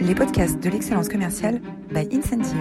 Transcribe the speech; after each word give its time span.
les 0.00 0.14
podcasts 0.14 0.58
de 0.62 0.70
l'excellence 0.70 1.08
commerciale 1.08 1.60
by 1.92 2.08
Incentive. 2.10 2.56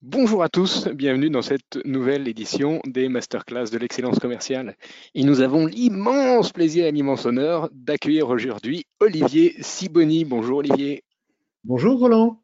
Bonjour 0.00 0.42
à 0.42 0.48
tous, 0.48 0.88
bienvenue 0.88 1.30
dans 1.30 1.42
cette 1.42 1.78
nouvelle 1.84 2.28
édition 2.28 2.80
des 2.86 3.08
masterclass 3.08 3.70
de 3.72 3.78
l'excellence 3.78 4.18
commerciale. 4.18 4.76
Et 5.14 5.24
nous 5.24 5.40
avons 5.40 5.66
l'immense 5.66 6.52
plaisir 6.52 6.86
et 6.86 6.92
l'immense 6.92 7.26
honneur 7.26 7.68
d'accueillir 7.72 8.28
aujourd'hui 8.28 8.84
Olivier 9.00 9.56
Siboni. 9.60 10.24
Bonjour 10.24 10.58
Olivier. 10.58 11.02
Bonjour 11.64 11.98
Roland. 11.98 12.41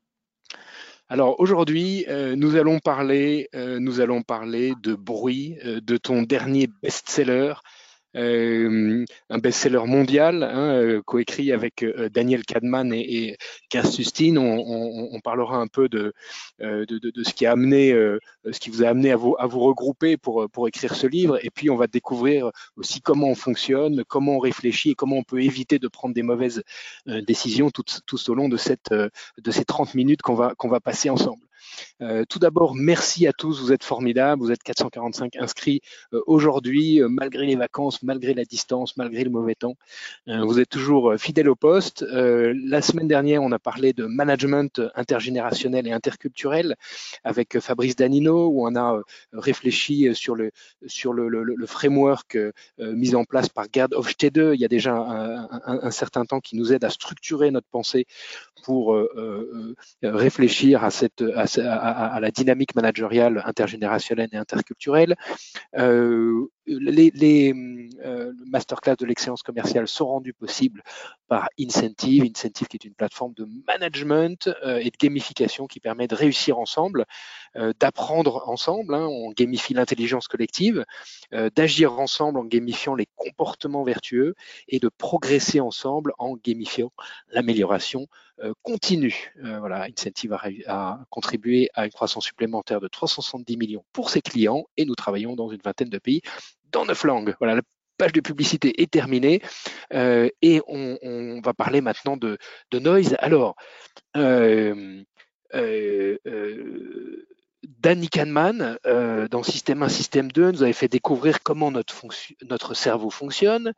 Alors 1.11 1.40
aujourd'hui, 1.40 2.04
euh, 2.09 2.36
nous 2.36 2.56
allons 2.56 2.80
parler, 2.80 3.48
euh, 3.54 3.79
nous 3.80 4.00
allons 4.00 4.20
parler 4.20 4.75
de 4.82 4.95
bruit, 4.95 5.57
euh, 5.64 5.80
de 5.80 5.96
ton 5.96 6.22
dernier 6.22 6.68
best-seller 6.82 7.54
un 8.14 9.39
best-seller 9.39 9.86
mondial, 9.86 10.43
hein, 10.43 10.75
euh, 10.75 11.03
coécrit 11.03 11.53
avec 11.53 11.82
euh, 11.82 12.08
Daniel 12.08 12.44
Kahneman 12.44 12.93
et, 12.93 13.36
et 13.72 13.82
Sustine. 13.85 14.39
On, 14.39 15.21
parlera 15.22 15.58
un 15.58 15.66
peu 15.66 15.89
de, 15.89 16.14
de, 16.61 17.22
ce 17.22 17.35
qui 17.35 17.44
a 17.44 17.52
amené, 17.52 17.90
ce 17.90 18.61
qui 18.61 18.71
vous 18.71 18.82
a 18.85 18.89
amené 18.89 19.11
à 19.11 19.16
vous, 19.16 19.35
à 19.39 19.46
vous 19.46 19.61
regrouper 19.61 20.16
pour, 20.16 20.49
pour 20.50 20.68
écrire 20.68 20.94
ce 20.94 21.07
livre. 21.07 21.39
Et 21.44 21.50
puis, 21.50 21.68
on 21.71 21.76
va 21.76 21.86
découvrir 21.86 22.50
aussi 22.76 23.00
comment 23.00 23.29
on 23.29 23.35
fonctionne, 23.35 24.04
comment 24.04 24.36
on 24.36 24.38
réfléchit 24.38 24.90
et 24.90 24.94
comment 24.94 25.16
on 25.16 25.25
peut 25.25 25.43
éviter 25.43 25.79
de 25.79 25.88
prendre 25.88 26.14
des 26.14 26.22
mauvaises 26.22 26.63
décisions 27.07 27.71
tout, 27.71 27.85
tout 28.07 28.30
au 28.30 28.35
long 28.35 28.49
de, 28.49 28.57
cette, 28.57 28.93
de 28.93 29.50
ces 29.50 29.64
30 29.64 29.94
minutes 29.94 30.22
qu'on 30.22 30.35
va, 30.35 30.54
qu'on 30.57 30.68
va 30.68 30.80
passer 30.80 31.11
ensemble. 31.11 31.47
Euh, 32.00 32.25
tout 32.28 32.39
d'abord, 32.39 32.75
merci 32.75 33.27
à 33.27 33.33
tous, 33.33 33.61
vous 33.61 33.72
êtes 33.72 33.84
formidables, 33.84 34.42
vous 34.42 34.53
êtes 34.53 34.62
445 34.62 35.36
inscrits 35.36 35.80
euh, 36.12 36.20
aujourd'hui, 36.27 37.03
euh, 37.03 37.08
malgré 37.08 37.47
les 37.47 37.56
vacances, 37.56 38.03
malgré 38.03 38.34
la 38.34 38.44
distance, 38.44 38.97
malgré 38.97 39.25
le 39.25 39.30
mauvais 39.30 39.55
temps. 39.55 39.75
vous 40.27 40.61
êtes 40.61 40.69
toujours 40.69 41.14
fidèles 41.18 41.48
au 41.48 41.56
poste. 41.56 42.02
la 42.02 42.83
semaine 42.83 43.08
dernière, 43.08 43.42
on 43.42 43.52
a 43.52 43.58
parlé 43.58 43.92
de 43.92 44.05
management 44.06 44.80
intergénérationnel 44.94 45.86
et 45.86 45.92
interculturel 45.92 46.77
avec 47.24 47.58
Fabrice 47.61 47.96
Danino, 47.96 48.48
où 48.48 48.66
on 48.66 48.77
a 48.77 49.00
réfléchi 49.33 50.14
sur 50.14 50.34
le, 50.34 50.50
sur 50.86 51.12
le, 51.12 51.66
framework 51.66 52.38
mis 52.78 53.14
en 53.14 53.24
place 53.24 53.48
par 53.48 53.66
Gerd 53.72 53.94
Hofstede 53.94 54.52
il 54.55 54.61
y 54.61 54.64
a 54.64 54.68
déjà 54.68 54.94
un, 54.94 55.48
un, 55.66 55.90
certain 55.90 56.24
temps 56.24 56.40
qui 56.40 56.56
nous 56.56 56.72
aide 56.72 56.84
à 56.84 56.90
structurer 56.90 57.50
notre 57.50 57.68
pensée 57.68 58.06
pour 58.64 58.96
réfléchir 60.02 60.84
à 60.84 60.90
cette, 60.90 61.22
à 61.34 61.46
à, 61.56 62.18
la 62.20 62.30
dynamique 62.30 62.74
managériale 62.74 63.42
intergénérationnelle 63.46 64.28
et 64.32 64.36
interculturelle. 64.36 65.16
Euh, 65.77 66.48
les, 66.66 67.55
euh, 68.05 68.32
masterclass 68.46 68.96
de 68.96 69.06
l'excellence 69.06 69.42
commerciale 69.42 69.88
sont 69.88 70.06
rendus 70.06 70.34
possibles 70.34 70.82
par 71.27 71.48
Incentive, 71.58 72.24
Incentive 72.24 72.68
qui 72.68 72.77
est 72.77 72.84
une 72.84 72.94
plateforme 72.94 73.32
de 73.34 73.48
management 73.66 74.50
euh, 74.64 74.78
et 74.78 74.90
de 74.90 74.96
gamification 75.00 75.66
qui 75.66 75.80
permet 75.80 76.08
de 76.08 76.14
réussir 76.14 76.58
ensemble, 76.58 77.06
d'apprendre 77.80 78.42
ensemble, 78.46 78.94
hein, 78.94 79.06
on 79.06 79.33
gamifie 79.33 79.72
l'intelligence 79.72 80.28
collective, 80.28 80.84
d'agir 81.33 81.98
ensemble 81.98 82.38
en 82.38 82.44
gamifiant 82.44 82.94
les 82.94 83.08
comportements 83.16 83.84
vertueux 83.84 84.34
et 84.68 84.78
de 84.78 84.88
progresser 84.88 85.60
ensemble 85.60 86.12
en 86.18 86.36
gamifiant 86.36 86.92
l'amélioration 87.30 88.06
continue. 88.62 89.33
voilà, 89.42 89.84
Incentive 89.84 90.33
a, 90.33 90.48
a, 90.67 91.00
contribué 91.11 91.69
à 91.75 91.86
une 91.86 91.92
croissance 91.92 92.25
supplémentaire 92.25 92.80
de 92.80 92.89
370 92.89 93.56
millions 93.56 93.84
pour 93.92 94.11
ses 94.11 94.20
clients 94.20 94.67
et 94.77 94.84
nous 94.84 94.95
travaillons 94.95 95.36
dans 95.36 95.50
une 95.50 95.61
vingtaine 95.64 95.91
de 95.91 95.98
pays 95.98 96.22
dans 96.70 96.84
neuf 96.84 97.05
langues. 97.05 97.34
Voilà, 97.41 97.56
la 97.56 97.62
page 97.98 98.12
de 98.12 98.20
publicité 98.20 98.80
est 98.80 98.91
terminée 98.91 99.42
euh, 99.92 100.30
et 100.41 100.62
on, 100.69 101.41
va 101.45 101.53
parler 101.53 101.80
maintenant 101.80 102.17
de, 102.17 102.39
noise. 102.72 103.17
Alors, 103.19 103.56
euh, 104.17 105.02
euh, 105.55 107.27
Danny 107.64 108.08
Kahneman, 108.08 108.79
dans 109.30 109.42
Système 109.42 109.83
1, 109.83 109.89
Système 109.89 110.33
2, 110.33 110.52
nous 110.52 110.62
avait 110.62 110.73
fait 110.73 110.89
découvrir 110.89 111.42
comment 111.42 111.70
notre 111.70 112.74
cerveau 112.74 113.11
fonctionne. 113.11 113.74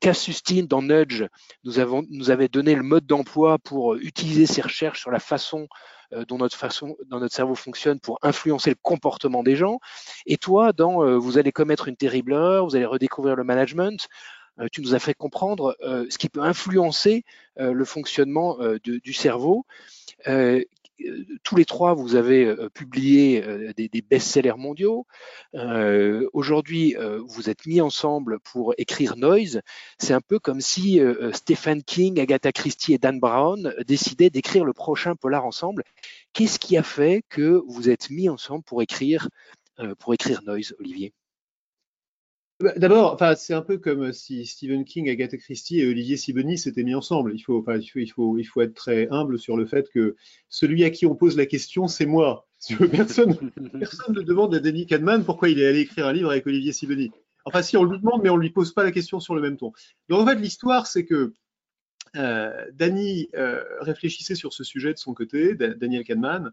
Cass 0.00 0.18
Sustine, 0.18 0.66
dans 0.66 0.82
Nudge, 0.82 1.24
nous, 1.62 1.78
avons, 1.78 2.04
nous 2.10 2.30
avait 2.30 2.48
donné 2.48 2.74
le 2.74 2.82
mode 2.82 3.06
d'emploi 3.06 3.58
pour 3.58 3.94
utiliser 3.94 4.46
ces 4.46 4.62
recherches 4.62 5.00
sur 5.00 5.10
la 5.10 5.20
façon 5.20 5.68
euh, 6.14 6.24
dont 6.26 6.38
notre 6.38 6.56
façon, 6.56 6.96
notre 7.10 7.34
cerveau 7.34 7.54
fonctionne 7.54 7.98
pour 8.00 8.18
influencer 8.22 8.70
le 8.70 8.76
comportement 8.80 9.42
des 9.42 9.56
gens. 9.56 9.80
Et 10.26 10.36
toi, 10.36 10.72
dans 10.72 11.02
euh, 11.02 11.16
vous 11.16 11.38
allez 11.38 11.52
commettre 11.52 11.88
une 11.88 11.96
terrible 11.96 12.32
erreur, 12.32 12.66
vous 12.66 12.76
allez 12.76 12.84
redécouvrir 12.84 13.36
le 13.36 13.44
management. 13.44 14.08
Euh, 14.60 14.66
tu 14.70 14.82
nous 14.82 14.94
as 14.94 14.98
fait 14.98 15.14
comprendre 15.14 15.76
ce 15.82 16.16
qui 16.18 16.28
peut 16.28 16.42
influencer 16.42 17.24
le 17.56 17.84
fonctionnement 17.84 18.58
du 18.82 19.12
cerveau 19.12 19.66
tous 21.42 21.56
les 21.56 21.64
trois, 21.64 21.94
vous 21.94 22.14
avez 22.14 22.44
euh, 22.44 22.68
publié 22.68 23.44
euh, 23.44 23.72
des, 23.74 24.02
best-sellers 24.02 24.56
mondiaux. 24.56 25.06
Euh, 25.54 26.28
aujourd'hui, 26.32 26.94
vous 27.26 27.50
êtes 27.50 27.66
mis 27.66 27.80
ensemble 27.80 28.40
pour 28.40 28.74
écrire 28.78 29.16
Noise. 29.16 29.60
C'est 29.98 30.14
un 30.14 30.20
peu 30.20 30.38
comme 30.38 30.60
si 30.60 31.00
Stephen 31.32 31.82
King, 31.82 32.20
Agatha 32.20 32.52
Christie 32.52 32.94
et 32.94 32.98
Dan 32.98 33.18
Brown 33.18 33.74
décidaient 33.86 34.30
d'écrire 34.30 34.64
le 34.64 34.72
prochain 34.72 35.16
polar 35.16 35.44
ensemble. 35.46 35.84
Qu'est-ce 36.32 36.58
qui 36.58 36.76
a 36.76 36.82
fait 36.82 37.24
que 37.28 37.62
vous 37.66 37.88
êtes 37.88 38.10
mis 38.10 38.28
ensemble 38.28 38.64
pour 38.64 38.82
écrire, 38.82 39.28
Noise, 39.78 40.74
Olivier? 40.78 41.12
D'abord, 42.76 43.14
enfin, 43.14 43.34
c'est 43.34 43.54
un 43.54 43.62
peu 43.62 43.78
comme 43.78 44.12
si 44.12 44.46
Stephen 44.46 44.84
King, 44.84 45.08
Agatha 45.08 45.36
Christie 45.36 45.80
et 45.80 45.86
Olivier 45.86 46.16
Sibony 46.16 46.58
s'étaient 46.58 46.82
mis 46.82 46.94
ensemble. 46.94 47.32
Il 47.34 47.40
faut, 47.40 47.58
enfin, 47.58 47.76
il 47.76 47.86
faut, 47.86 47.98
il 47.98 48.08
faut, 48.08 48.38
il 48.38 48.44
faut 48.44 48.60
être 48.60 48.74
très 48.74 49.08
humble 49.10 49.38
sur 49.38 49.56
le 49.56 49.66
fait 49.66 49.88
que 49.90 50.16
celui 50.48 50.84
à 50.84 50.90
qui 50.90 51.06
on 51.06 51.14
pose 51.14 51.36
la 51.36 51.46
question, 51.46 51.88
c'est 51.88 52.06
moi. 52.06 52.46
Personne, 52.90 53.36
personne 53.78 54.14
ne 54.14 54.22
demande 54.22 54.54
à 54.54 54.60
Denis 54.60 54.86
Kahneman 54.86 55.22
pourquoi 55.24 55.50
il 55.50 55.60
est 55.60 55.66
allé 55.66 55.80
écrire 55.80 56.06
un 56.06 56.14
livre 56.14 56.30
avec 56.30 56.46
Olivier 56.46 56.72
Sibony. 56.72 57.10
Enfin, 57.44 57.60
si 57.60 57.76
on 57.76 57.84
lui 57.84 57.98
demande, 57.98 58.22
mais 58.22 58.30
on 58.30 58.38
lui 58.38 58.48
pose 58.48 58.72
pas 58.72 58.84
la 58.84 58.90
question 58.90 59.20
sur 59.20 59.34
le 59.34 59.42
même 59.42 59.58
ton. 59.58 59.72
Donc 60.08 60.20
en 60.20 60.26
fait, 60.26 60.36
l'histoire, 60.36 60.86
c'est 60.86 61.04
que 61.04 61.34
euh, 62.16 62.64
Danny 62.72 63.28
euh, 63.34 63.62
réfléchissait 63.80 64.34
sur 64.34 64.52
ce 64.52 64.62
sujet 64.62 64.92
de 64.92 64.98
son 64.98 65.14
côté, 65.14 65.54
Daniel 65.54 66.04
Kahneman, 66.04 66.46
euh, 66.46 66.50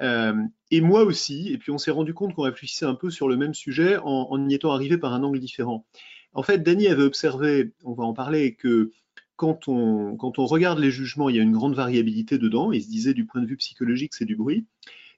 et 0.00 0.80
moi 0.80 1.02
aussi, 1.04 1.52
et 1.52 1.58
puis 1.58 1.70
on 1.70 1.78
s'est 1.78 1.90
rendu 1.90 2.14
compte 2.14 2.34
qu'on 2.34 2.42
réfléchissait 2.42 2.86
un 2.86 2.94
peu 2.94 3.10
sur 3.10 3.28
le 3.28 3.36
même 3.36 3.54
sujet 3.54 3.98
en, 4.02 4.48
y 4.48 4.54
étant 4.54 4.72
arrivé 4.72 4.98
par 4.98 5.12
un 5.12 5.22
angle 5.22 5.40
différent. 5.40 5.86
En 6.34 6.42
fait, 6.42 6.58
Danny 6.58 6.88
avait 6.88 7.02
observé, 7.02 7.72
on 7.84 7.94
va 7.94 8.04
en 8.04 8.12
parler, 8.12 8.54
que 8.54 8.92
quand 9.36 9.68
on, 9.68 10.16
quand 10.16 10.38
on 10.38 10.46
regarde 10.46 10.78
les 10.78 10.90
jugements, 10.90 11.28
il 11.28 11.36
y 11.36 11.40
a 11.40 11.42
une 11.42 11.52
grande 11.52 11.74
variabilité 11.74 12.38
dedans. 12.38 12.72
Il 12.72 12.82
se 12.82 12.88
disait 12.88 13.14
du 13.14 13.24
point 13.24 13.40
de 13.40 13.46
vue 13.46 13.56
psychologique, 13.56 14.14
c'est 14.14 14.24
du 14.24 14.36
bruit. 14.36 14.66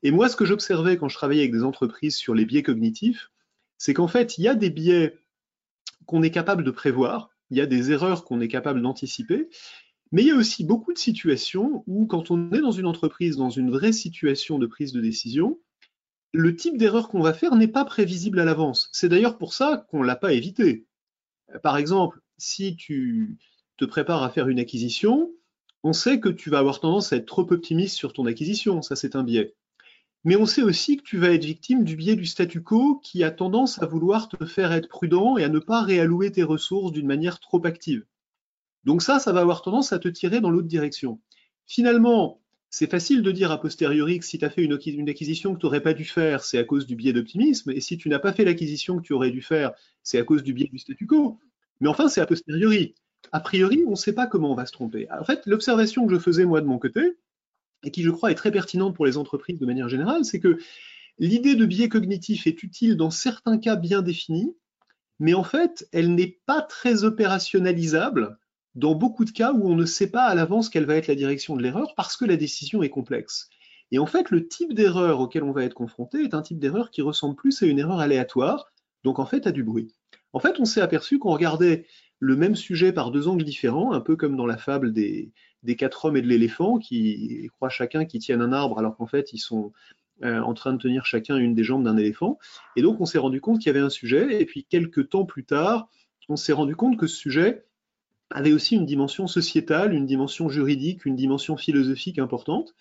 Et 0.03 0.11
moi, 0.11 0.29
ce 0.29 0.37
que 0.37 0.45
j'observais 0.45 0.97
quand 0.97 1.09
je 1.09 1.17
travaillais 1.17 1.43
avec 1.43 1.53
des 1.53 1.65
entreprises 1.65 2.17
sur 2.17 2.35
les 2.35 2.45
biais 2.45 2.62
cognitifs, 2.62 3.31
c'est 3.79 3.95
qu'en 3.95 4.09
fait, 4.09 4.39
il 4.39 4.45
y 4.45 4.49
a 4.49 4.55
des 4.55 4.71
biais 4.71 5.19
qu'on 6.07 6.23
est 6.23 6.31
capable 6.31 6.65
de 6.65 6.71
prévoir, 6.71 7.31
il 7.51 7.57
y 7.57 7.61
a 7.61 7.67
des 7.67 7.93
erreurs 7.93 8.25
qu'on 8.25 8.41
est 8.41 8.49
capable 8.49 8.83
d'anticiper, 8.83 9.49
mais 10.12 10.22
il 10.22 10.28
y 10.28 10.32
a 10.32 10.37
aussi 10.37 10.65
beaucoup 10.65 10.93
de 10.93 10.98
situations 10.98 11.84
où, 11.87 12.06
quand 12.06 12.31
on 12.31 12.53
est 12.53 12.60
dans 12.60 12.72
une 12.72 12.87
entreprise, 12.87 13.37
dans 13.37 13.50
une 13.50 13.71
vraie 13.71 13.93
situation 13.93 14.59
de 14.59 14.66
prise 14.66 14.93
de 14.93 15.00
décision, 15.00 15.59
le 16.32 16.54
type 16.54 16.76
d'erreur 16.76 17.09
qu'on 17.09 17.21
va 17.21 17.32
faire 17.32 17.54
n'est 17.56 17.69
pas 17.69 17.84
prévisible 17.84 18.41
à 18.41 18.44
l'avance. 18.44 18.88
C'est 18.93 19.09
d'ailleurs 19.09 19.38
pour 19.38 19.54
ça 19.54 19.87
qu'on 19.88 20.00
ne 20.00 20.06
l'a 20.06 20.16
pas 20.16 20.32
évité. 20.32 20.87
Par 21.62 21.76
exemple, 21.76 22.20
si 22.38 22.76
tu 22.76 23.38
te 23.76 23.84
prépares 23.84 24.22
à 24.22 24.31
faire 24.31 24.49
une 24.49 24.60
acquisition, 24.60 25.31
on 25.82 25.93
sait 25.93 26.20
que 26.20 26.28
tu 26.28 26.50
vas 26.50 26.59
avoir 26.59 26.81
tendance 26.81 27.12
à 27.12 27.16
être 27.16 27.26
trop 27.26 27.50
optimiste 27.50 27.97
sur 27.97 28.12
ton 28.12 28.26
acquisition, 28.26 28.82
ça 28.82 28.97
c'est 28.97 29.16
un 29.16 29.25
biais. 29.25 29.54
Mais 30.25 30.37
on 30.37 30.44
sait 30.44 30.62
aussi 30.62 30.99
que 30.99 31.03
tu 31.03 31.16
vas 31.16 31.32
être 31.32 31.44
victime 31.44 31.82
du 31.82 31.97
biais 31.97 32.16
du 32.16 32.26
statu 32.26 32.62
quo 32.62 33.00
qui 33.03 33.25
a 33.25 33.31
tendance 33.31 33.81
à 33.82 33.87
vouloir 33.87 34.28
te 34.28 34.44
faire 34.44 34.72
être 34.72 34.88
prudent 34.88 35.38
et 35.38 35.44
à 35.44 35.49
ne 35.49 35.59
pas 35.59 35.82
réallouer 35.82 36.31
tes 36.31 36.43
ressources 36.43 36.93
d'une 36.93 37.06
manière 37.06 37.40
trop 37.40 37.64
active. 37.64 38.05
Donc 38.85 39.03
ça, 39.03 39.19
ça 39.19 39.32
va 39.32 39.41
avoir 39.41 39.62
tendance 39.62 39.93
à 39.93 39.99
te 39.99 40.09
tirer 40.09 40.41
dans 40.41 40.50
l'autre 40.50 40.69
direction. 40.69 41.21
Finalement, 41.67 42.41
c'est 42.71 42.91
facile 42.91 43.23
de 43.23 43.32
dire 43.32 43.50
a 43.50 43.61
posteriori 43.61 44.21
que 44.21 44.25
si 44.25 44.38
tu 44.38 44.44
as 44.44 44.50
fait 44.50 44.62
une, 44.62 45.09
acquisition 45.09 45.55
que 45.55 45.61
tu 45.61 45.67
n'aurais 45.67 45.82
pas 45.82 45.93
dû 45.93 46.05
faire, 46.05 46.44
c'est 46.44 46.59
à 46.59 46.65
cause 46.65 46.87
du 46.87 46.94
biais 46.94 47.12
d'optimisme, 47.12 47.73
et 47.73 47.81
si 47.81 47.99
tu 47.99 48.09
n'as 48.09 48.21
pas 48.21 48.32
fait 48.32 48.44
l'acquisition 48.44 48.97
que 48.97 49.03
tu 49.03 49.12
aurais 49.12 49.31
dû 49.31 49.43
faire, 49.43 49.73
c'est 50.05 50.19
à 50.19 50.25
cause 50.25 50.44
du 50.44 50.53
biais 50.53 50.69
du 50.73 50.79
statu 50.79 51.06
quo. 51.06 51.38
Mais 51.81 51.88
enfin, 51.88 52.09
c'est 52.09 52.21
a 52.21 52.27
posteriori. 52.27 52.94
A 53.32 53.41
priori, 53.41 53.82
on 53.87 53.91
ne 53.91 53.97
sait 53.97 54.12
pas 54.12 54.27
comment 54.27 54.53
on 54.53 54.55
va 54.55 54.67
se 54.67 54.73
tromper. 54.73 55.09
En 55.11 55.25
fait, 55.25 55.43
l'observation 55.47 56.06
que 56.06 56.15
je 56.15 56.21
faisais 56.21 56.44
moi 56.44 56.61
de 56.61 56.67
mon 56.67 56.79
côté, 56.79 57.19
et 57.83 57.91
qui 57.91 58.03
je 58.03 58.11
crois 58.11 58.31
est 58.31 58.37
très 58.37 58.53
pertinente 58.53 58.94
pour 58.94 59.06
les 59.06 59.17
entreprises 59.17 59.59
de 59.59 59.67
manière 59.67 59.88
générale, 59.88 60.25
c'est 60.25 60.41
que 60.41 60.59
l'idée 61.19 61.56
de 61.56 61.67
biais 61.67 61.88
cognitif 61.88 62.47
est 62.47 62.62
utile 62.62 62.97
dans 62.97 63.11
certains 63.11 63.59
cas 63.59 63.76
bien 63.76 64.00
définis, 64.00 64.55
mais 65.19 65.35
en 65.35 65.44
fait, 65.44 65.88
elle 65.93 66.15
n'est 66.15 66.38
pas 66.47 66.62
très 66.62 67.05
opérationnalisable 67.05 68.38
dans 68.75 68.94
beaucoup 68.94 69.25
de 69.25 69.31
cas 69.31 69.52
où 69.52 69.69
on 69.69 69.75
ne 69.75 69.84
sait 69.84 70.11
pas 70.11 70.25
à 70.25 70.34
l'avance 70.34 70.69
quelle 70.69 70.87
va 70.87 70.96
être 70.96 71.08
la 71.08 71.14
direction 71.14 71.56
de 71.56 71.62
l'erreur 71.62 71.94
parce 71.96 72.17
que 72.17 72.25
la 72.25 72.37
décision 72.37 72.82
est 72.82 72.90
complexe. 72.90 73.49
Et 73.93 73.99
en 73.99 74.06
fait, 74.06 74.31
le 74.31 74.46
type 74.46 74.72
d'erreur 74.72 75.20
auquel 75.20 75.43
on 75.43 75.52
va 75.52 75.64
être 75.64 75.75
confronté 75.75 76.22
est 76.22 76.34
un 76.34 76.43
type 76.43 76.61
d'erreur 76.61 76.90
qui 76.90 77.02
ressemble 77.02 77.34
plus 77.34 77.62
à 77.62 77.67
une 77.67 77.78
erreur 77.78 77.99
aléatoire, 77.99 78.72
donc 79.02 79.19
en 79.19 79.26
fait 79.26 79.46
à 79.46 79.52
du 79.52 79.64
bruit. 79.64 79.93
En 80.32 80.38
fait, 80.38 80.61
on 80.61 80.64
s'est 80.64 80.81
aperçu 80.81 81.19
qu'on 81.19 81.32
regardait 81.32 81.87
le 82.20 82.37
même 82.37 82.55
sujet 82.55 82.93
par 82.93 83.11
deux 83.11 83.26
angles 83.26 83.44
différents, 83.44 83.93
un 83.93 84.00
peu 84.00 84.14
comme 84.14 84.37
dans 84.37 84.46
la 84.46 84.56
fable 84.56 84.93
des, 84.93 85.32
quatre 85.76 86.05
hommes 86.05 86.16
et 86.16 86.23
de 86.23 86.28
l'éléphant, 86.28 86.78
qui 86.78 87.49
croient 87.56 87.69
chacun 87.69 88.05
qu'ils 88.05 88.20
tiennent 88.20 88.43
un 88.43 88.52
arbre 88.52 88.78
alors 88.78 88.96
qu'en 88.96 89.06
fait 89.06 89.32
ils 89.32 89.38
sont 89.38 89.73
euh, 90.23 90.40
en 90.40 90.55
train 90.55 90.73
de 90.73 90.78
tenir 90.78 91.06
chacun 91.06 91.37
une 91.37 91.55
des 91.55 91.64
jambes 91.64 91.82
d'un 91.82 91.96
éléphant. 91.96 92.38
Et 92.76 92.82
donc 92.82 93.00
on 93.00 93.06
s'est 93.06 93.19
rendu 93.19 93.40
compte 93.40 93.58
qu'il 93.58 93.66
y 93.66 93.70
avait 93.70 93.84
un 93.84 93.90
sujet, 93.90 94.40
et 94.40 94.46
puis 94.46 94.64
quelques 94.64 95.08
temps 95.08 95.25
plus 95.25 95.44
tard, 95.44 95.88
on 96.28 96.37
s'est 96.37 96.52
rendu 96.52 96.76
compte 96.76 96.96
que 96.96 97.08
ce 97.08 97.16
sujet 97.16 97.64
avait 98.31 98.53
aussi 98.53 98.77
une 98.77 98.87
dimension 98.87 99.27
sociétale, 99.27 99.93
une 99.93 100.06
dimension 100.06 100.49
juridique, 100.49 101.05
une 101.05 101.17
dimension 101.17 101.56
philosophique 101.56 102.19
importante. 102.19 102.75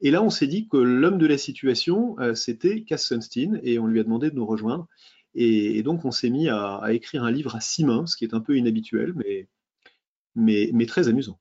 Et 0.00 0.10
là, 0.10 0.22
on 0.22 0.30
s'est 0.30 0.46
dit 0.46 0.68
que 0.68 0.76
l'homme 0.76 1.18
de 1.18 1.26
la 1.26 1.38
situation, 1.38 2.18
euh, 2.20 2.34
c'était 2.34 2.82
Cass 2.82 3.06
Sunstein, 3.06 3.60
et 3.62 3.78
on 3.78 3.86
lui 3.86 4.00
a 4.00 4.04
demandé 4.04 4.30
de 4.30 4.36
nous 4.36 4.46
rejoindre. 4.46 4.88
Et, 5.34 5.82
donc, 5.82 6.04
on 6.04 6.10
s'est 6.10 6.28
mis 6.28 6.48
à, 6.48 6.82
écrire 6.90 7.24
un 7.24 7.30
livre 7.30 7.56
à 7.56 7.60
six 7.60 7.84
mains, 7.84 8.06
ce 8.06 8.16
qui 8.16 8.24
est 8.24 8.34
un 8.34 8.40
peu 8.40 8.56
inhabituel, 8.56 9.14
mais, 9.16 9.48
mais, 10.34 10.70
mais 10.74 10.86
très 10.86 11.08
amusant. 11.08 11.38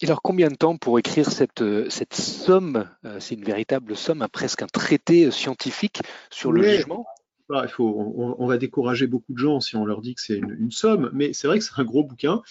Et 0.00 0.06
alors, 0.06 0.22
combien 0.22 0.48
de 0.48 0.56
temps 0.56 0.76
pour 0.76 0.98
écrire 0.98 1.30
cette, 1.30 1.62
euh, 1.62 1.88
cette 1.88 2.14
somme 2.14 2.88
euh, 3.04 3.18
C'est 3.20 3.34
une 3.34 3.44
véritable 3.44 3.96
somme, 3.96 4.26
presque 4.32 4.62
un 4.62 4.66
traité 4.66 5.30
scientifique 5.30 6.00
sur 6.30 6.52
le 6.52 6.62
jugement? 6.62 7.06
Il 7.50 7.68
faut, 7.68 8.14
on, 8.38 8.46
va 8.46 8.56
décourager 8.56 9.06
beaucoup 9.06 9.34
de 9.34 9.38
gens 9.38 9.60
si 9.60 9.76
on 9.76 9.84
leur 9.84 10.00
dit 10.00 10.14
que 10.14 10.22
c'est 10.22 10.38
une, 10.38 10.70
somme, 10.70 11.10
mais 11.12 11.34
c'est 11.34 11.46
vrai 11.46 11.58
que 11.58 11.64
c'est 11.64 11.78
un 11.78 11.84
gros 11.84 12.02
bouquin. 12.02 12.42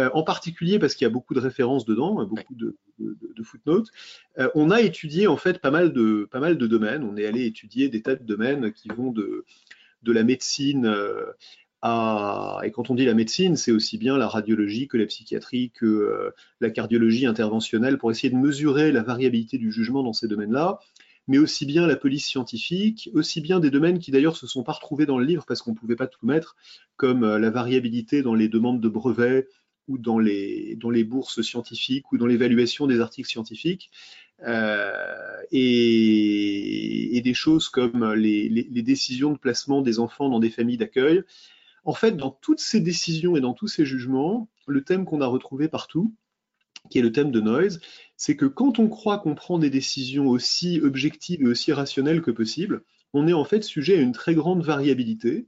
Euh, 0.00 0.08
en 0.14 0.22
particulier 0.22 0.78
parce 0.78 0.94
qu'il 0.94 1.04
y 1.04 1.10
a 1.10 1.12
beaucoup 1.12 1.34
de 1.34 1.40
références 1.40 1.84
dedans, 1.84 2.24
beaucoup 2.24 2.54
de, 2.54 2.74
footnotes. 3.42 3.88
Euh, 4.38 4.48
on 4.54 4.70
a 4.70 4.80
étudié 4.80 5.26
en 5.26 5.36
fait 5.36 5.58
pas 5.60 5.70
mal, 5.70 5.92
de, 5.92 6.26
pas 6.30 6.40
mal 6.40 6.56
de 6.56 6.66
domaines. 6.66 7.04
On 7.04 7.16
est 7.16 7.26
allé 7.26 7.44
étudier 7.44 7.90
des 7.90 8.00
tas 8.00 8.14
de 8.14 8.24
domaines 8.24 8.72
qui 8.72 8.88
vont 8.88 9.10
de, 9.10 9.44
de 10.02 10.12
la 10.12 10.22
médecine 10.22 10.86
euh, 10.86 11.26
à... 11.82 12.60
Et 12.64 12.70
quand 12.70 12.88
on 12.88 12.94
dit 12.94 13.04
la 13.04 13.12
médecine, 13.12 13.56
c'est 13.56 13.72
aussi 13.72 13.98
bien 13.98 14.16
la 14.16 14.28
radiologie 14.28 14.88
que 14.88 14.96
la 14.96 15.04
psychiatrie, 15.04 15.72
que 15.74 16.32
la 16.60 16.70
cardiologie 16.70 17.26
interventionnelle, 17.26 17.98
pour 17.98 18.10
essayer 18.10 18.30
de 18.30 18.38
mesurer 18.38 18.92
la 18.92 19.02
variabilité 19.02 19.58
du 19.58 19.72
jugement 19.72 20.02
dans 20.02 20.14
ces 20.14 20.28
domaines-là 20.28 20.78
mais 21.28 21.38
aussi 21.38 21.66
bien 21.66 21.86
la 21.86 21.94
police 21.94 22.26
scientifique, 22.26 23.08
aussi 23.14 23.40
bien 23.40 23.60
des 23.60 23.70
domaines 23.70 24.00
qui 24.00 24.10
d'ailleurs 24.10 24.36
se 24.36 24.48
sont 24.48 24.64
pas 24.64 24.72
retrouvés 24.72 25.06
dans 25.06 25.18
le 25.18 25.24
livre 25.24 25.44
parce 25.46 25.62
qu'on 25.62 25.70
ne 25.70 25.76
pouvait 25.76 25.94
pas 25.94 26.08
tout 26.08 26.26
mettre, 26.26 26.56
comme 26.96 27.36
la 27.36 27.50
variabilité 27.50 28.22
dans 28.22 28.34
les 28.34 28.48
demandes 28.48 28.80
de 28.80 28.88
brevets, 28.88 29.46
dans 29.98 30.18
les, 30.18 30.76
dans 30.76 30.90
les 30.90 31.04
bourses 31.04 31.42
scientifiques 31.42 32.12
ou 32.12 32.18
dans 32.18 32.26
l'évaluation 32.26 32.86
des 32.86 33.00
articles 33.00 33.28
scientifiques. 33.28 33.90
Euh, 34.44 34.92
et, 35.52 37.20
des 37.22 37.34
choses 37.34 37.68
comme 37.68 38.14
les, 38.14 38.48
les, 38.48 38.82
décisions 38.82 39.30
de 39.30 39.38
placement 39.38 39.80
des 39.80 40.00
enfants 40.00 40.28
dans 40.28 40.40
des 40.40 40.50
familles 40.50 40.76
d'accueil. 40.76 41.22
En 41.84 41.94
fait, 41.94 42.16
dans 42.16 42.30
toutes 42.30 42.58
ces 42.58 42.80
décisions 42.80 43.36
et 43.36 43.40
dans 43.40 43.54
tous 43.54 43.68
ces 43.68 43.86
jugements, 43.86 44.48
le 44.66 44.82
thème 44.82 45.04
qu'on 45.04 45.20
a 45.20 45.26
retrouvé 45.28 45.68
partout, 45.68 46.12
qui 46.90 46.98
est 46.98 47.02
le 47.02 47.12
thème 47.12 47.30
de 47.30 47.40
Noise, 47.40 47.80
c'est 48.16 48.36
que 48.36 48.46
quand 48.46 48.80
on 48.80 48.88
croit 48.88 49.18
qu'on 49.18 49.36
prend 49.36 49.58
des 49.58 49.70
décisions 49.70 50.28
aussi 50.28 50.80
objectives 50.80 51.42
et 51.42 51.46
aussi 51.46 51.72
rationnelles 51.72 52.22
que 52.22 52.32
possible, 52.32 52.82
on 53.12 53.28
est 53.28 53.32
en 53.32 53.44
fait 53.44 53.62
sujet 53.62 53.98
à 53.98 54.00
une 54.00 54.12
très 54.12 54.34
grande 54.34 54.64
variabilité, 54.64 55.46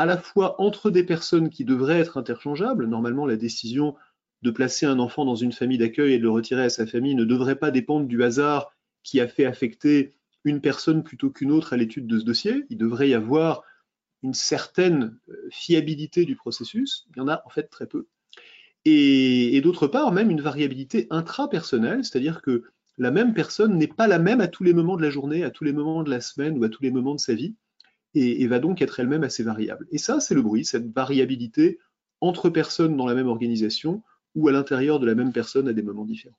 à 0.00 0.06
la 0.06 0.16
fois 0.16 0.58
entre 0.62 0.90
des 0.90 1.04
personnes 1.04 1.50
qui 1.50 1.66
devraient 1.66 2.00
être 2.00 2.16
interchangeables. 2.16 2.86
Normalement, 2.86 3.26
la 3.26 3.36
décision 3.36 3.96
de 4.40 4.50
placer 4.50 4.86
un 4.86 4.98
enfant 4.98 5.26
dans 5.26 5.34
une 5.34 5.52
famille 5.52 5.76
d'accueil 5.76 6.14
et 6.14 6.16
de 6.16 6.22
le 6.22 6.30
retirer 6.30 6.62
à 6.62 6.70
sa 6.70 6.86
famille 6.86 7.14
ne 7.14 7.26
devrait 7.26 7.56
pas 7.56 7.70
dépendre 7.70 8.06
du 8.06 8.22
hasard 8.22 8.72
qui 9.02 9.20
a 9.20 9.28
fait 9.28 9.44
affecter 9.44 10.14
une 10.44 10.62
personne 10.62 11.02
plutôt 11.02 11.28
qu'une 11.28 11.52
autre 11.52 11.74
à 11.74 11.76
l'étude 11.76 12.06
de 12.06 12.18
ce 12.18 12.24
dossier. 12.24 12.64
Il 12.70 12.78
devrait 12.78 13.10
y 13.10 13.14
avoir 13.14 13.62
une 14.22 14.32
certaine 14.32 15.18
euh, 15.28 15.34
fiabilité 15.50 16.24
du 16.24 16.34
processus. 16.34 17.06
Il 17.10 17.18
y 17.18 17.20
en 17.20 17.28
a 17.28 17.42
en 17.44 17.50
fait 17.50 17.64
très 17.64 17.86
peu. 17.86 18.06
Et, 18.86 19.54
et 19.54 19.60
d'autre 19.60 19.86
part, 19.86 20.12
même 20.12 20.30
une 20.30 20.40
variabilité 20.40 21.08
intrapersonnelle, 21.10 22.06
c'est-à-dire 22.06 22.40
que 22.40 22.64
la 22.96 23.10
même 23.10 23.34
personne 23.34 23.76
n'est 23.76 23.86
pas 23.86 24.06
la 24.06 24.18
même 24.18 24.40
à 24.40 24.48
tous 24.48 24.64
les 24.64 24.72
moments 24.72 24.96
de 24.96 25.02
la 25.02 25.10
journée, 25.10 25.44
à 25.44 25.50
tous 25.50 25.64
les 25.64 25.74
moments 25.74 26.02
de 26.02 26.10
la 26.10 26.22
semaine 26.22 26.58
ou 26.58 26.64
à 26.64 26.70
tous 26.70 26.82
les 26.82 26.90
moments 26.90 27.14
de 27.14 27.20
sa 27.20 27.34
vie 27.34 27.54
et, 28.14 28.46
va 28.46 28.58
donc 28.58 28.82
être 28.82 29.00
elle-même 29.00 29.24
assez 29.24 29.42
variable. 29.42 29.86
Et 29.90 29.98
ça, 29.98 30.20
c'est 30.20 30.34
le 30.34 30.42
bruit, 30.42 30.64
cette 30.64 30.92
variabilité 30.92 31.78
entre 32.20 32.50
personnes 32.50 32.96
dans 32.96 33.06
la 33.06 33.14
même 33.14 33.28
organisation 33.28 34.02
ou 34.34 34.48
à 34.48 34.52
l'intérieur 34.52 35.00
de 35.00 35.06
la 35.06 35.14
même 35.14 35.32
personne 35.32 35.68
à 35.68 35.72
des 35.72 35.82
moments 35.82 36.04
différents. 36.04 36.36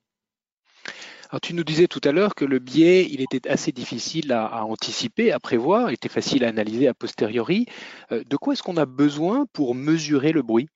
Alors, 1.30 1.40
tu 1.40 1.54
nous 1.54 1.64
disais 1.64 1.88
tout 1.88 2.00
à 2.04 2.12
l'heure 2.12 2.34
que 2.34 2.44
le 2.44 2.58
biais, 2.58 3.08
il 3.10 3.22
était 3.22 3.48
assez 3.48 3.72
difficile 3.72 4.32
à, 4.32 4.66
anticiper, 4.66 5.32
à 5.32 5.40
prévoir, 5.40 5.90
il 5.90 5.94
était 5.94 6.10
facile 6.10 6.44
à 6.44 6.48
analyser 6.48 6.88
a 6.88 6.94
posteriori. 6.94 7.66
Euh, 8.12 8.22
de 8.22 8.36
quoi 8.36 8.52
est-ce 8.52 8.62
qu'on 8.62 8.76
a 8.76 8.84
besoin 8.84 9.46
pour 9.54 9.74
mesurer 9.74 10.32
le 10.32 10.42
bruit? 10.42 10.68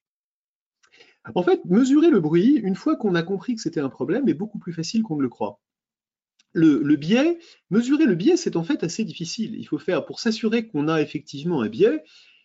En 1.34 1.42
fait, 1.42 1.62
mesurer 1.66 2.08
le 2.08 2.20
bruit, 2.20 2.54
une 2.54 2.76
fois 2.76 2.96
qu'on 2.96 3.14
a 3.16 3.22
compris 3.22 3.54
que 3.54 3.60
c'était 3.60 3.80
un 3.80 3.90
problème, 3.90 4.28
est 4.28 4.34
beaucoup 4.34 4.58
plus 4.58 4.72
facile 4.72 5.02
qu'on 5.02 5.16
ne 5.16 5.22
le 5.22 5.28
croit 5.28 5.60
le, 6.56 6.96
biais, 6.96 7.38
mesurer 7.70 8.06
le 8.06 8.14
biais, 8.14 8.36
c'est 8.36 8.56
en 8.56 8.64
fait 8.64 8.82
assez 8.82 9.04
difficile. 9.04 9.54
Il 9.56 9.64
faut 9.64 9.78
faire, 9.78 10.04
pour 10.06 10.20
s'assurer 10.20 10.66
qu'on 10.66 10.88
a 10.88 11.02
effectivement 11.02 11.60
un 11.60 11.68
biais, 11.68 12.02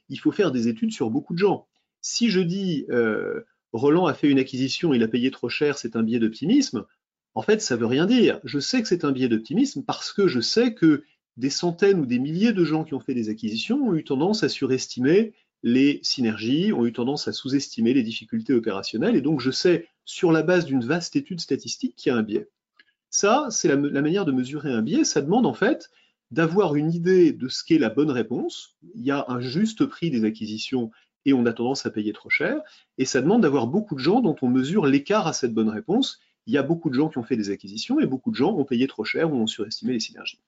il 0.10 0.20
faut 0.20 0.32
faire 0.32 0.52
des 0.52 0.68
études 0.68 0.92
sur 0.92 1.10
beaucoup 1.10 1.34
de 1.34 1.40
gens. 1.40 1.68
Si 2.02 2.30
je 2.30 2.42
dis 2.42 2.86
euh, 2.90 3.42
Roland 3.72 4.08
a 4.08 4.14
fait 4.14 4.30
une 4.30 4.40
acquisition, 4.40 4.94
il 4.94 5.04
a 5.04 5.08
payé 5.08 5.32
trop 5.32 5.50
cher, 5.50 5.78
c'est 5.78 5.96
un 5.96 6.04
biais 6.04 6.20
d'optimisme, 6.20 6.86
en 7.34 7.42
fait, 7.42 7.62
ça 7.62 7.78
veut 7.78 7.86
rien 7.86 8.06
dire. 8.06 8.42
Je 8.44 8.60
sais 8.60 8.82
que 8.82 8.88
c'est 8.90 9.06
un 9.06 9.14
biais 9.14 9.30
d'optimisme 9.30 9.84
parce 9.84 10.12
que 10.12 10.28
je 10.28 10.42
sais 10.42 10.74
que 10.74 11.04
des 11.38 11.50
centaines 11.50 12.00
ou 12.02 12.06
des 12.06 12.20
milliers 12.20 12.52
de 12.52 12.66
gens 12.66 12.84
qui 12.84 12.94
ont 12.94 13.00
fait 13.00 13.14
des 13.14 13.30
acquisitions 13.30 13.88
ont 13.88 13.96
eu 13.96 14.04
tendance 14.04 14.44
à 14.44 14.50
surestimer 14.50 15.34
les 15.64 16.02
synergies, 16.04 16.74
ont 16.74 16.86
eu 16.86 16.92
tendance 16.92 17.30
à 17.30 17.32
sous-estimer 17.32 17.94
les 17.94 18.04
difficultés 18.04 18.54
opérationnelles, 18.54 19.16
et 19.16 19.22
donc 19.22 19.40
je 19.40 19.52
sais, 19.52 19.88
sur 20.04 20.34
la 20.34 20.44
base 20.44 20.66
d'une 20.66 20.84
vaste 20.84 21.16
étude 21.16 21.40
statistique, 21.40 21.96
qu'il 21.96 22.12
y 22.12 22.14
a 22.14 22.18
un 22.18 22.24
biais. 22.24 22.50
Ça, 23.12 23.48
c'est 23.52 23.68
la, 23.68 23.76
manière 23.76 24.26
de 24.26 24.32
mesurer 24.32 24.72
un 24.72 24.82
biais. 24.82 25.04
Ça 25.04 25.22
demande 25.22 25.46
en 25.46 25.54
fait 25.54 25.92
d'avoir 26.32 26.76
une 26.76 26.94
idée 26.94 27.34
de 27.34 27.50
ce 27.50 27.64
qu'est 27.64 27.78
la 27.78 27.90
bonne 27.90 28.10
réponse. 28.10 28.78
Il 28.96 29.04
y 29.04 29.12
a 29.12 29.26
un 29.28 29.42
juste 29.42 29.86
prix 29.86 30.10
des 30.10 30.24
acquisitions 30.24 30.92
et 31.26 31.34
on 31.34 31.46
a 31.46 31.52
tendance 31.52 31.86
à 31.86 31.92
payer 31.92 32.14
trop 32.14 32.30
cher. 32.30 32.62
Et 32.98 33.04
ça 33.04 33.22
demande 33.22 33.42
d'avoir 33.42 33.68
beaucoup 33.68 33.96
de 33.96 34.00
gens 34.00 34.22
dont 34.22 34.38
on 34.42 34.48
mesure 34.48 34.86
l'écart 34.86 35.28
à 35.28 35.34
cette 35.34 35.54
bonne 35.54 35.70
réponse. 35.70 36.22
Il 36.48 36.54
y 36.54 36.58
a 36.58 36.64
beaucoup 36.64 36.90
de 36.90 36.96
gens 36.96 37.10
qui 37.10 37.18
ont 37.18 37.24
fait 37.24 37.36
des 37.36 37.50
acquisitions 37.50 38.00
et 38.00 38.06
beaucoup 38.06 38.32
de 38.32 38.36
gens 38.36 38.56
ont 38.56 38.64
payé 38.64 38.88
trop 38.88 39.04
cher 39.04 39.32
ou 39.32 39.36
ont 39.36 39.48
surestimé 39.48 39.92
les 39.92 40.00
synergies. 40.00 40.40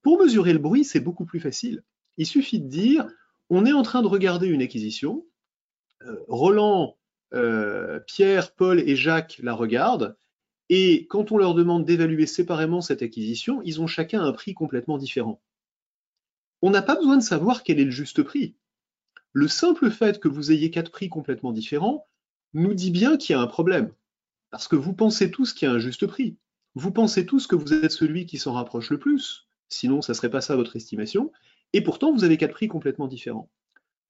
Pour 0.00 0.18
mesurer 0.18 0.54
le 0.54 0.58
bruit, 0.58 0.84
c'est 0.84 1.00
beaucoup 1.00 1.26
plus 1.26 1.38
facile. 1.38 1.82
Il 2.16 2.26
suffit 2.26 2.60
de 2.60 2.68
dire, 2.68 3.06
on 3.50 3.66
est 3.66 3.72
en 3.72 3.82
train 3.82 4.00
de 4.00 4.08
regarder 4.08 4.48
une 4.48 4.62
acquisition. 4.62 5.26
Euh, 6.06 6.16
Roland, 6.28 6.96
euh, 7.34 8.00
Pierre, 8.06 8.52
Paul 8.52 8.80
et 8.80 8.96
Jacques 8.96 9.38
la 9.42 9.52
regardent. 9.52 10.16
Et 10.72 11.08
quand 11.08 11.32
on 11.32 11.36
leur 11.36 11.54
demande 11.54 11.84
d'évaluer 11.84 12.26
séparément 12.26 12.80
cette 12.80 13.02
acquisition, 13.02 13.60
ils 13.64 13.80
ont 13.80 13.88
chacun 13.88 14.22
un 14.22 14.32
prix 14.32 14.54
complètement 14.54 14.98
différent. 14.98 15.42
On 16.62 16.70
n'a 16.70 16.80
pas 16.80 16.94
besoin 16.94 17.16
de 17.16 17.22
savoir 17.22 17.64
quel 17.64 17.80
est 17.80 17.84
le 17.84 17.90
juste 17.90 18.22
prix. 18.22 18.54
Le 19.32 19.48
simple 19.48 19.90
fait 19.90 20.20
que 20.20 20.28
vous 20.28 20.52
ayez 20.52 20.70
quatre 20.70 20.92
prix 20.92 21.08
complètement 21.08 21.50
différents 21.50 22.06
nous 22.54 22.72
dit 22.72 22.92
bien 22.92 23.16
qu'il 23.16 23.34
y 23.34 23.36
a 23.36 23.42
un 23.42 23.48
problème. 23.48 23.92
Parce 24.50 24.68
que 24.68 24.76
vous 24.76 24.92
pensez 24.92 25.32
tous 25.32 25.52
qu'il 25.52 25.66
y 25.66 25.70
a 25.70 25.74
un 25.74 25.80
juste 25.80 26.06
prix. 26.06 26.36
Vous 26.76 26.92
pensez 26.92 27.26
tous 27.26 27.48
que 27.48 27.56
vous 27.56 27.74
êtes 27.74 27.90
celui 27.90 28.24
qui 28.26 28.38
s'en 28.38 28.52
rapproche 28.52 28.90
le 28.90 28.98
plus. 29.00 29.48
Sinon, 29.68 30.02
ça 30.02 30.12
ne 30.12 30.16
serait 30.16 30.30
pas 30.30 30.40
ça 30.40 30.54
votre 30.54 30.76
estimation. 30.76 31.32
Et 31.72 31.80
pourtant, 31.80 32.12
vous 32.12 32.22
avez 32.22 32.36
quatre 32.36 32.54
prix 32.54 32.68
complètement 32.68 33.08
différents. 33.08 33.50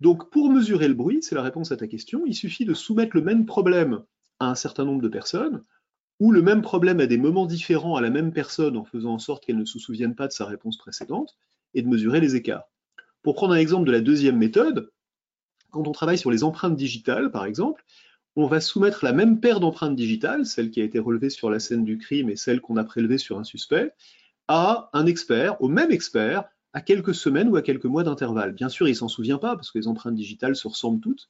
Donc, 0.01 0.29
pour 0.29 0.51
mesurer 0.51 0.89
le 0.89 0.95
bruit, 0.95 1.23
c'est 1.23 1.35
la 1.35 1.43
réponse 1.43 1.73
à 1.73 1.79
ta 1.79 1.87
question, 1.87 2.25
il 2.27 2.35
suffit 2.35 2.67
de 2.67 2.75
soumettre 2.75 3.17
le 3.17 3.23
même 3.23 3.47
problème 3.47 4.03
à 4.41 4.51
un 4.51 4.55
certain 4.55 4.85
nombre 4.85 5.03
de 5.03 5.09
personnes 5.09 5.65
ou 6.21 6.31
le 6.33 6.43
même 6.43 6.63
problème 6.63 7.01
à 7.01 7.07
des 7.07 7.19
moments 7.19 7.47
différents 7.47 7.97
à 7.97 8.01
la 8.01 8.11
même 8.11 8.33
personne 8.33 8.77
en 8.77 8.85
faisant 8.85 9.15
en 9.15 9.19
sorte 9.19 9.45
qu'elle 9.45 9.59
ne 9.59 9.65
se 9.65 9.79
souvienne 9.79 10.15
pas 10.15 10.29
de 10.29 10.33
sa 10.33 10.45
réponse 10.45 10.77
précédente, 10.77 11.37
et 11.75 11.83
de 11.83 11.89
mesurer 11.89 12.21
les 12.21 12.37
écarts. 12.37 12.65
Pour 13.23 13.35
prendre 13.35 13.55
un 13.55 13.59
exemple 13.59 13.87
de 13.87 13.93
la 13.93 14.01
deuxième 14.01 14.37
méthode, 14.37 14.91
quand 15.71 15.87
on 15.87 15.93
travaille 15.93 16.19
sur 16.19 16.31
les 16.31 16.45
empreintes 16.45 16.77
digitales, 16.77 17.31
par 17.31 17.45
exemple, 17.45 17.85
on 18.37 18.47
va 18.47 18.61
soumettre 18.61 19.05
la 19.05 19.13
même 19.13 19.41
paire 19.41 19.61
d'empreintes 19.61 19.97
digitales, 19.97 20.47
celle 20.47 20.71
qui 20.71 20.81
a 20.81 20.85
été 20.85 20.99
relevée 20.99 21.31
sur 21.31 21.51
la 21.51 21.61
scène 21.61 21.85
du 21.85 21.99
crime 21.99 22.31
et 22.31 22.37
celle 22.37 22.61
qu'on 22.61 22.77
a 22.77 22.85
prélevée 22.85 23.19
sur 23.19 23.39
un 23.39 23.45
suspect, 23.45 23.93
à 24.49 24.91
un 24.93 25.07
expert, 25.07 25.61
au 25.63 25.69
même 25.69 25.91
expert, 25.91 26.45
à 26.73 26.81
quelques 26.81 27.15
semaines 27.15 27.49
ou 27.49 27.57
à 27.57 27.63
quelques 27.63 27.87
mois 27.87 28.05
d'intervalle. 28.05 28.53
Bien 28.53 28.69
sûr, 28.69 28.89
il 28.89 28.97
s'en 28.97 29.09
souvient 29.09 29.39
pas 29.39 29.57
parce 29.57 29.71
que 29.71 29.79
les 29.79 29.89
empreintes 29.89 30.15
digitales 30.15 30.57
se 30.57 30.69
ressemblent 30.69 31.01
toutes. 31.01 31.29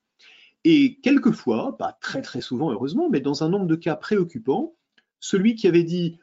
Et 0.64 1.00
quelquefois, 1.02 1.78
pas 1.78 1.96
très 2.00 2.20
très 2.20 2.42
souvent 2.42 2.70
heureusement, 2.70 3.08
mais 3.10 3.20
dans 3.20 3.42
un 3.42 3.48
nombre 3.48 3.66
de 3.66 3.76
cas 3.76 3.96
préoccupants, 3.96 4.74
celui 5.20 5.54
qui 5.54 5.68
avait 5.68 5.84
dit 5.84 6.18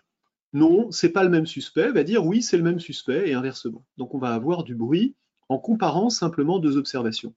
non, 0.53 0.91
c'est 0.91 1.09
pas 1.11 1.23
le 1.23 1.29
même 1.29 1.45
suspect, 1.45 1.91
va 1.91 2.03
dire 2.03 2.25
oui, 2.25 2.41
c'est 2.41 2.57
le 2.57 2.63
même 2.63 2.79
suspect, 2.79 3.29
et 3.29 3.33
inversement. 3.33 3.85
Donc 3.97 4.13
on 4.15 4.19
va 4.19 4.33
avoir 4.33 4.63
du 4.63 4.75
bruit 4.75 5.15
en 5.49 5.59
comparant 5.59 6.09
simplement 6.09 6.59
deux 6.59 6.77
observations. 6.77 7.33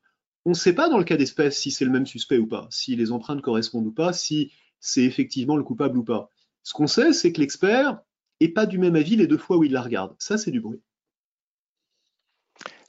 On 0.47 0.51
ne 0.51 0.55
sait 0.55 0.75
pas 0.75 0.89
dans 0.89 0.99
le 0.99 1.05
cas 1.05 1.17
d'espèce 1.17 1.59
si 1.59 1.71
c'est 1.71 1.85
le 1.85 1.91
même 1.91 2.07
suspect 2.07 2.39
ou 2.39 2.47
pas, 2.47 2.67
si 2.71 2.97
les 2.97 3.13
empreintes 3.13 3.43
correspondent 3.43 3.87
ou 3.87 3.93
pas, 3.93 4.13
si 4.13 4.53
c'est 4.81 5.05
effectivement 5.05 5.57
le 5.57 5.63
coupable 5.63 5.99
ou 5.99 6.05
pas. 6.05 6.31
Ce 6.63 6.73
qu'on 6.73 6.87
sait, 6.87 7.13
c'est 7.13 7.33
que 7.33 7.41
l'expert 7.41 8.01
n'est 8.41 8.49
pas 8.49 8.67
du 8.67 8.79
même 8.79 8.97
avis 8.97 9.17
les 9.17 9.27
deux 9.27 9.39
fois 9.39 9.59
où 9.59 9.65
il 9.65 9.73
la 9.73 9.83
regarde. 9.83 10.15
Ça, 10.19 10.39
c'est 10.39 10.51
du 10.51 10.61
bruit. 10.61 10.81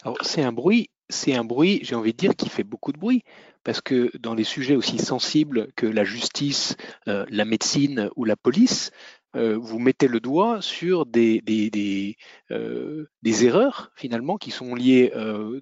Alors, 0.04 0.18
c'est 0.22 0.44
un 0.44 0.52
bruit 0.52 0.90
c'est 1.12 1.36
un 1.36 1.44
bruit, 1.44 1.80
j'ai 1.84 1.96
envie 1.96 2.14
de 2.14 2.18
dire, 2.18 2.36
qui 2.36 2.50
fait 2.50 2.64
beaucoup 2.64 2.92
de 2.92 2.98
bruit. 2.98 3.24
Parce 3.64 3.82
que 3.82 4.12
dans 4.18 4.34
les 4.34 4.44
sujets 4.44 4.76
aussi 4.76 4.98
sensibles 4.98 5.72
que 5.76 5.86
la 5.86 6.04
justice, 6.04 6.76
euh, 7.08 7.26
la 7.30 7.46
médecine 7.46 8.10
ou 8.16 8.26
la 8.26 8.36
police, 8.36 8.92
euh, 9.36 9.58
vous 9.58 9.80
mettez 9.80 10.08
le 10.08 10.20
doigt 10.20 10.62
sur 10.62 11.06
des, 11.06 11.42
des, 11.42 11.70
des, 11.70 12.18
euh, 12.50 13.06
erreurs 13.24 13.92
finalement 13.96 14.38
qui 14.38 14.52
sont 14.52 14.74
liées, 14.76 15.14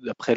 d'après 0.03 0.35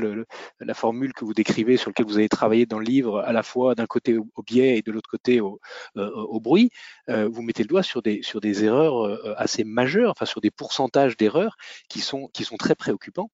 la 0.61 0.75
formule 0.75 1.12
que 1.14 1.25
vous 1.25 1.35
décrivez, 1.35 1.76
sur 1.76 1.90
laquelle 1.90 2.07
vous 2.07 2.19
avez 2.19 2.28
travaillé 2.28 2.66
dans 2.66 2.78
le 2.78 2.85
livre, 2.85 3.21
à 3.21 3.33
la 3.33 3.42
fois 3.42 3.75
d'un 3.75 3.87
côté 3.87 4.19
au, 4.19 4.26
biais 4.45 4.78
et 4.78 4.83
de 4.83 4.90
l'autre 4.92 5.09
côté 5.09 5.40
au, 5.40 5.61
au 5.95 6.40
bruit. 6.40 6.71
Vous 7.09 7.42
mettez 7.42 7.62
le 7.62 7.69
doigt 7.69 7.83
sur 7.83 8.02
des, 8.02 8.23
sur 8.23 8.40
des 8.40 8.64
erreurs 8.64 9.38
assez 9.38 9.64
majeures, 9.64 10.11
enfin 10.11 10.26
sur 10.26 10.40
des 10.40 10.50
pourcentages 10.50 11.16
d'erreurs 11.16 11.57
qui 11.88 12.00
sont, 12.00 12.28
qui 12.35 12.45
sont 12.45 12.57
très 12.57 12.75
préoccupants. 12.75 13.31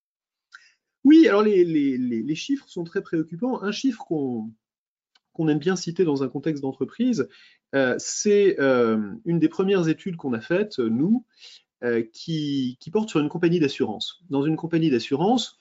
Oui, 1.05 1.27
alors 1.29 1.43
les, 1.43 2.35
chiffres 2.35 2.69
sont 2.69 2.85
très 2.85 3.03
préoccupants. 3.03 3.63
Un 3.63 3.73
chiffre 3.73 4.05
qu'on 4.05 5.49
aime 5.49 5.59
bien 5.59 5.77
citer 5.77 6.05
dans 6.05 6.23
un 6.23 6.29
contexte 6.29 6.63
d'entreprise, 6.63 7.29
euh, 7.75 7.95
c'est 7.99 8.59
euh, 8.61 9.15
une 9.25 9.39
des 9.39 9.49
premières 9.49 9.89
études 9.89 10.17
qu'on 10.17 10.33
a 10.33 10.41
faites, 10.41 10.79
nous, 10.79 11.25
euh, 11.85 12.03
qui, 12.13 12.77
qui, 12.81 12.91
porte 12.91 13.09
sur 13.09 13.21
une 13.21 13.29
compagnie 13.29 13.61
d'assurance. 13.61 14.23
Dans 14.31 14.43
une 14.43 14.57
compagnie 14.57 14.91
d'assurance, 14.91 15.59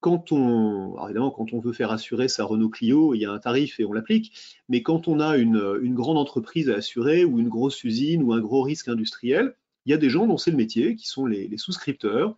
quand 0.00 0.30
on, 0.32 1.02
évidemment, 1.04 1.30
quand 1.30 1.52
on 1.52 1.60
veut 1.60 1.72
faire 1.72 1.90
assurer 1.90 2.28
sa 2.28 2.44
Renault 2.44 2.68
Clio, 2.68 3.14
il 3.14 3.20
y 3.20 3.24
a 3.24 3.32
un 3.32 3.38
tarif 3.38 3.80
et 3.80 3.84
on 3.84 3.92
l'applique, 3.92 4.34
mais 4.68 4.82
quand 4.82 5.08
on 5.08 5.20
a 5.20 5.36
une, 5.36 5.94
grande 5.94 6.18
entreprise 6.18 6.68
à 6.68 6.74
assurer 6.74 7.24
ou 7.24 7.40
une 7.40 7.48
grosse 7.48 7.82
usine 7.82 8.22
ou 8.22 8.34
un 8.34 8.40
gros 8.40 8.62
risque 8.62 8.88
industriel, 8.88 9.56
il 9.86 9.92
y 9.92 9.94
a 9.94 9.98
des 9.98 10.10
gens 10.10 10.26
dont 10.26 10.36
c'est 10.36 10.50
le 10.50 10.56
métier, 10.56 10.96
qui 10.96 11.06
sont 11.08 11.26
les 11.26 11.56
souscripteurs, 11.56 12.36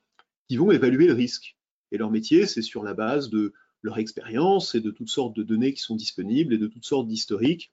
qui 0.49 0.57
vont 0.57 0.71
évaluer 0.71 1.07
le 1.07 1.15
risque. 1.15 1.58
Et 1.93 1.99
leur 1.99 2.11
métier, 2.11 2.47
c'est 2.47 2.63
sur 2.63 2.83
la 2.83 2.95
base 2.95 3.31
de 3.31 3.53
leur 3.83 3.99
expérience 3.99 4.75
et 4.75 4.81
de 4.81 4.91
toutes 4.91 5.09
sortes 5.09 5.37
de 5.37 5.43
données 5.43 5.73
qui 5.73 5.81
sont 5.81 5.97
disponibles 5.97 6.53
et 6.53 6.59
de 6.59 6.67
toutes 6.67 6.85
sortes 6.85 7.09
d'historiques, 7.09 7.73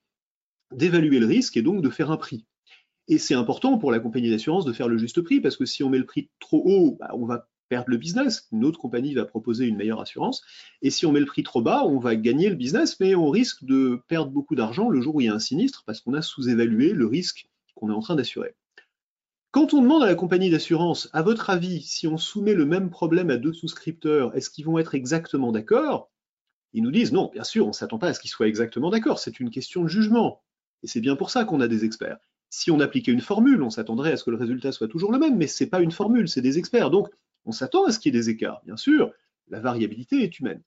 d'évaluer 0.71 1.19
le 1.19 1.25
risque 1.25 1.57
et 1.57 1.61
donc 1.61 1.81
de 1.81 1.89
faire 1.89 2.11
un 2.11 2.17
prix. 2.17 2.45
Et 3.07 3.17
c'est 3.17 3.35
important 3.35 3.77
pour 3.77 3.91
la 3.91 3.99
compagnie 3.99 4.29
d'assurance 4.29 4.65
de 4.65 4.73
faire 4.73 4.87
le 4.87 4.97
juste 4.97 5.21
prix 5.21 5.39
parce 5.39 5.57
que 5.57 5.65
si 5.65 5.83
on 5.83 5.89
met 5.89 5.99
le 5.99 6.05
prix 6.05 6.29
trop 6.39 6.63
haut, 6.65 6.97
bah, 6.99 7.11
on 7.13 7.25
va 7.25 7.47
perdre 7.69 7.89
le 7.89 7.97
business. 7.97 8.47
Une 8.51 8.65
autre 8.65 8.79
compagnie 8.79 9.13
va 9.13 9.25
proposer 9.25 9.65
une 9.65 9.75
meilleure 9.75 10.01
assurance. 10.01 10.43
Et 10.81 10.89
si 10.89 11.05
on 11.05 11.11
met 11.11 11.19
le 11.19 11.25
prix 11.25 11.43
trop 11.43 11.61
bas, 11.61 11.83
on 11.85 11.99
va 11.99 12.15
gagner 12.15 12.49
le 12.49 12.55
business, 12.55 12.99
mais 12.99 13.15
on 13.15 13.29
risque 13.29 13.63
de 13.63 14.01
perdre 14.07 14.31
beaucoup 14.31 14.55
d'argent 14.55 14.89
le 14.89 15.01
jour 15.01 15.15
où 15.15 15.21
il 15.21 15.25
y 15.25 15.29
a 15.29 15.33
un 15.33 15.39
sinistre 15.39 15.83
parce 15.85 16.01
qu'on 16.01 16.13
a 16.13 16.21
sous-évalué 16.21 16.93
le 16.93 17.07
risque 17.07 17.47
qu'on 17.75 17.89
est 17.89 17.93
en 17.93 18.01
train 18.01 18.15
d'assurer. 18.15 18.55
Quand 19.55 19.73
on 19.73 19.81
demande 19.81 20.03
à 20.03 20.07
la 20.07 20.15
compagnie 20.15 20.49
d'assurance, 20.49 21.09
à 21.13 21.21
votre 21.21 21.49
avis, 21.49 21.81
si 21.81 22.07
on 22.07 22.17
soumet 22.17 22.55
le 22.55 22.65
même 22.65 22.89
problème 22.89 23.29
à 23.29 23.37
deux 23.37 23.53
souscripteurs, 23.53 24.35
est-ce 24.35 24.49
qu'ils 24.49 24.65
vont 24.65 24.79
être 24.79 24.95
exactement 24.95 25.53
d'accord? 25.53 26.11
Ils 26.73 26.83
nous 26.83 26.91
disent 26.91 27.13
non, 27.13 27.29
bien 27.31 27.45
sûr, 27.45 27.63
on 27.63 27.69
ne 27.69 27.73
s'attend 27.73 27.97
pas 27.97 28.09
à 28.09 28.13
ce 28.13 28.19
qu'ils 28.19 28.29
soient 28.29 28.49
exactement 28.49 28.89
d'accord, 28.89 29.17
c'est 29.17 29.39
une 29.39 29.49
question 29.49 29.83
de 29.83 29.87
jugement. 29.87 30.43
Et 30.83 30.87
c'est 30.87 30.99
bien 30.99 31.15
pour 31.15 31.29
ça 31.29 31.45
qu'on 31.45 31.61
a 31.61 31.69
des 31.69 31.85
experts. 31.85 32.17
Si 32.49 32.69
on 32.69 32.81
appliquait 32.81 33.13
une 33.13 33.21
formule, 33.21 33.63
on 33.63 33.69
s'attendrait 33.69 34.11
à 34.11 34.17
ce 34.17 34.25
que 34.25 34.29
le 34.29 34.35
résultat 34.35 34.73
soit 34.73 34.89
toujours 34.89 35.13
le 35.13 35.19
même, 35.19 35.37
mais 35.37 35.47
ce 35.47 35.63
n'est 35.63 35.69
pas 35.69 35.79
une 35.79 35.93
formule, 35.93 36.27
c'est 36.27 36.41
des 36.41 36.57
experts. 36.57 36.89
Donc, 36.89 37.07
on 37.45 37.53
s'attend 37.53 37.85
à 37.85 37.93
ce 37.93 37.99
qu'il 37.99 38.13
y 38.13 38.17
ait 38.17 38.19
des 38.19 38.29
écarts. 38.29 38.61
Bien 38.65 38.75
sûr, 38.75 39.13
la 39.47 39.61
variabilité 39.61 40.21
est 40.21 40.37
humaine. 40.37 40.63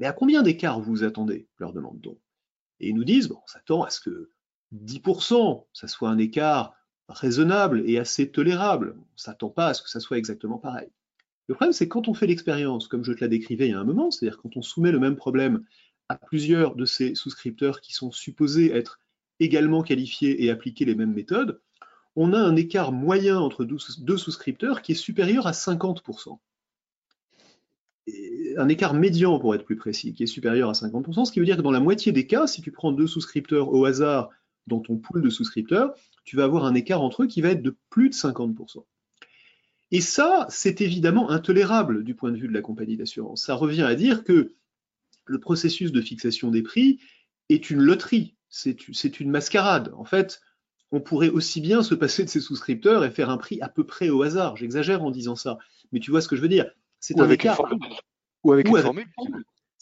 Mais 0.00 0.06
à 0.06 0.12
combien 0.12 0.42
d'écarts 0.42 0.80
vous 0.80 1.04
attendez 1.04 1.46
leur 1.58 1.72
demande-t-on? 1.72 2.18
Et 2.80 2.88
ils 2.88 2.94
nous 2.96 3.04
disent, 3.04 3.28
bon, 3.28 3.38
on 3.40 3.46
s'attend 3.46 3.84
à 3.84 3.90
ce 3.90 4.00
que 4.00 4.32
10%, 4.74 5.64
ça 5.72 5.86
soit 5.86 6.08
un 6.08 6.18
écart 6.18 6.74
raisonnable 7.10 7.82
et 7.86 7.98
assez 7.98 8.30
tolérable. 8.30 8.94
On 8.96 9.00
ne 9.00 9.18
s'attend 9.18 9.50
pas 9.50 9.68
à 9.68 9.74
ce 9.74 9.82
que 9.82 9.90
ça 9.90 10.00
soit 10.00 10.18
exactement 10.18 10.58
pareil. 10.58 10.88
Le 11.48 11.54
problème, 11.54 11.72
c'est 11.72 11.88
quand 11.88 12.08
on 12.08 12.14
fait 12.14 12.28
l'expérience, 12.28 12.86
comme 12.86 13.04
je 13.04 13.12
te 13.12 13.20
la 13.20 13.28
décrivais 13.28 13.66
il 13.66 13.70
y 13.72 13.74
a 13.74 13.80
un 13.80 13.84
moment, 13.84 14.10
c'est-à-dire 14.10 14.38
quand 14.38 14.56
on 14.56 14.62
soumet 14.62 14.92
le 14.92 15.00
même 15.00 15.16
problème 15.16 15.64
à 16.08 16.16
plusieurs 16.16 16.76
de 16.76 16.84
ces 16.84 17.14
souscripteurs 17.14 17.80
qui 17.80 17.92
sont 17.92 18.12
supposés 18.12 18.74
être 18.74 19.00
également 19.40 19.82
qualifiés 19.82 20.44
et 20.44 20.50
appliquer 20.50 20.84
les 20.84 20.94
mêmes 20.94 21.12
méthodes, 21.12 21.60
on 22.16 22.32
a 22.32 22.38
un 22.38 22.56
écart 22.56 22.92
moyen 22.92 23.38
entre 23.38 23.64
deux 23.64 24.16
souscripteurs 24.16 24.82
qui 24.82 24.92
est 24.92 24.96
supérieur 24.96 25.46
à 25.46 25.52
50%. 25.52 26.38
un 28.56 28.68
écart 28.68 28.94
médian, 28.94 29.38
pour 29.38 29.54
être 29.54 29.64
plus 29.64 29.76
précis, 29.76 30.12
qui 30.12 30.24
est 30.24 30.26
supérieur 30.26 30.68
à 30.68 30.72
50%, 30.72 31.24
ce 31.24 31.32
qui 31.32 31.40
veut 31.40 31.46
dire 31.46 31.56
que 31.56 31.62
dans 31.62 31.70
la 31.70 31.80
moitié 31.80 32.12
des 32.12 32.26
cas, 32.26 32.46
si 32.46 32.62
tu 32.62 32.72
prends 32.72 32.92
deux 32.92 33.06
souscripteurs 33.06 33.72
au 33.72 33.84
hasard 33.84 34.30
dans 34.70 34.80
ton 34.80 34.96
pool 34.96 35.20
de 35.20 35.28
souscripteurs, 35.28 35.94
tu 36.24 36.36
vas 36.36 36.44
avoir 36.44 36.64
un 36.64 36.74
écart 36.74 37.02
entre 37.02 37.24
eux 37.24 37.26
qui 37.26 37.42
va 37.42 37.50
être 37.50 37.62
de 37.62 37.76
plus 37.90 38.08
de 38.08 38.14
50%. 38.14 38.84
Et 39.90 40.00
ça, 40.00 40.46
c'est 40.48 40.80
évidemment 40.80 41.30
intolérable 41.30 42.04
du 42.04 42.14
point 42.14 42.30
de 42.30 42.36
vue 42.36 42.48
de 42.48 42.54
la 42.54 42.62
compagnie 42.62 42.96
d'assurance. 42.96 43.44
Ça 43.44 43.54
revient 43.54 43.82
à 43.82 43.94
dire 43.94 44.24
que 44.24 44.54
le 45.26 45.40
processus 45.40 45.92
de 45.92 46.00
fixation 46.00 46.50
des 46.50 46.62
prix 46.62 47.00
est 47.48 47.70
une 47.70 47.80
loterie, 47.80 48.36
c'est 48.48 49.20
une 49.20 49.30
mascarade. 49.30 49.92
En 49.96 50.04
fait, 50.04 50.40
on 50.92 51.00
pourrait 51.00 51.28
aussi 51.28 51.60
bien 51.60 51.82
se 51.82 51.94
passer 51.94 52.24
de 52.24 52.28
ses 52.28 52.40
souscripteurs 52.40 53.04
et 53.04 53.10
faire 53.10 53.30
un 53.30 53.36
prix 53.36 53.60
à 53.60 53.68
peu 53.68 53.84
près 53.84 54.08
au 54.08 54.22
hasard. 54.22 54.56
J'exagère 54.56 55.02
en 55.02 55.10
disant 55.10 55.36
ça, 55.36 55.58
mais 55.92 56.00
tu 56.00 56.10
vois 56.10 56.20
ce 56.20 56.28
que 56.28 56.36
je 56.36 56.40
veux 56.40 56.48
dire. 56.48 56.70
C'est 57.00 57.18
un 57.20 57.28
écart. 57.28 57.60
Ou 58.44 58.52
avec 58.52 58.68
une 58.68 58.78
formule. 58.78 59.06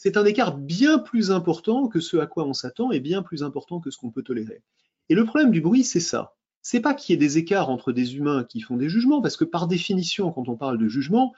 C'est 0.01 0.15
un 0.15 0.23
écart 0.23 0.55
bien 0.55 0.97
plus 0.97 1.29
important 1.29 1.89
que 1.89 1.99
ce 1.99 2.15
à 2.15 2.25
quoi 2.25 2.45
on 2.45 2.53
s'attend 2.53 2.89
et 2.93 3.01
bien 3.01 3.21
plus 3.21 3.43
important 3.43 3.81
que 3.81 3.91
ce 3.91 3.97
qu'on 3.97 4.11
peut 4.11 4.23
tolérer. 4.23 4.61
Et 5.09 5.13
le 5.13 5.25
problème 5.25 5.51
du 5.51 5.59
bruit, 5.59 5.83
c'est 5.83 5.99
ça. 5.99 6.37
C'est 6.61 6.79
pas 6.79 6.93
qu'il 6.93 7.11
y 7.11 7.15
ait 7.15 7.19
des 7.19 7.37
écarts 7.37 7.69
entre 7.69 7.91
des 7.91 8.15
humains 8.15 8.45
qui 8.45 8.61
font 8.61 8.77
des 8.77 8.87
jugements, 8.87 9.21
parce 9.21 9.35
que 9.35 9.43
par 9.43 9.67
définition, 9.67 10.31
quand 10.31 10.47
on 10.47 10.55
parle 10.55 10.77
de 10.77 10.87
jugement, 10.87 11.33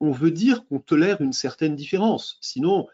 on 0.00 0.12
veut 0.12 0.30
dire 0.30 0.64
qu'on 0.64 0.78
tolère 0.78 1.20
une 1.20 1.34
certaine 1.34 1.76
différence. 1.76 2.38
Sinon, 2.40 2.86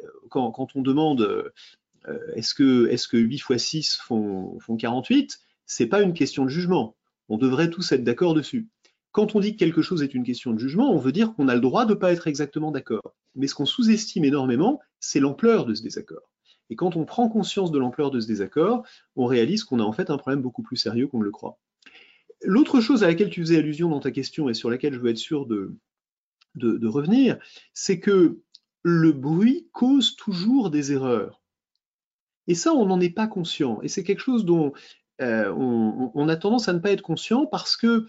euh, 0.00 0.06
quand, 0.30 0.74
on 0.74 0.80
demande 0.80 1.20
euh, 1.20 2.32
est-ce 2.34 2.54
que, 2.54 2.86
est 2.86 3.06
que 3.06 3.18
8 3.18 3.42
x 3.50 3.62
6 3.62 3.98
font, 4.02 4.58
font 4.58 4.78
48, 4.78 5.38
c'est 5.66 5.86
pas 5.86 6.00
une 6.00 6.14
question 6.14 6.44
de 6.44 6.50
jugement. 6.50 6.96
On 7.28 7.36
devrait 7.36 7.68
tous 7.68 7.92
être 7.92 8.04
d'accord 8.04 8.32
dessus. 8.32 8.68
Quand 9.10 9.34
on 9.34 9.40
dit 9.40 9.52
que 9.52 9.58
quelque 9.58 9.82
chose 9.82 10.02
est 10.02 10.14
une 10.14 10.24
question 10.24 10.52
de 10.52 10.58
jugement, 10.58 10.90
on 10.94 10.98
veut 10.98 11.12
dire 11.12 11.34
qu'on 11.34 11.48
a 11.48 11.54
le 11.54 11.60
droit 11.60 11.84
de 11.84 11.92
ne 11.92 11.98
pas 11.98 12.10
être 12.10 12.26
exactement 12.26 12.70
d'accord. 12.70 13.14
Mais 13.34 13.46
ce 13.46 13.54
qu'on 13.54 13.66
sous-estime 13.66 14.24
énormément, 14.24 14.80
c'est 15.00 15.20
l'ampleur 15.20 15.64
de 15.64 15.74
ce 15.74 15.82
désaccord. 15.82 16.32
Et 16.70 16.76
quand 16.76 16.96
on 16.96 17.04
prend 17.04 17.28
conscience 17.28 17.70
de 17.70 17.78
l'ampleur 17.78 18.10
de 18.10 18.20
ce 18.20 18.26
désaccord, 18.26 18.84
on 19.16 19.26
réalise 19.26 19.64
qu'on 19.64 19.80
a 19.80 19.82
en 19.82 19.92
fait 19.92 20.10
un 20.10 20.16
problème 20.16 20.42
beaucoup 20.42 20.62
plus 20.62 20.76
sérieux 20.76 21.06
qu'on 21.06 21.18
ne 21.18 21.24
le 21.24 21.30
croit. 21.30 21.58
L'autre 22.42 22.80
chose 22.80 23.04
à 23.04 23.06
laquelle 23.06 23.30
tu 23.30 23.40
faisais 23.40 23.58
allusion 23.58 23.88
dans 23.88 24.00
ta 24.00 24.10
question 24.10 24.48
et 24.48 24.54
sur 24.54 24.70
laquelle 24.70 24.94
je 24.94 24.98
veux 24.98 25.10
être 25.10 25.18
sûr 25.18 25.46
de, 25.46 25.76
revenir, 26.56 27.38
c'est 27.72 28.00
que 28.00 28.40
le 28.82 29.12
bruit 29.12 29.68
cause 29.72 30.16
toujours 30.16 30.70
des 30.70 30.92
erreurs. 30.92 31.42
Et 32.48 32.54
ça, 32.54 32.72
on 32.72 32.86
n'en 32.86 33.00
est 33.00 33.10
pas 33.10 33.26
conscient. 33.28 33.80
Et 33.82 33.88
c'est 33.88 34.02
quelque 34.02 34.20
chose 34.20 34.44
dont 34.44 34.72
euh, 35.20 35.52
on, 35.52 36.28
a 36.28 36.36
tendance 36.36 36.68
à 36.68 36.72
ne 36.72 36.80
pas 36.80 36.90
être 36.90 37.02
conscient 37.02 37.46
parce 37.46 37.76
que 37.76 38.06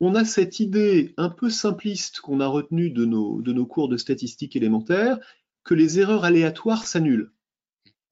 on 0.00 0.14
a 0.14 0.24
cette 0.24 0.60
idée 0.60 1.14
un 1.16 1.28
peu 1.28 1.50
simpliste 1.50 2.20
qu'on 2.20 2.40
a 2.40 2.46
retenue 2.46 2.90
de 2.90 3.04
nos, 3.04 3.66
cours 3.66 3.88
de 3.88 3.96
statistiques 3.96 4.56
élémentaires 4.56 5.18
que 5.62 5.74
les 5.74 5.98
erreurs 5.98 6.24
aléatoires 6.24 6.86
s'annulent 6.86 7.32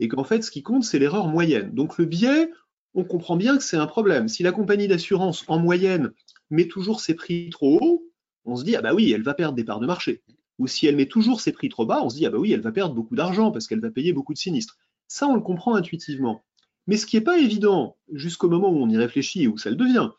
et 0.00 0.08
qu'en 0.08 0.24
fait, 0.24 0.42
ce 0.42 0.50
qui 0.50 0.62
compte, 0.62 0.84
c'est 0.84 0.98
l'erreur 0.98 1.28
moyenne. 1.28 1.74
Donc 1.74 1.98
le 1.98 2.06
biais, 2.06 2.50
on 2.94 3.04
comprend 3.04 3.36
bien 3.36 3.56
que 3.56 3.62
c'est 3.62 3.76
un 3.76 3.86
problème. 3.86 4.26
Si 4.28 4.42
la 4.42 4.52
compagnie 4.52 4.88
d'assurance, 4.88 5.44
en 5.48 5.58
moyenne, 5.58 6.12
met 6.50 6.66
toujours 6.66 7.00
ses 7.00 7.14
prix 7.14 7.50
trop 7.50 7.78
hauts, 7.80 8.12
on 8.44 8.56
se 8.56 8.64
dit, 8.64 8.74
ah 8.74 8.82
bah 8.82 8.94
oui, 8.94 9.12
elle 9.12 9.22
va 9.22 9.34
perdre 9.34 9.54
des 9.54 9.64
parts 9.64 9.80
de 9.80 9.86
marché. 9.86 10.22
Ou 10.58 10.66
si 10.66 10.86
elle 10.86 10.96
met 10.96 11.06
toujours 11.06 11.40
ses 11.40 11.52
prix 11.52 11.68
trop 11.68 11.86
bas, 11.86 12.02
on 12.02 12.10
se 12.10 12.16
dit, 12.16 12.26
ah 12.26 12.30
bah 12.30 12.38
oui, 12.38 12.52
elle 12.52 12.60
va 12.60 12.72
perdre 12.72 12.94
beaucoup 12.94 13.14
d'argent 13.14 13.50
parce 13.50 13.66
qu'elle 13.66 13.80
va 13.80 13.90
payer 13.90 14.12
beaucoup 14.12 14.32
de 14.32 14.38
sinistres. 14.38 14.76
Ça, 15.08 15.26
on 15.28 15.34
le 15.34 15.40
comprend 15.40 15.74
intuitivement. 15.74 16.44
Mais 16.86 16.96
ce 16.96 17.06
qui 17.06 17.16
n'est 17.16 17.22
pas 17.22 17.38
évident, 17.38 17.96
jusqu'au 18.12 18.48
moment 18.48 18.70
où 18.70 18.78
on 18.78 18.88
y 18.88 18.96
réfléchit 18.96 19.44
et 19.44 19.48
où 19.48 19.56
ça 19.56 19.70
le 19.70 19.76
devient, 19.76 20.10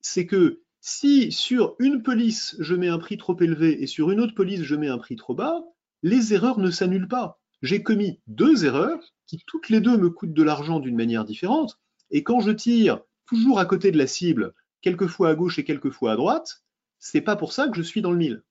c'est 0.00 0.26
que 0.26 0.62
si 0.88 1.32
sur 1.32 1.74
une 1.80 2.00
police, 2.00 2.54
je 2.60 2.76
mets 2.76 2.86
un 2.86 3.00
prix 3.00 3.16
trop 3.16 3.36
élevé 3.40 3.82
et 3.82 3.88
sur 3.88 4.12
une 4.12 4.20
autre 4.20 4.36
police, 4.36 4.62
je 4.62 4.76
mets 4.76 4.86
un 4.86 4.98
prix 4.98 5.16
trop 5.16 5.34
bas, 5.34 5.64
les 6.04 6.32
erreurs 6.32 6.60
ne 6.60 6.70
s'annulent 6.70 7.08
pas. 7.08 7.40
J'ai 7.60 7.82
commis 7.82 8.20
deux 8.28 8.64
erreurs 8.64 9.00
qui 9.26 9.42
toutes 9.48 9.68
les 9.68 9.80
deux 9.80 9.96
me 9.96 10.10
coûtent 10.10 10.32
de 10.32 10.42
l'argent 10.44 10.78
d'une 10.78 10.94
manière 10.94 11.24
différente. 11.24 11.80
Et 12.12 12.22
quand 12.22 12.38
je 12.38 12.52
tire 12.52 13.00
toujours 13.26 13.58
à 13.58 13.64
côté 13.66 13.90
de 13.90 13.98
la 13.98 14.06
cible, 14.06 14.54
quelquefois 14.80 15.30
à 15.30 15.34
gauche 15.34 15.58
et 15.58 15.64
quelquefois 15.64 16.12
à 16.12 16.16
droite, 16.16 16.62
c'est 17.00 17.20
pas 17.20 17.34
pour 17.34 17.52
ça 17.52 17.66
que 17.66 17.76
je 17.76 17.82
suis 17.82 18.00
dans 18.00 18.12
le 18.12 18.18
mille. 18.18 18.44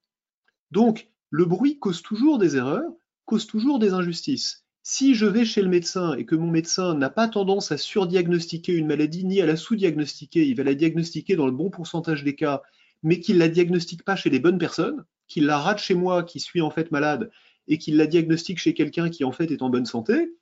Donc, 0.72 1.10
le 1.30 1.46
bruit 1.46 1.80
cause 1.80 2.02
toujours 2.02 2.38
des 2.38 2.58
erreurs, 2.58 2.92
cause 3.24 3.48
toujours 3.48 3.80
des 3.80 3.94
injustices. 3.94 4.65
Si 4.88 5.16
je 5.16 5.26
vais 5.26 5.46
chez 5.46 5.64
le 5.64 5.68
médecin 5.68 6.14
et 6.14 6.26
que 6.26 6.36
mon 6.36 6.52
médecin 6.52 6.94
n'a 6.94 7.10
pas 7.10 7.28
tendance 7.28 7.72
à 7.72 7.78
surdiagnostiquer 7.78 8.72
une 8.72 8.86
maladie 8.86 9.26
ni 9.26 9.42
à 9.42 9.48
la 9.48 9.56
sous-diagnostiquer, 9.56 10.46
il 10.48 10.56
va 10.56 10.64
la 10.64 10.76
diagnostiquer 10.76 11.36
dans 11.36 11.48
le 11.48 11.52
bon 11.52 11.72
pourcentage 11.72 12.24
des 12.24 12.36
cas, 12.36 12.62
mais 13.02 13.20
qu'il 13.20 13.40
la 13.40 13.48
diagnostique 13.48 14.06
pas 14.06 14.16
chez 14.16 14.30
les 14.30 14.40
bonnes 14.40 14.60
personnes, 14.60 15.04
qu'il 15.28 15.48
la 15.48 15.58
rate 15.58 15.80
chez 15.80 15.96
moi 15.96 16.22
qui 16.22 16.40
suis 16.40 16.62
en 16.62 16.70
fait 16.70 16.92
malade 16.92 17.32
et 17.68 17.80
qu'il 17.80 17.98
la 17.98 18.06
diagnostique 18.06 18.60
chez 18.60 18.76
quelqu'un 18.76 19.10
qui 19.10 19.24
en 19.24 19.32
fait 19.32 19.50
est 19.50 19.64
en 19.64 19.72
bonne 19.72 19.88
santé, 19.88 20.36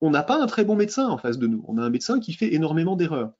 on 0.00 0.10
n'a 0.10 0.24
pas 0.24 0.42
un 0.42 0.46
très 0.46 0.64
bon 0.64 0.74
médecin 0.74 1.06
en 1.06 1.16
face 1.16 1.38
de 1.38 1.46
nous. 1.46 1.64
On 1.68 1.78
a 1.78 1.82
un 1.82 1.90
médecin 1.90 2.18
qui 2.18 2.32
fait 2.32 2.54
énormément 2.54 2.96
d'erreurs. 2.96 3.34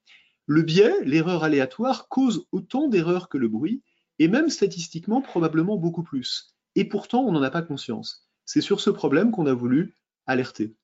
Le 0.47 0.63
biais, 0.63 0.95
l'erreur 1.03 1.43
aléatoire, 1.43 2.07
cause 2.07 2.47
autant 2.53 2.87
d'erreurs 2.87 3.29
que 3.29 3.37
le 3.37 3.49
bruit, 3.49 3.83
et 4.21 4.29
même 4.29 4.49
statistiquement 4.49 5.23
probablement 5.23 5.77
beaucoup 5.77 6.05
plus. 6.05 6.55
Et 6.77 6.85
pourtant, 6.85 7.25
on 7.25 7.33
n'en 7.33 7.43
a 7.43 7.51
pas 7.51 7.63
conscience. 7.63 8.29
C'est 8.45 8.61
sur 8.61 8.81
ce 8.81 8.91
problème 8.91 9.33
qu'on 9.33 9.47
a 9.47 9.53
voulu 9.53 9.97
alerter. 10.27 10.75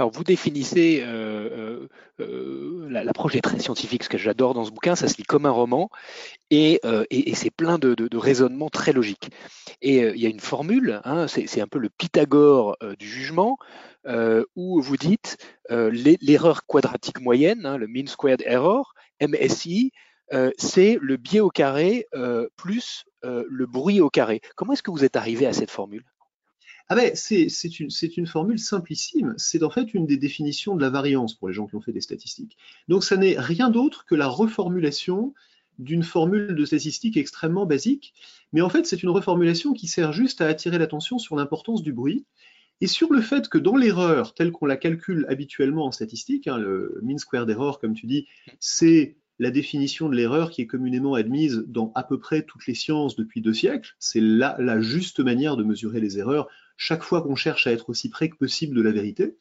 Alors 0.00 0.12
vous 0.12 0.22
définissez, 0.22 1.00
euh, 1.02 1.88
euh, 2.20 2.20
euh, 2.20 2.88
l'approche 2.88 3.34
est 3.34 3.40
très 3.40 3.58
scientifique, 3.58 4.04
ce 4.04 4.08
que 4.08 4.16
j'adore 4.16 4.54
dans 4.54 4.64
ce 4.64 4.70
bouquin, 4.70 4.94
ça 4.94 5.08
se 5.08 5.16
lit 5.16 5.24
comme 5.24 5.44
un 5.44 5.50
roman, 5.50 5.90
et, 6.50 6.80
c'est 7.34 7.50
plein 7.50 7.78
de, 7.78 8.16
raisonnements 8.16 8.68
très 8.68 8.92
logiques. 8.92 9.30
Et 9.82 9.98
il 9.98 10.20
y 10.20 10.26
a 10.26 10.28
une 10.28 10.38
formule, 10.38 11.00
hein, 11.04 11.26
c'est 11.26 11.60
un 11.60 11.66
peu 11.66 11.80
le 11.80 11.88
Pythagore 11.88 12.76
du 12.98 13.08
jugement, 13.08 13.58
où 14.54 14.80
vous 14.80 14.96
dites 14.96 15.36
l'erreur 15.68 16.64
quadratique 16.66 17.20
moyenne, 17.20 17.66
hein, 17.66 17.76
le 17.76 17.88
mean 17.88 18.06
squared 18.06 18.42
error, 18.46 18.94
MSI, 19.20 19.90
c'est 20.58 20.96
le 21.00 21.16
biais 21.16 21.40
au 21.40 21.50
carré 21.50 22.06
plus 22.56 23.04
le 23.24 23.66
bruit 23.66 24.00
au 24.00 24.10
carré. 24.10 24.40
Comment 24.54 24.74
est-ce 24.74 24.84
que 24.84 24.92
vous 24.92 25.04
êtes 25.04 25.16
arrivé 25.16 25.44
à 25.44 25.52
cette 25.52 25.72
formule? 25.72 26.04
Ah 26.90 26.94
ben, 26.94 27.10
c'est 27.14 27.48
une, 27.80 27.88
une, 28.16 28.26
formule 28.26 28.58
simplissime. 28.58 29.34
C'est 29.36 29.62
en 29.62 29.68
fait 29.68 29.92
une 29.92 30.06
des 30.06 30.16
définitions 30.16 30.74
de 30.74 30.80
la 30.80 30.88
variance 30.88 31.34
pour 31.34 31.48
les 31.48 31.54
gens 31.54 31.66
qui 31.66 31.76
ont 31.76 31.82
fait 31.82 31.92
des 31.92 32.00
statistiques. 32.00 32.56
Donc, 32.88 33.04
ça 33.04 33.18
n'est 33.18 33.38
rien 33.38 33.68
d'autre 33.68 34.06
que 34.06 34.14
la 34.14 34.26
reformulation 34.26 35.34
d'une 35.78 36.02
formule 36.02 36.54
de 36.54 36.64
statistique 36.64 37.16
extrêmement 37.16 37.66
basique. 37.66 38.14
Mais 38.52 38.62
en 38.62 38.70
fait, 38.70 38.86
c'est 38.86 39.02
une 39.02 39.10
reformulation 39.10 39.74
qui 39.74 39.86
sert 39.86 40.12
juste 40.12 40.40
à 40.40 40.46
attirer 40.46 40.78
l'attention 40.78 41.18
sur 41.18 41.36
l'importance 41.36 41.82
du 41.82 41.92
bruit 41.92 42.24
et 42.80 42.86
sur 42.86 43.12
le 43.12 43.20
fait 43.20 43.48
que 43.48 43.58
dans 43.58 43.76
l'erreur 43.76 44.34
telle 44.34 44.50
qu'on 44.50 44.66
la 44.66 44.76
calcule 44.76 45.26
habituellement 45.28 45.86
en 45.86 45.92
statistique, 45.92 46.46
hein, 46.46 46.58
le 46.58 46.98
mean 47.02 47.18
square 47.18 47.48
error, 47.50 47.80
comme 47.80 47.94
tu 47.94 48.06
dis, 48.06 48.26
c'est 48.60 49.16
la 49.38 49.50
définition 49.50 50.08
de 50.08 50.16
l'erreur 50.16 50.50
qui 50.50 50.62
est 50.62 50.66
communément 50.66 51.14
admise 51.14 51.64
dans 51.68 51.92
à 51.94 52.02
peu 52.02 52.18
près 52.18 52.42
toutes 52.42 52.66
les 52.66 52.74
sciences 52.74 53.14
depuis 53.14 53.40
deux 53.40 53.52
siècles. 53.52 53.94
C'est 54.00 54.20
la 54.20 54.80
juste 54.80 55.20
manière 55.20 55.56
de 55.56 55.62
mesurer 55.62 56.00
les 56.00 56.18
erreurs 56.18 56.48
chaque 56.78 57.02
fois 57.02 57.20
qu'on 57.20 57.36
cherche 57.36 57.66
à 57.66 57.72
être 57.72 57.90
aussi 57.90 58.08
près 58.08 58.30
que 58.30 58.36
possible 58.36 58.74
de 58.74 58.80
la 58.80 58.92
vérité. 58.92 59.36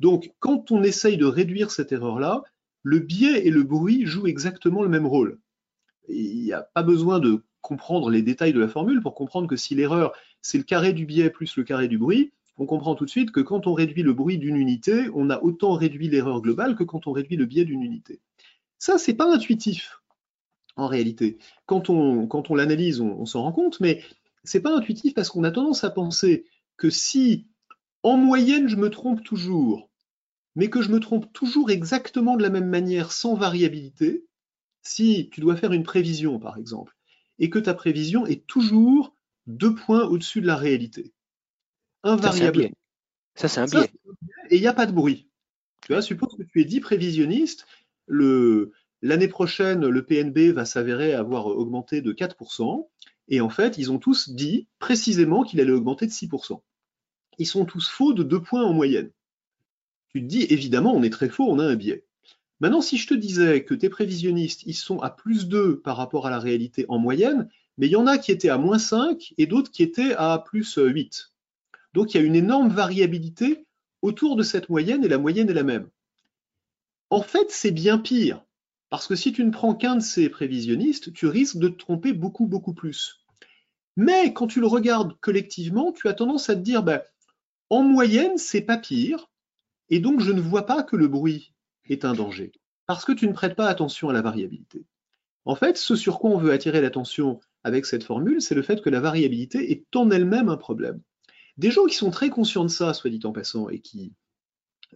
Donc, 0.00 0.32
quand 0.40 0.72
on 0.72 0.82
essaye 0.82 1.16
de 1.16 1.26
réduire 1.26 1.70
cette 1.70 1.92
erreur-là, 1.92 2.42
le 2.82 2.98
biais 2.98 3.46
et 3.46 3.50
le 3.50 3.62
bruit 3.62 4.06
jouent 4.06 4.26
exactement 4.26 4.82
le 4.82 4.88
même 4.88 5.06
rôle. 5.06 5.38
Il 6.08 6.42
n'y 6.42 6.52
a 6.52 6.62
pas 6.62 6.82
besoin 6.82 7.20
de 7.20 7.44
comprendre 7.60 8.10
les 8.10 8.22
détails 8.22 8.54
de 8.54 8.60
la 8.60 8.66
formule 8.66 9.02
pour 9.02 9.14
comprendre 9.14 9.46
que 9.46 9.56
si 9.56 9.74
l'erreur, 9.74 10.12
c'est 10.40 10.58
le 10.58 10.64
carré 10.64 10.92
du 10.92 11.04
biais 11.04 11.30
plus 11.30 11.56
le 11.56 11.62
carré 11.62 11.86
du 11.86 11.98
bruit, 11.98 12.32
on 12.56 12.66
comprend 12.66 12.94
tout 12.94 13.04
de 13.04 13.10
suite 13.10 13.30
que 13.30 13.40
quand 13.40 13.66
on 13.66 13.74
réduit 13.74 14.02
le 14.02 14.12
bruit 14.12 14.38
d'une 14.38 14.56
unité, 14.56 15.08
on 15.14 15.30
a 15.30 15.40
autant 15.42 15.74
réduit 15.74 16.08
l'erreur 16.08 16.40
globale 16.40 16.76
que 16.76 16.84
quand 16.84 17.06
on 17.06 17.12
réduit 17.12 17.36
le 17.36 17.46
biais 17.46 17.64
d'une 17.64 17.82
unité. 17.82 18.20
Ça, 18.78 18.98
c'est 18.98 19.14
pas 19.14 19.32
intuitif, 19.32 20.00
en 20.76 20.86
réalité. 20.86 21.38
Quand 21.66 21.90
on, 21.90 22.26
quand 22.26 22.50
on 22.50 22.54
l'analyse, 22.54 23.00
on, 23.00 23.26
s'en 23.26 23.42
rend 23.42 23.52
compte, 23.52 23.80
mais 23.80 24.02
c'est 24.44 24.60
pas 24.60 24.74
intuitif 24.74 25.14
parce 25.14 25.28
qu'on 25.28 25.44
a 25.44 25.50
tendance 25.50 25.84
à 25.84 25.90
penser 25.90 26.46
que 26.80 26.88
si 26.88 27.46
en 28.02 28.16
moyenne 28.16 28.66
je 28.66 28.76
me 28.76 28.88
trompe 28.88 29.22
toujours, 29.22 29.90
mais 30.56 30.70
que 30.70 30.80
je 30.80 30.88
me 30.88 30.98
trompe 30.98 31.30
toujours 31.34 31.70
exactement 31.70 32.38
de 32.38 32.42
la 32.42 32.48
même 32.48 32.68
manière 32.68 33.12
sans 33.12 33.34
variabilité, 33.34 34.24
si 34.82 35.28
tu 35.30 35.42
dois 35.42 35.56
faire 35.56 35.74
une 35.74 35.82
prévision 35.82 36.38
par 36.40 36.56
exemple, 36.56 36.96
et 37.38 37.50
que 37.50 37.58
ta 37.58 37.74
prévision 37.74 38.26
est 38.26 38.46
toujours 38.46 39.14
deux 39.46 39.74
points 39.74 40.04
au-dessus 40.04 40.40
de 40.40 40.46
la 40.46 40.56
réalité. 40.56 41.12
Invariable. 42.02 42.70
Ça, 43.34 43.48
c'est 43.48 43.60
un 43.60 43.66
biais. 43.66 43.92
Et 44.48 44.56
il 44.56 44.60
n'y 44.62 44.66
a 44.66 44.72
pas 44.72 44.86
de 44.86 44.92
bruit. 44.92 45.28
Tu 45.82 45.92
vois, 45.92 46.00
suppose 46.00 46.34
que 46.34 46.42
tu 46.42 46.62
es 46.62 46.64
dit 46.64 46.80
prévisionniste, 46.80 47.66
l'année 48.08 49.28
prochaine, 49.28 49.86
le 49.86 50.06
PNB 50.06 50.54
va 50.54 50.64
s'avérer 50.64 51.12
avoir 51.12 51.46
augmenté 51.46 52.00
de 52.00 52.14
4%, 52.14 52.88
et 53.28 53.42
en 53.42 53.50
fait, 53.50 53.76
ils 53.76 53.92
ont 53.92 53.98
tous 53.98 54.30
dit 54.30 54.66
précisément 54.78 55.44
qu'il 55.44 55.60
allait 55.60 55.72
augmenter 55.72 56.06
de 56.06 56.12
6% 56.12 56.62
ils 57.40 57.46
sont 57.46 57.64
tous 57.64 57.88
faux 57.88 58.12
de 58.12 58.22
deux 58.22 58.42
points 58.42 58.62
en 58.62 58.74
moyenne. 58.74 59.10
Tu 60.10 60.20
te 60.20 60.26
dis, 60.26 60.42
évidemment, 60.50 60.94
on 60.94 61.02
est 61.02 61.10
très 61.10 61.30
faux, 61.30 61.50
on 61.50 61.58
a 61.58 61.64
un 61.64 61.74
biais. 61.74 62.04
Maintenant, 62.60 62.82
si 62.82 62.98
je 62.98 63.06
te 63.06 63.14
disais 63.14 63.64
que 63.64 63.72
tes 63.72 63.88
prévisionnistes, 63.88 64.62
ils 64.66 64.74
sont 64.74 65.00
à 65.00 65.08
plus 65.08 65.48
2 65.48 65.80
par 65.80 65.96
rapport 65.96 66.26
à 66.26 66.30
la 66.30 66.38
réalité 66.38 66.84
en 66.90 66.98
moyenne, 66.98 67.48
mais 67.78 67.86
il 67.86 67.92
y 67.92 67.96
en 67.96 68.06
a 68.06 68.18
qui 68.18 68.30
étaient 68.30 68.50
à 68.50 68.58
moins 68.58 68.78
5 68.78 69.32
et 69.38 69.46
d'autres 69.46 69.70
qui 69.70 69.82
étaient 69.82 70.14
à 70.14 70.38
plus 70.38 70.76
8. 70.76 71.32
Donc 71.94 72.12
il 72.12 72.18
y 72.18 72.20
a 72.20 72.26
une 72.26 72.36
énorme 72.36 72.68
variabilité 72.68 73.64
autour 74.02 74.36
de 74.36 74.42
cette 74.42 74.68
moyenne 74.68 75.02
et 75.02 75.08
la 75.08 75.16
moyenne 75.16 75.48
est 75.48 75.54
la 75.54 75.62
même. 75.62 75.88
En 77.08 77.22
fait, 77.22 77.50
c'est 77.50 77.70
bien 77.70 77.96
pire, 77.96 78.44
parce 78.90 79.06
que 79.06 79.16
si 79.16 79.32
tu 79.32 79.42
ne 79.44 79.50
prends 79.50 79.74
qu'un 79.74 79.96
de 79.96 80.02
ces 80.02 80.28
prévisionnistes, 80.28 81.12
tu 81.14 81.26
risques 81.26 81.58
de 81.58 81.68
te 81.68 81.78
tromper 81.78 82.12
beaucoup, 82.12 82.46
beaucoup 82.46 82.74
plus. 82.74 83.24
Mais 83.96 84.32
quand 84.32 84.46
tu 84.46 84.60
le 84.60 84.66
regardes 84.66 85.18
collectivement, 85.20 85.92
tu 85.92 86.08
as 86.08 86.14
tendance 86.14 86.48
à 86.50 86.54
te 86.54 86.60
dire, 86.60 86.82
ben, 86.82 87.02
en 87.70 87.82
moyenne, 87.82 88.36
c'est 88.36 88.60
pas 88.60 88.76
pire, 88.76 89.30
et 89.88 90.00
donc 90.00 90.20
je 90.20 90.32
ne 90.32 90.40
vois 90.40 90.66
pas 90.66 90.82
que 90.82 90.96
le 90.96 91.08
bruit 91.08 91.54
est 91.88 92.04
un 92.04 92.14
danger, 92.14 92.52
parce 92.86 93.04
que 93.04 93.12
tu 93.12 93.26
ne 93.26 93.32
prêtes 93.32 93.56
pas 93.56 93.68
attention 93.68 94.08
à 94.08 94.12
la 94.12 94.22
variabilité. 94.22 94.84
En 95.44 95.54
fait, 95.54 95.78
ce 95.78 95.96
sur 95.96 96.18
quoi 96.18 96.30
on 96.30 96.38
veut 96.38 96.52
attirer 96.52 96.80
l'attention 96.80 97.40
avec 97.64 97.86
cette 97.86 98.04
formule, 98.04 98.42
c'est 98.42 98.54
le 98.54 98.62
fait 98.62 98.82
que 98.82 98.90
la 98.90 99.00
variabilité 99.00 99.70
est 99.70 99.96
en 99.96 100.10
elle-même 100.10 100.48
un 100.48 100.56
problème. 100.56 101.00
Des 101.56 101.70
gens 101.70 101.86
qui 101.86 101.96
sont 101.96 102.10
très 102.10 102.30
conscients 102.30 102.64
de 102.64 102.70
ça, 102.70 102.94
soit 102.94 103.10
dit 103.10 103.20
en 103.24 103.32
passant, 103.32 103.68
et 103.68 103.80
qui 103.80 104.12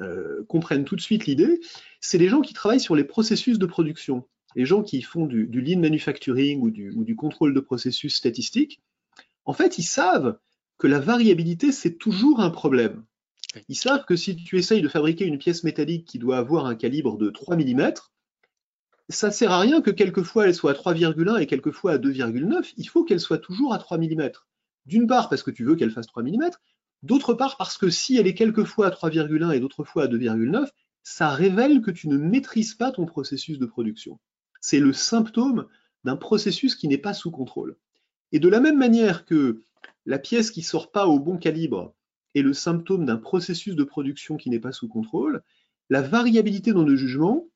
euh, 0.01 0.45
comprennent 0.49 0.85
tout 0.85 0.97
de 0.97 1.01
suite 1.01 1.27
l'idée, 1.27 1.61
c'est 2.01 2.19
les 2.19 2.29
gens 2.29 2.41
qui 2.41 2.55
travaillent 2.55 2.81
sur 2.81 2.97
les 2.97 3.05
processus 3.05 3.59
de 3.59 3.67
production. 3.67 4.27
Les 4.57 4.65
gens 4.65 4.83
qui 4.83 5.03
font 5.03 5.27
du, 5.27 5.47
lean 5.47 5.81
manufacturing 5.81 6.61
ou 6.61 6.71
du, 6.71 6.91
ou 6.93 7.05
du 7.05 7.17
contrôle 7.17 7.55
de 7.55 7.61
processus 7.61 8.17
statistique, 8.17 8.81
en 9.45 9.53
fait, 9.53 9.79
ils 9.79 9.85
savent 9.85 10.39
que 10.79 10.87
la 10.87 10.99
variabilité, 10.99 11.73
c'est 11.73 11.97
toujours 11.97 12.41
un 12.41 12.51
problème. 12.51 13.05
Ils 13.69 13.77
savent 13.77 14.05
que 14.05 14.17
si 14.17 14.37
tu 14.37 14.59
essayes 14.59 14.83
de 14.83 14.89
fabriquer 14.89 15.25
une 15.25 15.39
pièce 15.39 15.65
métallique 15.65 16.07
qui 16.07 16.19
doit 16.19 16.39
avoir 16.39 16.67
un 16.67 16.75
calibre 16.75 17.17
de 17.17 17.31
3 17.31 17.57
mm, 17.57 17.93
ça 19.11 19.29
ne 19.29 19.33
sert 19.33 19.53
à 19.53 19.61
rien 19.61 19.83
que 19.83 19.91
quelquefois 19.91 20.47
elle 20.47 20.55
soit 20.55 20.73
à 20.73 20.75
3,1 20.75 21.41
et 21.41 21.47
quelquefois 21.47 21.93
à 21.93 21.99
2,9. 21.99 22.73
Il 22.77 22.89
faut 22.89 23.05
qu'elle 23.05 23.21
soit 23.21 23.39
toujours 23.39 23.75
à 23.75 23.79
3 23.79 23.99
mm. 23.99 24.31
D'une 24.87 25.07
part 25.07 25.29
parce 25.29 25.43
que 25.43 25.51
tu 25.51 25.65
veux 25.65 25.77
qu'elle 25.77 25.91
fasse 25.91 26.07
3 26.07 26.23
mm, 26.23 26.51
d'autre 27.03 27.35
part 27.35 27.57
parce 27.57 27.79
que 27.79 27.91
si 27.91 28.17
elle 28.17 28.27
est 28.27 28.35
quelquefois 28.35 28.87
à 28.87 28.91
3,1 28.91 29.55
et 29.55 29.61
d'autres 29.61 29.85
fois 29.85 30.05
à 30.05 30.07
2,9, 30.09 30.69
ça 31.03 31.31
révèle 31.31 31.83
que 31.83 31.91
tu 31.91 32.09
ne 32.09 32.17
maîtrises 32.17 32.75
pas 32.75 32.91
ton 32.91 33.05
processus 33.05 33.59
de 33.59 33.67
production. 33.67 34.19
C'est 34.61 34.81
le 34.81 34.93
symptôme 34.93 35.67
d'un 36.05 36.17
processus 36.17 36.75
qui 36.75 36.89
n'est 36.89 36.99
pas 36.99 37.15
sous 37.15 37.31
contrôle. 37.31 37.77
Et 38.33 38.41
de 38.41 38.49
la 38.49 38.61
même 38.61 38.79
manière 38.79 39.27
que 39.27 39.61
la 40.07 40.19
pièce 40.19 40.51
qui 40.51 40.62
sort 40.62 40.90
pas 40.90 41.07
au 41.07 41.19
bon 41.19 41.38
calibre 41.38 41.95
est 42.35 42.43
le 42.43 42.53
symptôme 42.53 43.07
d'un 43.07 43.17
processus 43.17 43.75
de 43.75 43.85
production 43.85 44.37
qui 44.37 44.51
n'est 44.51 44.61
pas 44.61 44.73
sous 44.73 44.88
contrôle, 44.88 45.43
la 45.90 46.03
variabilité 46.03 46.73
dans 46.73 46.85
le 46.85 46.97
jugement 46.97 47.47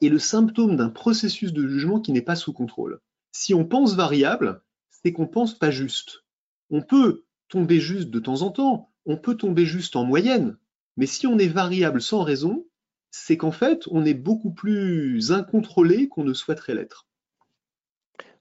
est 0.00 0.08
le 0.08 0.18
symptôme 0.18 0.76
d'un 0.76 0.90
processus 0.90 1.52
de 1.52 1.66
jugement 1.66 2.00
qui 2.00 2.12
n'est 2.12 2.22
pas 2.22 2.36
sous 2.36 2.52
contrôle. 2.52 3.00
Si 3.32 3.54
on 3.54 3.64
pense 3.64 3.94
variable, 3.94 4.62
c'est 4.90 5.12
qu'on 5.12 5.26
pense 5.26 5.58
pas 5.58 5.70
juste. 5.70 6.24
On 6.70 6.82
peut 6.82 7.24
tomber 7.48 7.80
juste 7.80 8.10
de 8.10 8.18
temps 8.18 8.42
en 8.42 8.50
temps, 8.50 8.92
on 9.06 9.16
peut 9.16 9.36
tomber 9.36 9.64
juste 9.64 9.96
en 9.96 10.04
moyenne, 10.04 10.58
mais 10.96 11.06
si 11.06 11.26
on 11.26 11.38
est 11.38 11.48
variable 11.48 12.02
sans 12.02 12.22
raison, 12.22 12.66
c'est 13.10 13.38
qu'en 13.38 13.52
fait, 13.52 13.84
on 13.90 14.04
est 14.04 14.14
beaucoup 14.14 14.52
plus 14.52 15.32
incontrôlé 15.32 16.08
qu'on 16.08 16.24
ne 16.24 16.34
souhaiterait 16.34 16.74
l'être. 16.74 17.07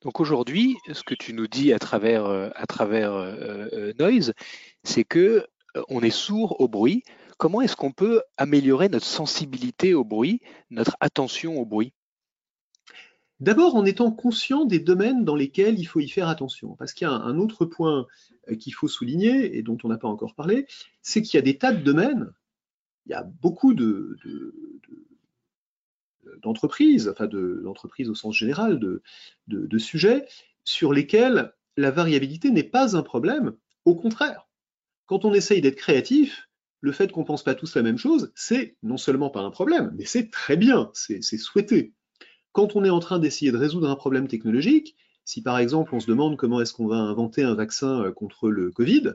Donc 0.01 0.19
aujourd'hui, 0.19 0.77
ce 0.91 1.03
que 1.03 1.15
tu 1.15 1.33
nous 1.33 1.47
dis 1.47 1.73
à 1.73 1.79
travers, 1.79 2.25
euh, 2.25 2.49
euh, 2.89 3.69
euh, 3.73 3.93
Noise, 3.99 4.33
c'est 4.83 5.03
que 5.03 5.45
on 5.89 6.01
est 6.01 6.09
sourd 6.09 6.59
au 6.59 6.67
bruit. 6.67 7.03
Comment 7.37 7.61
est-ce 7.61 7.75
qu'on 7.75 7.91
peut 7.91 8.21
améliorer 8.37 8.89
notre 8.89 9.05
sensibilité 9.05 9.93
au 9.93 10.03
bruit, 10.03 10.41
notre 10.71 10.97
attention 10.99 11.59
au 11.59 11.65
bruit? 11.65 11.93
D'abord 13.39 13.75
en 13.75 13.85
étant 13.85 14.11
conscient 14.11 14.65
des 14.65 14.79
domaines 14.79 15.23
dans 15.23 15.35
lesquels 15.35 15.77
il 15.77 15.85
faut 15.85 15.99
y 15.99 16.09
faire 16.09 16.29
attention. 16.29 16.75
Parce 16.75 16.93
qu'il 16.93 17.07
y 17.07 17.11
a 17.11 17.13
un 17.13 17.37
autre 17.37 17.65
point 17.65 18.07
qu'il 18.59 18.73
faut 18.73 18.87
souligner 18.87 19.55
et 19.55 19.61
dont 19.61 19.77
on 19.83 19.89
n'a 19.89 19.97
pas 19.97 20.07
encore 20.07 20.33
parlé, 20.33 20.65
c'est 21.03 21.21
qu'il 21.21 21.37
y 21.37 21.39
a 21.39 21.43
des 21.43 21.59
tas 21.59 21.73
de 21.73 21.83
domaines, 21.83 22.31
il 23.05 23.11
y 23.11 23.15
a 23.15 23.23
beaucoup 23.23 23.75
de, 23.75 24.17
d'entreprises, 26.41 27.09
enfin 27.09 27.27
d'entreprises 27.27 28.09
au 28.09 28.15
sens 28.15 28.35
général, 28.35 28.79
de, 28.79 29.01
de, 29.47 29.77
sujets 29.77 30.25
sur 30.63 30.93
lesquels 30.93 31.53
la 31.77 31.91
variabilité 31.91 32.49
n'est 32.51 32.63
pas 32.63 32.95
un 32.95 33.03
problème. 33.03 33.53
Au 33.85 33.95
contraire, 33.95 34.47
quand 35.05 35.25
on 35.25 35.33
essaye 35.33 35.61
d'être 35.61 35.75
créatif, 35.75 36.49
le 36.81 36.91
fait 36.91 37.11
qu'on 37.11 37.23
pense 37.23 37.43
pas 37.43 37.55
tous 37.55 37.75
la 37.75 37.83
même 37.83 37.97
chose, 37.97 38.31
c'est 38.35 38.75
non 38.83 38.97
seulement 38.97 39.29
pas 39.29 39.41
un 39.41 39.51
problème, 39.51 39.93
mais 39.97 40.05
c'est 40.05 40.29
très 40.29 40.57
bien, 40.57 40.91
c'est 40.93 41.21
souhaité. 41.21 41.93
Quand 42.51 42.75
on 42.75 42.83
est 42.83 42.89
en 42.89 42.99
train 42.99 43.19
d'essayer 43.19 43.51
de 43.51 43.57
résoudre 43.57 43.89
un 43.89 43.95
problème 43.95 44.27
technologique, 44.27 44.95
si 45.25 45.41
par 45.41 45.59
exemple 45.59 45.93
on 45.93 45.99
se 45.99 46.07
demande 46.07 46.37
comment 46.37 46.61
est-ce 46.61 46.73
qu'on 46.73 46.87
va 46.87 46.95
inventer 46.95 47.43
un 47.43 47.53
vaccin 47.53 48.03
euh, 48.03 48.11
contre 48.11 48.49
le 48.49 48.71
Covid, 48.71 49.13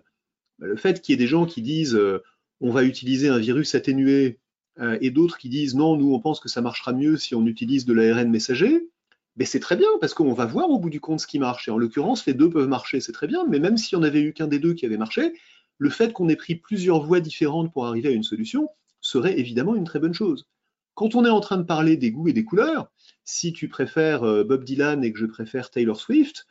bah, 0.58 0.66
le 0.66 0.76
fait 0.76 1.00
qu'il 1.00 1.12
y 1.12 1.14
ait 1.14 1.18
des 1.18 1.26
gens 1.26 1.46
qui 1.46 1.62
disent 1.62 1.94
euh, 1.94 2.22
on 2.60 2.70
va 2.70 2.84
utiliser 2.84 3.28
un 3.28 3.38
virus 3.38 3.74
atténué 3.74 4.38
euh, 4.80 4.98
et 5.00 5.10
d'autres 5.10 5.38
qui 5.38 5.48
disent 5.48 5.74
non, 5.74 5.96
nous 5.96 6.12
on 6.14 6.20
pense 6.20 6.40
que 6.40 6.48
ça 6.48 6.60
marchera 6.60 6.92
mieux 6.92 7.16
si 7.16 7.34
on 7.34 7.46
utilise 7.46 7.84
de 7.84 7.92
l'ARN 7.92 8.30
messager, 8.30 8.88
mais 9.36 9.44
c'est 9.44 9.60
très 9.60 9.76
bien 9.76 9.88
parce 10.00 10.14
qu'on 10.14 10.32
va 10.32 10.46
voir 10.46 10.70
au 10.70 10.78
bout 10.78 10.90
du 10.90 11.00
compte 11.00 11.20
ce 11.20 11.26
qui 11.26 11.38
marche. 11.38 11.68
Et 11.68 11.70
en 11.70 11.78
l'occurrence, 11.78 12.26
les 12.26 12.34
deux 12.34 12.50
peuvent 12.50 12.68
marcher, 12.68 13.00
c'est 13.00 13.12
très 13.12 13.26
bien, 13.26 13.46
mais 13.48 13.58
même 13.58 13.74
n'y 13.74 13.98
en 13.98 14.02
avait 14.02 14.20
eu 14.20 14.32
qu'un 14.32 14.46
des 14.46 14.58
deux 14.58 14.74
qui 14.74 14.86
avait 14.86 14.98
marché, 14.98 15.34
le 15.78 15.90
fait 15.90 16.12
qu'on 16.12 16.28
ait 16.28 16.36
pris 16.36 16.54
plusieurs 16.54 17.02
voies 17.02 17.20
différentes 17.20 17.72
pour 17.72 17.86
arriver 17.86 18.08
à 18.08 18.12
une 18.12 18.22
solution 18.22 18.68
serait 19.00 19.38
évidemment 19.38 19.74
une 19.74 19.84
très 19.84 19.98
bonne 19.98 20.14
chose. 20.14 20.46
Quand 20.94 21.14
on 21.14 21.24
est 21.24 21.30
en 21.30 21.40
train 21.40 21.56
de 21.56 21.62
parler 21.62 21.96
des 21.96 22.10
goûts 22.10 22.28
et 22.28 22.32
des 22.32 22.44
couleurs, 22.44 22.90
si 23.24 23.52
tu 23.52 23.68
préfères 23.68 24.24
euh, 24.24 24.44
Bob 24.44 24.64
Dylan 24.64 25.02
et 25.02 25.12
que 25.12 25.18
je 25.18 25.26
préfère 25.26 25.70
Taylor 25.70 25.98
Swift, 25.98 26.46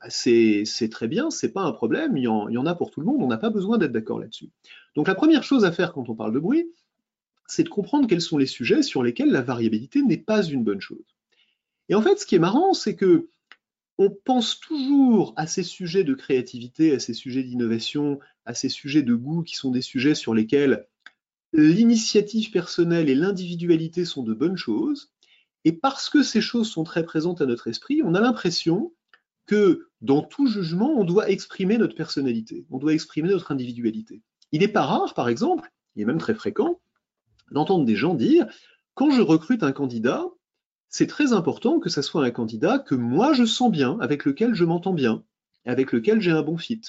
bah, 0.00 0.08
c'est 0.10 0.88
très 0.90 1.08
bien, 1.08 1.30
c'est 1.30 1.52
pas 1.52 1.62
un 1.62 1.72
problème, 1.72 2.16
il 2.16 2.24
y, 2.24 2.28
en, 2.28 2.66
a 2.66 2.74
pour 2.74 2.90
tout 2.90 3.00
le 3.00 3.06
monde, 3.06 3.22
on 3.22 3.28
n'a 3.28 3.36
pas 3.36 3.50
besoin 3.50 3.78
d'être 3.78 3.92
d'accord 3.92 4.18
là-dessus. 4.18 4.50
Donc 4.96 5.08
la 5.08 5.14
première 5.14 5.42
chose 5.42 5.64
à 5.64 5.72
faire 5.72 5.92
quand 5.92 6.08
on 6.08 6.14
parle 6.14 6.32
de 6.32 6.40
bruit, 6.40 6.66
c'est 7.52 7.64
de 7.64 7.68
comprendre 7.68 8.08
quels 8.08 8.22
sont 8.22 8.38
les 8.38 8.46
sujets 8.46 8.82
sur 8.82 9.02
lesquels 9.02 9.30
la 9.30 9.42
variabilité 9.42 10.00
n'est 10.00 10.16
pas 10.16 10.42
une 10.42 10.64
bonne 10.64 10.80
chose. 10.80 11.04
Et 11.90 11.94
en 11.94 12.00
fait, 12.00 12.18
ce 12.18 12.24
qui 12.24 12.34
est 12.34 12.38
marrant, 12.38 12.72
c'est 12.72 12.96
que 12.96 13.28
on 13.98 14.08
pense 14.08 14.58
toujours 14.58 15.34
à 15.36 15.46
ces 15.46 15.62
sujets 15.62 16.02
de 16.02 16.14
créativité, 16.14 16.94
à 16.94 16.98
ces 16.98 17.12
sujets 17.12 17.42
d'innovation, 17.42 18.18
à 18.46 18.54
ces 18.54 18.70
sujets 18.70 19.02
de 19.02 19.14
goût 19.14 19.42
qui 19.42 19.54
sont 19.54 19.70
des 19.70 19.82
sujets 19.82 20.14
sur 20.14 20.32
lesquels 20.32 20.86
l'initiative 21.52 22.50
personnelle 22.50 23.10
et 23.10 23.14
l'individualité 23.14 24.06
sont 24.06 24.22
de 24.22 24.32
bonnes 24.32 24.56
choses. 24.56 25.12
Et 25.66 25.72
parce 25.72 26.08
que 26.08 26.22
ces 26.22 26.40
choses 26.40 26.70
sont 26.70 26.84
très 26.84 27.04
présentes 27.04 27.42
à 27.42 27.46
notre 27.46 27.68
esprit, 27.68 28.00
on 28.02 28.14
a 28.14 28.20
l'impression 28.20 28.94
que 29.44 29.88
dans 30.00 30.22
tout 30.22 30.46
jugement, 30.46 30.94
on 30.96 31.04
doit 31.04 31.28
exprimer 31.28 31.76
notre 31.76 31.96
personnalité, 31.96 32.64
on 32.70 32.78
doit 32.78 32.94
exprimer 32.94 33.28
notre 33.28 33.52
individualité. 33.52 34.22
Il 34.52 34.60
n'est 34.60 34.68
pas 34.68 34.86
rare, 34.86 35.12
par 35.12 35.28
exemple, 35.28 35.70
il 35.96 36.02
est 36.02 36.06
même 36.06 36.18
très 36.18 36.34
fréquent, 36.34 36.80
d'entendre 37.52 37.84
des 37.84 37.96
gens 37.96 38.14
dire, 38.14 38.46
quand 38.94 39.10
je 39.10 39.22
recrute 39.22 39.62
un 39.62 39.72
candidat, 39.72 40.26
c'est 40.88 41.06
très 41.06 41.32
important 41.32 41.80
que 41.80 41.88
ce 41.88 42.02
soit 42.02 42.24
un 42.24 42.30
candidat 42.30 42.78
que 42.78 42.94
moi 42.94 43.32
je 43.32 43.44
sens 43.44 43.70
bien, 43.70 43.98
avec 44.00 44.24
lequel 44.24 44.54
je 44.54 44.64
m'entends 44.64 44.92
bien, 44.92 45.24
avec 45.64 45.92
lequel 45.92 46.20
j'ai 46.20 46.32
un 46.32 46.42
bon 46.42 46.58
fit. 46.58 46.82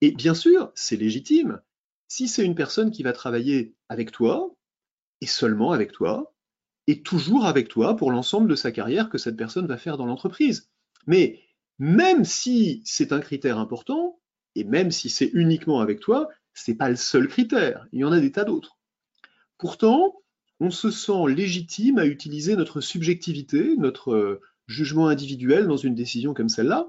Et 0.00 0.12
bien 0.12 0.34
sûr, 0.34 0.70
c'est 0.74 0.96
légitime. 0.96 1.60
Si 2.08 2.28
c'est 2.28 2.44
une 2.44 2.54
personne 2.54 2.90
qui 2.90 3.02
va 3.02 3.12
travailler 3.12 3.74
avec 3.88 4.12
toi, 4.12 4.54
et 5.20 5.26
seulement 5.26 5.72
avec 5.72 5.92
toi, 5.92 6.34
et 6.86 7.02
toujours 7.02 7.46
avec 7.46 7.68
toi 7.68 7.96
pour 7.96 8.10
l'ensemble 8.10 8.48
de 8.48 8.54
sa 8.54 8.70
carrière 8.70 9.08
que 9.08 9.18
cette 9.18 9.36
personne 9.36 9.66
va 9.66 9.78
faire 9.78 9.96
dans 9.96 10.06
l'entreprise. 10.06 10.70
Mais 11.06 11.40
même 11.78 12.24
si 12.24 12.82
c'est 12.84 13.12
un 13.12 13.20
critère 13.20 13.58
important, 13.58 14.20
et 14.54 14.64
même 14.64 14.90
si 14.90 15.08
c'est 15.08 15.30
uniquement 15.32 15.80
avec 15.80 16.00
toi, 16.00 16.28
ce 16.52 16.70
n'est 16.70 16.76
pas 16.76 16.90
le 16.90 16.96
seul 16.96 17.26
critère. 17.26 17.86
Il 17.92 18.00
y 18.00 18.04
en 18.04 18.12
a 18.12 18.20
des 18.20 18.32
tas 18.32 18.44
d'autres. 18.44 18.78
Pourtant, 19.58 20.14
on 20.60 20.70
se 20.70 20.90
sent 20.90 21.28
légitime 21.28 21.98
à 21.98 22.06
utiliser 22.06 22.56
notre 22.56 22.80
subjectivité, 22.80 23.76
notre 23.76 24.12
euh, 24.12 24.40
jugement 24.66 25.08
individuel 25.08 25.66
dans 25.66 25.76
une 25.76 25.94
décision 25.94 26.34
comme 26.34 26.48
celle-là. 26.48 26.88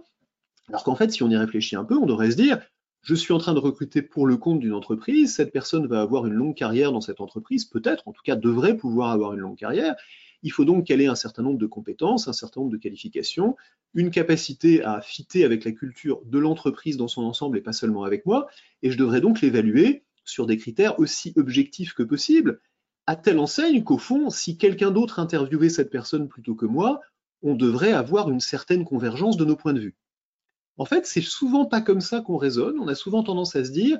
Alors 0.69 0.83
qu'en 0.83 0.95
fait, 0.95 1.11
si 1.11 1.23
on 1.23 1.29
y 1.29 1.37
réfléchit 1.37 1.75
un 1.75 1.83
peu, 1.83 1.95
on 1.95 2.05
devrait 2.05 2.31
se 2.31 2.37
dire, 2.37 2.59
je 3.01 3.13
suis 3.13 3.33
en 3.33 3.37
train 3.37 3.53
de 3.53 3.59
recruter 3.59 4.01
pour 4.01 4.25
le 4.25 4.37
compte 4.37 4.59
d'une 4.59 4.73
entreprise, 4.73 5.35
cette 5.35 5.51
personne 5.51 5.85
va 5.85 6.01
avoir 6.01 6.25
une 6.25 6.33
longue 6.33 6.55
carrière 6.55 6.91
dans 6.91 7.01
cette 7.01 7.21
entreprise, 7.21 7.65
peut-être, 7.65 8.07
en 8.07 8.13
tout 8.13 8.23
cas 8.23 8.35
devrait 8.35 8.75
pouvoir 8.75 9.11
avoir 9.11 9.33
une 9.33 9.41
longue 9.41 9.57
carrière. 9.57 9.95
Il 10.41 10.51
faut 10.51 10.65
donc 10.65 10.87
qu'elle 10.87 11.01
ait 11.01 11.07
un 11.07 11.15
certain 11.15 11.43
nombre 11.43 11.59
de 11.59 11.67
compétences, 11.67 12.27
un 12.27 12.33
certain 12.33 12.61
nombre 12.61 12.71
de 12.71 12.77
qualifications, 12.77 13.55
une 13.93 14.09
capacité 14.09 14.83
à 14.83 15.01
fitter 15.01 15.45
avec 15.45 15.65
la 15.65 15.71
culture 15.71 16.21
de 16.25 16.39
l'entreprise 16.39 16.97
dans 16.97 17.07
son 17.07 17.23
ensemble 17.23 17.57
et 17.57 17.61
pas 17.61 17.73
seulement 17.73 18.03
avec 18.03 18.25
moi, 18.25 18.47
et 18.81 18.91
je 18.91 18.97
devrais 18.97 19.21
donc 19.21 19.41
l'évaluer 19.41 20.03
sur 20.25 20.45
des 20.45 20.57
critères 20.57 20.99
aussi 20.99 21.33
objectifs 21.35 21.93
que 21.93 22.03
possible, 22.03 22.59
à 23.07 23.15
telle 23.15 23.39
enseigne 23.39 23.83
qu'au 23.83 23.97
fond, 23.97 24.29
si 24.29 24.57
quelqu'un 24.57 24.91
d'autre 24.91 25.19
interviewait 25.19 25.69
cette 25.69 25.91
personne 25.91 26.27
plutôt 26.27 26.55
que 26.55 26.65
moi, 26.65 27.01
on 27.41 27.55
devrait 27.55 27.93
avoir 27.93 28.29
une 28.31 28.39
certaine 28.39 28.83
convergence 28.83 29.37
de 29.37 29.45
nos 29.45 29.55
points 29.55 29.73
de 29.73 29.79
vue. 29.79 29.95
En 30.77 30.85
fait, 30.85 31.05
c'est 31.05 31.21
souvent 31.21 31.65
pas 31.65 31.81
comme 31.81 32.01
ça 32.01 32.21
qu'on 32.21 32.37
raisonne. 32.37 32.79
On 32.79 32.87
a 32.87 32.95
souvent 32.95 33.23
tendance 33.23 33.55
à 33.55 33.63
se 33.63 33.71
dire 33.71 33.99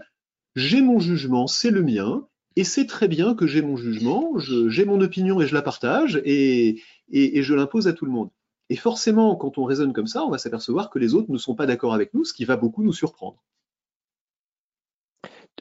j'ai 0.56 0.82
mon 0.82 1.00
jugement, 1.00 1.48
c'est 1.48 1.70
le 1.70 1.84
mien, 1.84 2.28
et 2.56 2.64
c'est 2.64 2.88
très 2.88 3.08
bien 3.08 3.36
que 3.36 3.46
j'ai 3.46 3.62
mon 3.62 3.76
jugement, 3.76 4.34
j'ai 4.38 4.86
mon 4.86 5.02
opinion 5.02 5.42
et 5.42 5.48
je 5.48 5.54
la 5.54 5.62
partage, 5.62 6.22
et, 6.24 6.82
et 7.10 7.44
je 7.44 7.54
l'impose 7.54 7.88
à 7.88 7.94
tout 7.94 8.06
le 8.06 8.12
monde. 8.12 8.30
Et 8.70 8.78
forcément, 8.78 9.36
quand 9.36 9.58
on 9.58 9.66
raisonne 9.66 9.94
comme 9.94 10.08
ça, 10.08 10.24
on 10.24 10.30
va 10.30 10.38
s'apercevoir 10.38 10.90
que 10.90 10.98
les 10.98 11.14
autres 11.14 11.30
ne 11.30 11.38
sont 11.38 11.56
pas 11.56 11.66
d'accord 11.66 11.94
avec 11.94 12.14
nous, 12.14 12.24
ce 12.24 12.34
qui 12.34 12.46
va 12.46 12.56
beaucoup 12.58 12.84
nous 12.84 12.94
surprendre 12.94 13.44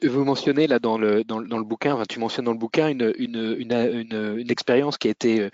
vous 0.03 0.25
mentionnez 0.25 0.67
là 0.67 0.79
dans 0.79 0.97
le, 0.97 1.23
dans, 1.23 1.39
le 1.39 1.63
bouquin, 1.63 1.93
enfin, 1.93 2.03
tu 2.07 2.19
mentionnes 2.19 2.45
dans 2.45 2.51
le 2.51 2.57
bouquin 2.57 2.89
une, 2.89 3.13
une, 3.17 3.55
une, 3.57 4.35
une 4.37 4.51
expérience 4.51 4.97
qui 4.97 5.07
a 5.07 5.11
été 5.11 5.49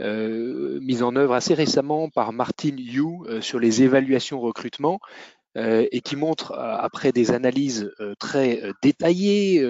euh, 0.00 0.78
mise 0.80 1.02
en 1.02 1.16
œuvre 1.16 1.34
assez 1.34 1.54
récemment 1.54 2.08
par 2.08 2.32
Martin 2.32 2.76
Yu 2.76 3.04
euh, 3.26 3.40
sur 3.40 3.58
les 3.58 3.82
évaluations 3.82 4.40
recrutement. 4.40 5.00
Euh, 5.56 5.84
et 5.90 6.00
qui 6.00 6.14
montre, 6.14 6.52
euh, 6.52 6.76
après 6.78 7.10
des 7.10 7.32
analyses 7.32 7.90
euh, 7.98 8.14
très 8.20 8.62
détaillées 8.82 9.66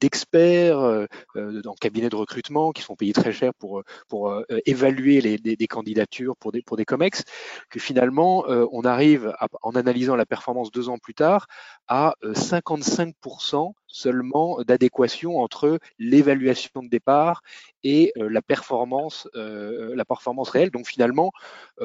d'experts 0.00 1.06
en 1.36 1.74
cabinet 1.80 2.08
de 2.10 2.16
recrutement 2.16 2.72
qui 2.72 2.82
sont 2.82 2.96
payés 2.96 3.12
très 3.12 3.32
cher 3.32 3.54
pour, 3.54 3.82
pour 4.08 4.34
évaluer 4.66 5.20
les, 5.20 5.38
des, 5.38 5.66
candidatures 5.66 6.36
pour 6.36 6.52
des, 6.52 6.62
pour 6.62 6.76
des 6.76 6.84
COMEX, 6.84 7.24
que 7.70 7.80
finalement, 7.80 8.44
on 8.48 8.82
arrive, 8.82 9.34
en 9.62 9.72
analysant 9.72 10.16
la 10.16 10.26
performance 10.26 10.70
deux 10.70 10.88
ans 10.88 10.98
plus 10.98 11.14
tard, 11.14 11.46
à 11.88 12.14
55% 12.22 13.72
seulement 13.92 14.62
d'adéquation 14.62 15.38
entre 15.38 15.78
l'évaluation 15.98 16.82
de 16.82 16.88
départ 16.88 17.42
et 17.82 18.12
la 18.16 18.42
performance, 18.42 19.28
la 19.34 20.04
performance 20.04 20.50
réelle. 20.50 20.70
Donc 20.70 20.86
finalement, 20.86 21.32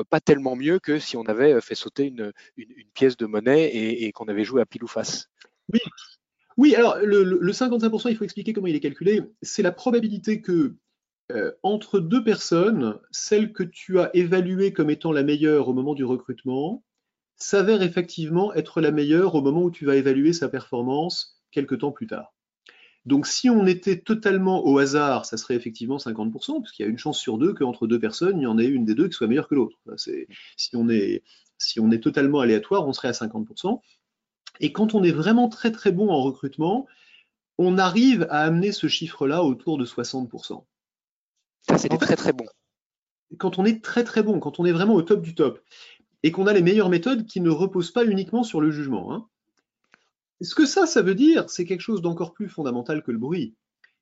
pas 0.09 0.19
tellement 0.19 0.55
mieux 0.55 0.79
que 0.79 0.99
si 0.99 1.17
on 1.17 1.23
avait 1.23 1.59
fait 1.61 1.75
sauter 1.75 2.05
une, 2.05 2.31
pièce 2.93 3.17
de 3.17 3.25
monnaie 3.25 3.69
et, 3.73 4.11
qu'on 4.11 4.25
avait 4.25 4.43
joué 4.43 4.61
à 4.61 4.65
pile 4.65 4.83
ou 4.83 4.87
face. 4.87 5.29
Oui. 5.71 5.79
Oui, 6.57 6.73
alors 6.75 6.97
le 7.01 7.51
55%, 7.51 8.09
il 8.09 8.17
faut 8.17 8.23
expliquer 8.23 8.53
comment 8.53 8.67
il 8.67 8.75
est 8.75 8.81
calculé. 8.81 9.21
C'est 9.41 9.63
la 9.63 9.71
probabilité 9.71 10.41
que 10.41 10.75
entre 11.63 11.99
deux 11.99 12.23
personnes, 12.23 12.99
celle 13.11 13.51
que 13.51 13.63
tu 13.63 13.99
as 13.99 14.15
évaluée 14.15 14.73
comme 14.73 14.89
étant 14.89 15.11
la 15.11 15.23
meilleure 15.23 15.67
au 15.67 15.73
moment 15.73 15.95
du 15.95 16.05
recrutement 16.05 16.83
s'avère 17.37 17.81
effectivement 17.81 18.53
être 18.53 18.79
la 18.79 18.91
meilleure 18.91 19.35
au 19.35 19.41
moment 19.41 19.63
où 19.63 19.71
tu 19.71 19.85
vas 19.85 19.95
évaluer 19.95 20.33
sa 20.33 20.47
performance 20.47 21.34
quelques 21.55 21.79
temps 21.79 21.91
plus 21.91 22.07
tard. 22.07 22.33
Donc 23.05 23.27
si 23.27 23.49
on 23.49 23.65
était 23.65 23.99
totalement 23.99 24.65
au 24.65 24.77
hasard, 24.79 25.25
ça 25.25 25.37
serait 25.37 25.55
effectivement 25.55 25.97
50%, 25.97 26.61
puisqu'il 26.61 26.83
y 26.83 26.85
a 26.85 26.89
une 26.89 26.97
chance 26.97 27.19
sur 27.19 27.37
deux 27.37 27.53
qu'entre 27.53 27.87
deux 27.87 27.99
personnes, 27.99 28.39
il 28.39 28.43
y 28.43 28.47
en 28.47 28.57
ait 28.57 28.65
une 28.65 28.83
des 28.83 28.95
deux 28.95 29.07
qui 29.07 29.13
soit 29.13 29.27
meilleure 29.27 29.47
que 29.47 29.55
l'autre. 29.55 29.77
Si, 30.57 30.75
on 30.75 30.89
est, 30.89 31.23
si 31.57 31.79
on 31.79 31.91
est 31.91 32.03
totalement 32.03 32.39
aléatoire, 32.39 32.87
on 32.87 32.93
serait 32.93 33.07
à 33.07 33.11
50%. 33.11 33.79
Et 34.59 34.71
quand 34.71 34.95
on 34.95 35.03
est 35.03 35.11
vraiment 35.11 35.49
très 35.49 35.71
très 35.71 35.91
bon 35.91 36.09
en 36.09 36.21
recrutement, 36.21 36.87
on 37.57 37.77
arrive 37.77 38.27
à 38.29 38.41
amener 38.41 38.71
ce 38.71 38.87
chiffre-là 38.87 39.43
autour 39.43 39.77
de 39.77 39.85
60%. 39.85 40.65
Ça, 41.61 41.77
c'était 41.77 41.97
très 41.97 42.15
très 42.15 42.33
bon. 42.33 42.45
Quand 43.37 43.59
on 43.59 43.65
est 43.65 43.83
très 43.83 44.03
très 44.03 44.23
bon, 44.23 44.39
quand 44.39 44.59
on 44.59 44.65
est 44.65 44.71
vraiment 44.71 44.95
au 44.95 45.01
top 45.01 45.21
du 45.21 45.35
top, 45.35 45.59
et 46.23 46.31
qu'on 46.31 46.47
a 46.47 46.53
les 46.53 46.63
meilleures 46.63 46.89
méthodes 46.89 47.27
qui 47.27 47.39
ne 47.39 47.51
reposent 47.51 47.91
pas 47.91 48.03
uniquement 48.03 48.43
sur 48.43 48.59
le 48.59 48.71
jugement. 48.71 49.13
Hein. 49.13 49.27
Ce 50.41 50.55
que 50.55 50.65
ça, 50.65 50.85
ça 50.85 51.01
veut 51.01 51.15
dire, 51.15 51.49
c'est 51.49 51.65
quelque 51.65 51.81
chose 51.81 52.01
d'encore 52.01 52.33
plus 52.33 52.49
fondamental 52.49 53.03
que 53.03 53.11
le 53.11 53.17
bruit. 53.17 53.55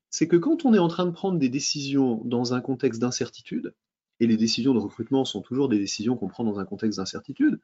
C'est 0.09 0.27
que 0.27 0.35
quand 0.35 0.65
on 0.65 0.73
est 0.73 0.79
en 0.79 0.87
train 0.87 1.05
de 1.05 1.11
prendre 1.11 1.39
des 1.39 1.49
décisions 1.49 2.21
dans 2.25 2.53
un 2.53 2.61
contexte 2.61 3.01
d'incertitude, 3.01 3.73
et 4.19 4.27
les 4.27 4.37
décisions 4.37 4.73
de 4.73 4.79
recrutement 4.79 5.25
sont 5.25 5.41
toujours 5.41 5.69
des 5.69 5.79
décisions 5.79 6.15
qu'on 6.17 6.27
prend 6.27 6.43
dans 6.43 6.59
un 6.59 6.65
contexte 6.65 6.99
d'incertitude, 6.99 7.59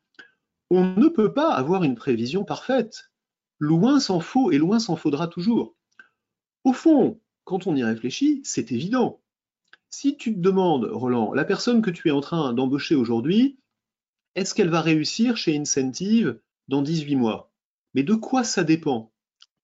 on 0.70 0.96
ne 0.96 1.08
peut 1.08 1.34
pas 1.34 1.54
avoir 1.54 1.84
une 1.84 1.96
prévision 1.96 2.44
parfaite. 2.44 3.12
Loin 3.60 4.00
s'en 4.00 4.20
faut 4.20 4.52
et 4.52 4.58
loin 4.58 4.80
s'en 4.80 4.96
faudra 4.96 5.28
toujours. 5.28 5.76
Au 6.64 6.74
fond, 6.74 7.20
quand 7.44 7.66
on 7.66 7.76
y 7.76 7.84
réfléchit, 7.84 8.42
c'est 8.44 8.72
évident. 8.72 9.22
Si 9.90 10.18
tu 10.18 10.34
te 10.36 10.40
demandes, 10.40 10.86
Roland, 10.86 11.34
la 11.34 11.46
personne 11.46 11.82
que 11.82 11.90
tu 11.90 12.10
es 12.10 12.12
en 12.12 12.22
train 12.22 12.54
d'embaucher 12.54 12.96
aujourd'hui, 12.96 13.58
est-ce 14.36 14.54
qu'elle 14.54 14.70
va 14.70 14.82
réussir 14.82 15.36
chez 15.36 15.58
Incentive 15.58 16.40
dans 16.68 16.84
18 16.84 17.16
mois? 17.16 17.49
Mais 17.94 18.04
de 18.04 18.14
quoi 18.14 18.44
ça 18.44 18.64
dépend? 18.64 19.12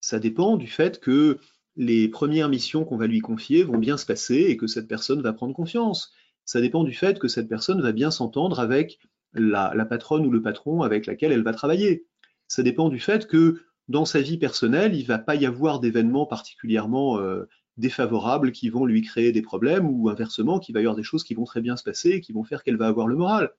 Ça 0.02 0.20
dépend 0.20 0.58
du 0.58 0.68
fait 0.68 1.00
que 1.00 1.40
les 1.76 2.08
premières 2.08 2.50
missions 2.50 2.86
qu'on 2.86 2.98
va 2.98 3.08
lui 3.08 3.20
confier 3.20 3.64
vont 3.64 3.78
bien 3.78 3.98
se 3.98 4.06
passer 4.06 4.36
et 4.36 4.58
que 4.58 4.68
cette 4.68 4.88
personne 4.88 5.22
va 5.22 5.34
prendre 5.34 5.54
confiance. 5.54 6.14
Ça 6.46 6.62
dépend 6.62 6.84
du 6.84 6.94
fait 6.94 7.20
que 7.20 7.28
cette 7.28 7.50
personne 7.50 7.82
va 7.82 7.92
bien 7.92 8.12
s'entendre 8.12 8.60
avec 8.60 9.00
la, 9.34 9.74
patronne 9.86 10.26
ou 10.26 10.32
le 10.32 10.42
patron 10.42 10.82
avec 10.84 11.06
laquelle 11.06 11.32
elle 11.32 11.44
va 11.44 11.54
travailler. 11.54 12.06
Ça 12.48 12.64
dépend 12.64 12.90
du 12.90 13.00
fait 13.00 13.28
que 13.28 13.62
dans 13.88 14.06
sa 14.06 14.22
vie 14.22 14.38
personnelle, 14.38 14.96
il 14.96 15.02
ne 15.02 15.08
va 15.08 15.20
pas 15.20 15.36
y 15.36 15.46
avoir 15.46 15.80
d'événements 15.80 16.26
particulièrement 16.26 17.20
euh, 17.20 17.48
défavorables 17.78 18.52
qui 18.52 18.70
vont 18.70 18.86
lui 18.86 19.02
créer 19.02 19.32
des 19.32 19.42
problèmes 19.42 19.88
ou 19.88 20.10
inversement, 20.10 20.60
qu'il 20.60 20.74
va 20.74 20.82
y 20.82 20.84
avoir 20.84 20.96
des 20.96 21.04
choses 21.04 21.24
qui 21.24 21.34
vont 21.34 21.44
très 21.44 21.62
bien 21.62 21.76
se 21.76 21.84
passer 21.84 22.12
et 22.12 22.22
qui 22.22 22.32
vont 22.32 22.44
faire 22.44 22.64
qu'elle 22.64 22.78
va 22.78 22.88
avoir 22.88 23.08
le 23.08 23.16
moral. 23.16 23.52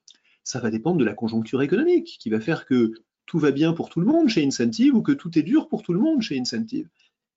Ça 0.42 0.60
va 0.60 0.70
dépendre 0.70 0.98
de 0.98 1.04
la 1.04 1.14
conjoncture 1.14 1.62
économique 1.62 2.16
qui 2.20 2.30
va 2.30 2.40
faire 2.40 2.66
que 2.66 2.92
tout 3.26 3.38
va 3.38 3.50
bien 3.50 3.72
pour 3.72 3.88
tout 3.88 4.00
le 4.00 4.06
monde 4.06 4.28
chez 4.28 4.44
Incentive 4.44 4.94
ou 4.94 5.02
que 5.02 5.12
tout 5.12 5.38
est 5.38 5.42
dur 5.42 5.68
pour 5.68 5.82
tout 5.82 5.92
le 5.92 6.00
monde 6.00 6.22
chez 6.22 6.38
Incentive. 6.38 6.88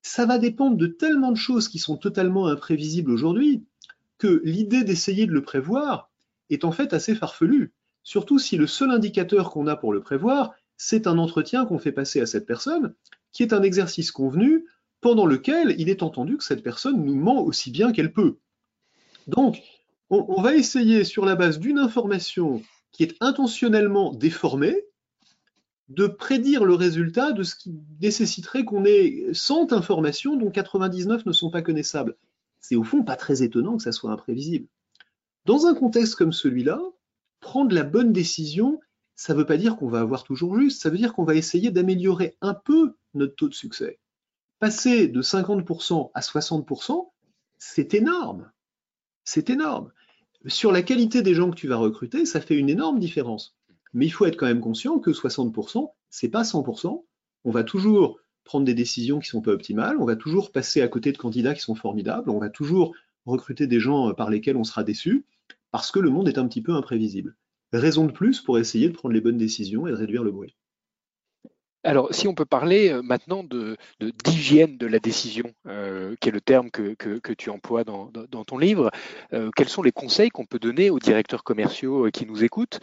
Ça 0.02 0.25
va 0.25 0.38
dépendre 0.38 0.78
de 0.78 0.88
tellement 0.88 1.32
de 1.32 1.38
choses 1.38 1.67
qui 1.67 1.80
sont 1.80 1.97
totalement 1.97 2.47
imprévisibles 2.47 3.12
aujourd'hui 3.12 3.63
que 4.17 4.41
l'idée 4.45 4.84
d'essayer 4.84 5.25
de 5.25 5.32
le 5.32 5.41
prévoir 5.41 6.10
est 6.49 6.63
en 6.63 6.71
fait 6.71 6.93
assez 6.93 7.15
farfelue. 7.15 7.73
Surtout 8.04 8.39
si 8.39 8.58
le 8.58 8.67
seul 8.67 8.91
indicateur 8.91 9.52
qu'on 9.52 9.67
a 9.67 9.75
pour 9.75 9.93
le 9.93 10.02
prévoir, 10.02 10.54
c'est 10.78 11.08
un 11.08 11.17
entretien 11.17 11.65
qu'on 11.65 11.80
fait 11.80 11.91
passer 11.91 12.21
à 12.21 12.25
cette 12.25 12.45
personne 12.45 12.93
qui 13.32 13.43
est 13.43 13.54
un 13.54 13.63
exercice 13.63 14.12
convenu 14.12 14.65
pendant 15.02 15.25
lequel 15.25 15.75
il 15.78 15.89
est 15.89 16.04
entendu 16.04 16.38
que 16.38 16.43
cette 16.43 16.63
personne 16.63 17.04
nous 17.04 17.15
ment 17.15 17.41
aussi 17.41 17.71
bien 17.71 17.91
qu'elle 17.91 18.13
peut. 18.13 18.38
Donc, 19.28 19.62
on, 20.10 20.41
va 20.41 20.56
essayer, 20.56 21.04
sur 21.04 21.23
la 21.23 21.36
base 21.36 21.60
d'une 21.60 21.78
information 21.78 22.63
qui 22.91 23.04
est 23.04 23.15
intentionnellement 23.19 24.12
déformée, 24.12 24.75
de 25.89 26.06
prédire 26.06 26.65
le 26.65 26.75
résultat 26.75 27.32
de 27.32 27.43
ce 27.43 27.56
qui 27.56 27.73
nécessiterait 27.99 28.63
qu'on 28.63 28.86
ait 28.86 29.25
100 29.34 29.73
informations 29.73 30.36
dont 30.36 30.52
99 30.52 31.25
ne 31.25 31.32
sont 31.32 31.49
pas 31.49 31.63
connaissables. 31.63 32.15
C'est 32.60 32.75
au 32.75 32.84
fond 32.84 33.04
pas 33.04 33.15
très 33.15 33.41
étonnant 33.41 33.78
que 33.78 33.84
ça 33.84 33.91
soit 33.91 34.12
imprévisible. 34.12 34.67
Dans 35.45 35.65
un 35.65 35.73
contexte 35.73 36.15
comme 36.15 36.34
celui-là, 36.34 36.80
prendre 37.39 37.73
la 37.73 37.84
bonne 37.84 38.13
décision, 38.13 38.80
ça 39.15 39.34
ne 39.34 39.39
veut 39.39 39.45
pas 39.45 39.58
dire 39.58 39.78
qu'on 39.78 39.88
va 39.88 40.02
avoir 40.02 40.23
toujours 40.23 40.60
juste, 40.60 40.82
ça 40.82 40.89
veut 40.89 40.97
dire 40.97 41.13
qu'on 41.13 41.23
va 41.23 41.36
essayer 41.36 41.71
d'améliorer 41.71 42.38
un 42.41 42.54
peu 42.54 42.93
notre 43.15 43.36
taux 43.36 43.49
de 43.49 43.54
succès. 43.54 43.99
Passer 44.60 45.08
de 45.08 45.21
50% 45.21 46.12
à 46.13 46.19
60%, 46.19 47.10
c'est 47.58 47.93
énorme. 47.95 48.52
C'est 49.23 49.49
énorme. 49.49 49.91
Sur 50.45 50.71
la 50.71 50.84
qualité 50.84 51.21
des 51.21 51.34
gens 51.34 51.49
que 51.49 51.56
tu 51.56 51.67
vas 51.67 51.78
recruter, 51.78 52.25
ça 52.25 52.41
fait 52.41 52.56
une 52.56 52.69
énorme 52.69 52.99
différence. 52.99 53.59
Mais 53.93 54.06
il 54.06 54.12
faut 54.12 54.25
être 54.25 54.38
quand 54.38 54.45
même 54.45 54.62
conscient 54.62 54.99
que 54.99 55.12
60%, 55.12 55.91
c'est 56.10 56.30
pas 56.30 56.43
100%. 56.43 57.04
On 57.45 57.52
va 57.52 57.63
toujours 57.63 58.19
prendre 58.43 58.65
des 58.65 58.73
décisions 58.73 59.19
qui 59.19 59.30
sont 59.30 59.41
pas 59.41 59.52
optimales, 59.52 59.97
on 59.99 60.06
va 60.06 60.15
toujours 60.15 60.52
passer 60.52 60.82
à 60.82 60.88
côté 60.88 61.12
de 61.12 61.17
candidats 61.17 61.54
qui 61.54 61.62
sont 61.62 61.75
formidables, 61.75 62.30
on 62.30 62.39
va 62.39 62.49
toujours 62.49 62.95
recruter 63.25 63.67
des 63.67 63.80
gens 63.80 64.13
par 64.13 64.30
lesquels 64.30 64.58
on 64.58 64.63
sera 64.63 64.84
déçu, 64.84 65.25
parce 65.71 65.91
que 65.91 65.99
le 65.99 66.10
monde 66.10 66.28
est 66.28 66.38
un 66.38 66.47
petit 66.47 66.62
peu 66.62 66.73
imprévisible. 66.73 67.36
Raison 67.73 68.06
de 68.06 68.12
plus 68.12 68.41
pour 68.41 68.58
essayer 68.58 68.89
de 68.89 68.93
prendre 68.93 69.13
les 69.13 69.21
bonnes 69.21 69.38
décisions 69.38 69.86
et 69.86 69.91
de 69.91 69.95
réduire 69.95 70.23
le 70.23 70.32
bruit. 70.32 70.56
Alors, 71.86 72.13
si 72.13 72.28
on 72.28 72.34
peut 72.34 72.46
parler 72.46 72.89
euh, 72.89 73.02
maintenant 73.02 73.42
de, 73.42 73.78
d'hygiène 74.26 74.78
de, 74.78 74.86
la 74.86 75.00
décision, 75.00 75.54
euh, 75.65 76.13
qui 76.20 76.28
est 76.28 76.32
le 76.32 76.42
terme 76.42 76.70
que, 76.72 76.94
tu 77.38 77.50
emploies 77.50 77.86
dans, 77.86 78.12
ton 78.46 78.58
livre, 78.58 78.92
euh, 79.32 79.50
quels 79.56 79.70
sont 79.70 79.82
les 79.82 79.94
conseils 79.94 80.30
qu'on 80.30 80.46
peut 80.46 80.60
donner 80.60 80.89
aux 80.89 81.00
directeurs 81.00 81.44
commerciaux 81.44 82.10
qui 82.12 82.26
nous 82.26 82.44
écoutent 82.44 82.80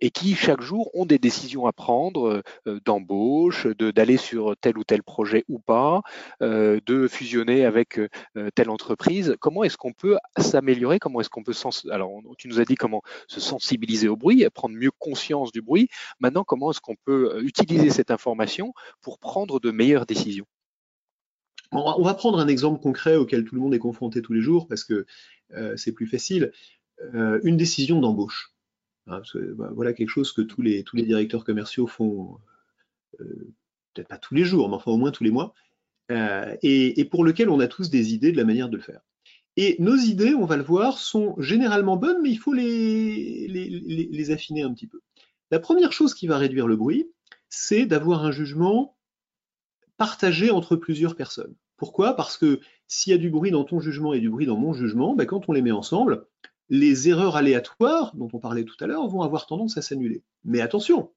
et 0.00 0.10
qui, 0.10 0.34
chaque 0.34 0.62
jour, 0.62 0.90
ont 0.94 1.04
des 1.04 1.18
décisions 1.18 1.66
à 1.66 1.72
prendre 1.72 2.42
d'embauche, 2.84 3.66
d'aller 3.66 4.16
sur 4.16 4.56
tel 4.56 4.78
ou 4.78 4.84
tel 4.84 5.02
projet 5.02 5.44
ou 5.48 5.58
pas, 5.58 6.02
de 6.40 7.08
fusionner 7.08 7.64
avec 7.64 8.00
telle 8.54 8.70
entreprise? 8.70 9.36
Comment 9.40 9.64
est-ce 9.64 9.76
qu'on 9.76 9.92
peut 9.92 10.16
s'améliorer? 10.38 10.98
Comment 10.98 11.20
est-ce 11.20 11.30
qu'on 11.30 11.42
peut... 11.42 11.54
Alors, 11.90 12.20
tu 12.38 12.48
nous 12.48 12.60
as 12.60 12.64
dit 12.64 12.76
comment 12.76 13.02
se 13.26 13.40
sensibiliser 13.40 14.08
au 14.08 14.16
bruit, 14.16 14.46
prendre 14.54 14.76
mieux 14.76 14.92
conscience 14.98 15.52
du 15.52 15.60
bruit. 15.60 15.88
Maintenant, 16.20 16.44
comment 16.44 16.70
est-ce 16.70 16.80
qu'on 16.80 16.96
peut 16.96 17.42
utiliser 17.42 17.90
cette 17.90 18.10
information 18.10 18.37
pour 19.00 19.18
prendre 19.18 19.60
de 19.60 19.70
meilleures 19.70 20.06
décisions 20.06 20.46
on 21.72 22.02
va 22.02 22.14
prendre 22.14 22.38
un 22.38 22.48
exemple 22.48 22.80
concret 22.80 23.16
auquel 23.16 23.44
tout 23.44 23.54
le 23.54 23.60
monde 23.60 23.74
est 23.74 23.78
confronté 23.78 24.22
tous 24.22 24.32
les 24.32 24.40
jours 24.40 24.68
parce 24.68 24.84
que 24.84 25.06
euh, 25.52 25.76
c'est 25.76 25.92
plus 25.92 26.06
facile. 26.06 26.52
Euh, 27.14 27.40
une 27.44 27.56
décision 27.56 28.00
d'embauche. 28.00 28.52
Hein, 29.06 29.22
bah, 29.56 29.70
voilà 29.74 29.92
quelque 29.92 30.10
chose 30.10 30.32
que 30.32 30.42
tous 30.42 30.62
les, 30.62 30.82
tous 30.84 30.96
les 30.96 31.04
directeurs 31.04 31.44
commerciaux 31.44 31.86
font, 31.86 32.38
euh, 33.20 33.54
peut-être 33.94 34.08
pas 34.08 34.18
tous 34.18 34.34
les 34.34 34.44
jours, 34.44 34.68
mais 34.68 34.76
enfin 34.76 34.90
au 34.90 34.96
moins 34.96 35.10
tous 35.10 35.24
les 35.24 35.30
mois, 35.30 35.54
et, 36.10 37.08
pour 37.10 37.24
lequel 37.24 37.50
on 37.50 37.60
a 37.60 37.68
tous 37.68 37.90
des 37.90 38.14
idées 38.14 38.32
de 38.32 38.36
la 38.36 38.44
manière 38.44 38.68
de 38.68 38.76
le 38.76 38.82
faire. 38.82 39.00
Et 39.56 39.76
nos 39.78 39.96
idées, 39.96 40.34
on 40.34 40.46
va 40.46 40.56
le 40.56 40.62
voir, 40.62 40.98
sont 40.98 41.34
généralement 41.38 41.96
bonnes, 41.96 42.22
mais 42.22 42.30
il 42.30 42.38
faut 42.38 42.52
les, 42.52 43.46
les 43.48 44.30
affiner 44.30 44.62
un 44.62 44.72
petit 44.72 44.86
peu. 44.86 45.00
La 45.50 45.58
première 45.58 45.92
chose 45.92 46.14
qui 46.14 46.26
va 46.26 46.38
réduire 46.38 46.66
le 46.66 46.76
bruit, 46.76 47.08
c'est 47.48 47.86
d'avoir 47.86 48.24
un 48.24 48.30
jugement 48.30 48.96
partagé 49.96 50.50
entre 50.50 50.76
plusieurs 50.76 51.16
personnes. 51.16 51.54
Pourquoi? 51.76 52.14
Parce 52.14 52.36
que 52.36 52.60
s'il 52.86 53.12
y 53.12 53.14
a 53.14 53.18
du 53.18 53.30
bruit 53.30 53.50
dans 53.50 53.64
ton 53.64 53.80
jugement 53.80 54.12
et 54.12 54.20
du 54.20 54.30
bruit 54.30 54.46
dans 54.46 54.56
mon 54.56 54.72
jugement, 54.72 55.14
ben 55.14 55.26
quand 55.26 55.48
on 55.48 55.52
les 55.52 55.62
met 55.62 55.70
ensemble, 55.70 56.26
les 56.68 57.08
erreurs 57.08 57.36
aléatoires 57.36 58.14
dont 58.16 58.28
on 58.32 58.38
parlait 58.38 58.64
tout 58.64 58.76
à 58.80 58.86
l'heure 58.86 59.06
vont 59.08 59.22
avoir 59.22 59.46
tendance 59.46 59.76
à 59.78 59.82
s'annuler. 59.82 60.22
Mais 60.44 60.60
attention. 60.60 61.12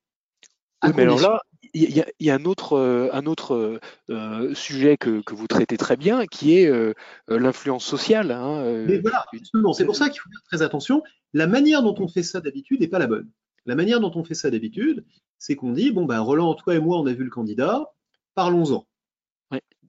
mais 0.83 1.03
alors 1.03 1.19
là, 1.19 1.41
il 1.73 2.05
y, 2.19 2.29
a 2.29 2.35
un 2.35 2.45
autre, 2.45 2.73
euh, 2.73 3.09
un 3.13 3.25
autre 3.25 3.79
euh, 4.09 4.53
sujet 4.53 4.97
que, 4.97 5.21
vous 5.31 5.47
traitez 5.47 5.77
très 5.77 5.95
bien, 5.95 6.25
qui 6.25 6.57
est 6.57 6.67
euh, 6.67 6.93
l'influence 7.27 7.85
sociale. 7.85 8.31
Hein, 8.31 8.85
mais 8.87 8.99
voilà, 8.99 9.25
c'est 9.73 9.85
pour 9.85 9.95
ça 9.95 10.09
qu'il 10.09 10.19
faut 10.19 10.29
faire 10.29 10.43
très 10.45 10.61
attention. 10.61 11.03
La 11.33 11.47
manière 11.47 11.81
dont 11.81 11.95
on 11.99 12.07
fait 12.07 12.23
ça 12.23 12.41
d'habitude 12.41 12.81
n'est 12.81 12.87
pas 12.87 12.99
la 12.99 13.07
bonne. 13.07 13.29
La 13.65 13.75
manière 13.75 13.99
dont 13.99 14.11
on 14.15 14.23
fait 14.23 14.33
ça 14.33 14.49
d'habitude, 14.49 15.05
c'est 15.37 15.55
qu'on 15.55 15.71
dit, 15.71 15.91
bon, 15.91 16.05
ben, 16.05 16.19
Roland, 16.19 16.53
toi 16.55 16.75
et 16.75 16.79
moi, 16.79 16.99
on 16.99 17.05
a 17.05 17.13
vu 17.13 17.23
le 17.23 17.29
candidat, 17.29 17.91
parlons-en. 18.35 18.85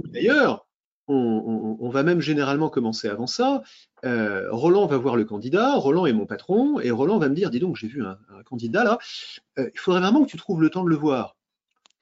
D'ailleurs, 0.00 0.66
on, 1.08 1.88
va 1.90 2.02
même 2.02 2.20
généralement 2.20 2.70
commencer 2.70 3.08
avant 3.08 3.26
ça. 3.26 3.62
Euh, 4.04 4.50
Roland 4.50 4.86
va 4.86 4.96
voir 4.96 5.16
le 5.16 5.24
candidat, 5.24 5.76
Roland 5.76 6.06
est 6.06 6.12
mon 6.12 6.26
patron, 6.26 6.80
et 6.80 6.90
Roland 6.90 7.18
va 7.18 7.28
me 7.28 7.34
dire, 7.34 7.50
dis 7.50 7.60
donc, 7.60 7.76
j'ai 7.76 7.88
vu 7.88 8.04
un, 8.04 8.18
candidat 8.44 8.84
là, 8.84 8.98
euh, 9.58 9.68
il 9.72 9.78
faudrait 9.78 10.00
vraiment 10.00 10.24
que 10.24 10.30
tu 10.30 10.36
trouves 10.36 10.60
le 10.60 10.70
temps 10.70 10.84
de 10.84 10.88
le 10.88 10.96
voir. 10.96 11.36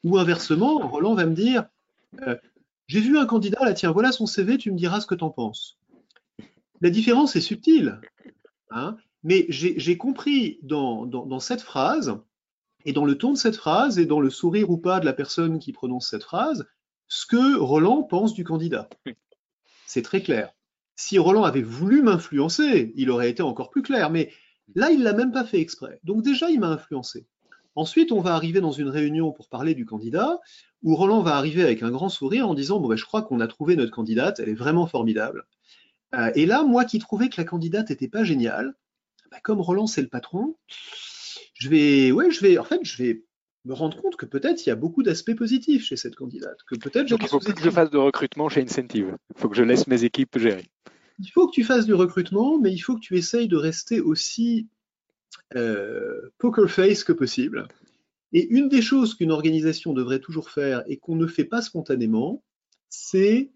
Ou 0.05 0.19
inversement, 0.19 0.79
Roland 0.79 1.15
va 1.15 1.27
me 1.27 1.35
dire, 1.35 1.67
euh, 2.23 2.37
j'ai 2.87 3.01
vu 3.01 3.19
un 3.19 3.27
candidat 3.27 3.65
là, 3.65 3.75
tiens, 3.75 3.91
voilà 3.91 4.13
son 4.13 4.27
CV, 4.27 4.59
tu 4.59 4.71
me 4.71 4.77
diras 4.77 5.01
ce 5.01 5.07
que 5.07 5.15
tu 5.15 5.25
en 5.25 5.31
penses. 5.31 5.79
La 6.81 6.91
différence 6.91 7.37
est 7.37 7.41
subtile. 7.41 8.01
Hein 8.71 8.97
mais 9.23 9.47
j'ai 9.49 9.97
compris 9.97 10.59
dans, 10.63 11.41
cette 11.41 11.61
phrase, 11.61 12.19
et 12.85 12.93
dans 12.93 13.05
le 13.05 13.19
ton 13.19 13.33
de 13.33 13.39
cette 13.39 13.57
phrase, 13.57 13.99
et 13.99 14.07
dans 14.07 14.21
le 14.21 14.31
sourire 14.31 14.71
ou 14.71 14.79
pas 14.79 15.01
de 15.01 15.05
la 15.05 15.13
personne 15.13 15.59
qui 15.59 15.73
prononce 15.73 16.09
cette 16.09 16.25
phrase, 16.25 16.67
ce 17.09 17.27
que 17.27 17.57
Roland 17.59 18.03
pense 18.03 18.35
du 18.35 18.45
candidat. 18.45 18.89
C'est 19.87 20.03
très 20.03 20.23
clair. 20.23 20.55
Si 20.97 21.19
Roland 21.19 21.45
avait 21.45 21.63
voulu 21.63 22.03
m'influencer, 22.03 22.93
il 22.95 23.11
aurait 23.11 23.31
été 23.31 23.43
encore 23.43 23.71
plus 23.71 23.83
clair, 23.83 24.11
mais 24.11 24.33
là, 24.75 24.91
il 24.91 25.03
l'a 25.03 25.13
même 25.13 25.33
pas 25.33 25.45
fait 25.45 25.61
exprès. 25.61 25.99
Donc 26.05 26.23
déjà, 26.23 26.51
il 26.51 26.61
m'a 26.61 26.69
influencé. 26.69 27.27
Ensuite, 27.75 28.13
on 28.13 28.21
va 28.21 28.35
arriver 28.35 28.61
dans 28.61 28.73
une 28.73 28.89
réunion 28.89 29.33
pour 29.33 29.49
parler 29.49 29.75
du 29.75 29.87
candidat, 29.87 30.39
où 30.83 30.95
Roland 30.95 31.23
va 31.23 31.37
arriver 31.37 31.63
avec 31.63 31.83
un 31.83 31.91
grand 31.91 32.09
sourire 32.09 32.49
en 32.49 32.55
disant, 32.55 32.81
bon, 32.81 32.89
ben, 32.89 32.97
je 32.97 33.05
crois 33.05 33.23
qu'on 33.23 33.41
a 33.41 33.47
trouvé 33.47 33.77
notre 33.77 33.93
candidate, 33.93 34.41
elle 34.41 34.49
est 34.49 34.55
vraiment 34.55 34.87
formidable. 34.87 35.47
Euh, 36.15 36.31
et 36.35 36.47
là, 36.47 36.65
moi 36.65 36.85
qui 36.85 36.99
trouvais 36.99 37.29
que 37.29 37.41
la 37.41 37.45
candidate 37.45 37.91
n'était 37.91 38.09
pas 38.09 38.25
géniale, 38.25 38.75
bah, 39.31 39.39
comme 39.43 39.61
Roland 39.61 39.87
c'est 39.87 40.03
le 40.03 40.09
patron, 40.09 40.57
je 41.55 41.69
vais, 41.69 42.13
ouais, 42.13 42.31
je 42.31 42.41
vais, 42.41 42.59
en 42.59 42.65
fait, 42.65 42.81
je 42.83 43.03
vais 43.03 43.25
me 43.65 43.75
rendre 43.75 44.01
compte 44.01 44.17
que 44.17 44.27
peut-être 44.27 44.65
il 44.65 44.71
y 44.71 44.73
a 44.73 44.77
beaucoup 44.77 45.03
d'aspects 45.03 45.35
positifs 45.35 45.85
chez 45.85 45.97
cette 45.97 46.17
candidate. 46.17 46.59
Que 46.67 46.77
peut-être 46.77 47.11
il 47.11 47.29
faut 47.29 47.39
que 47.39 47.61
je 47.63 47.71
fasse 47.71 47.91
de 47.91 47.99
recrutement 47.99 48.49
chez 48.49 48.63
Incentive. 48.63 49.17
Il 49.35 49.41
faut 49.41 49.49
que 49.49 49.57
je 49.57 49.63
laisse 49.63 49.87
mes 49.87 50.05
équipes 50.05 50.39
gérer. 50.39 50.67
Il 51.19 51.29
faut 51.29 51.47
que 51.47 51.53
tu 51.53 51.65
fasses 51.65 51.85
du 51.85 51.93
recrutement, 51.93 52.59
mais 52.59 52.73
il 52.73 52.79
faut 52.79 52.95
que 52.95 53.01
tu 53.01 53.19
essayes 53.19 53.49
de 53.49 53.57
rester 53.57 54.01
aussi 54.01 54.69
euh, 55.55 56.31
poker 56.39 56.71
face 56.71 57.05
que 57.05 57.13
possible. 57.13 57.69
Et 58.33 58.47
une 58.49 58.69
des 58.69 58.81
choses 58.81 59.15
qu'une 59.15 59.33
organisation 59.33 59.93
devrait 59.93 60.21
toujours 60.21 60.51
faire 60.51 60.83
et 60.87 60.97
qu'on 60.97 61.17
ne 61.17 61.27
fait 61.27 61.45
pas 61.45 61.61
spontanément, 61.61 62.43
c'est 62.89 63.51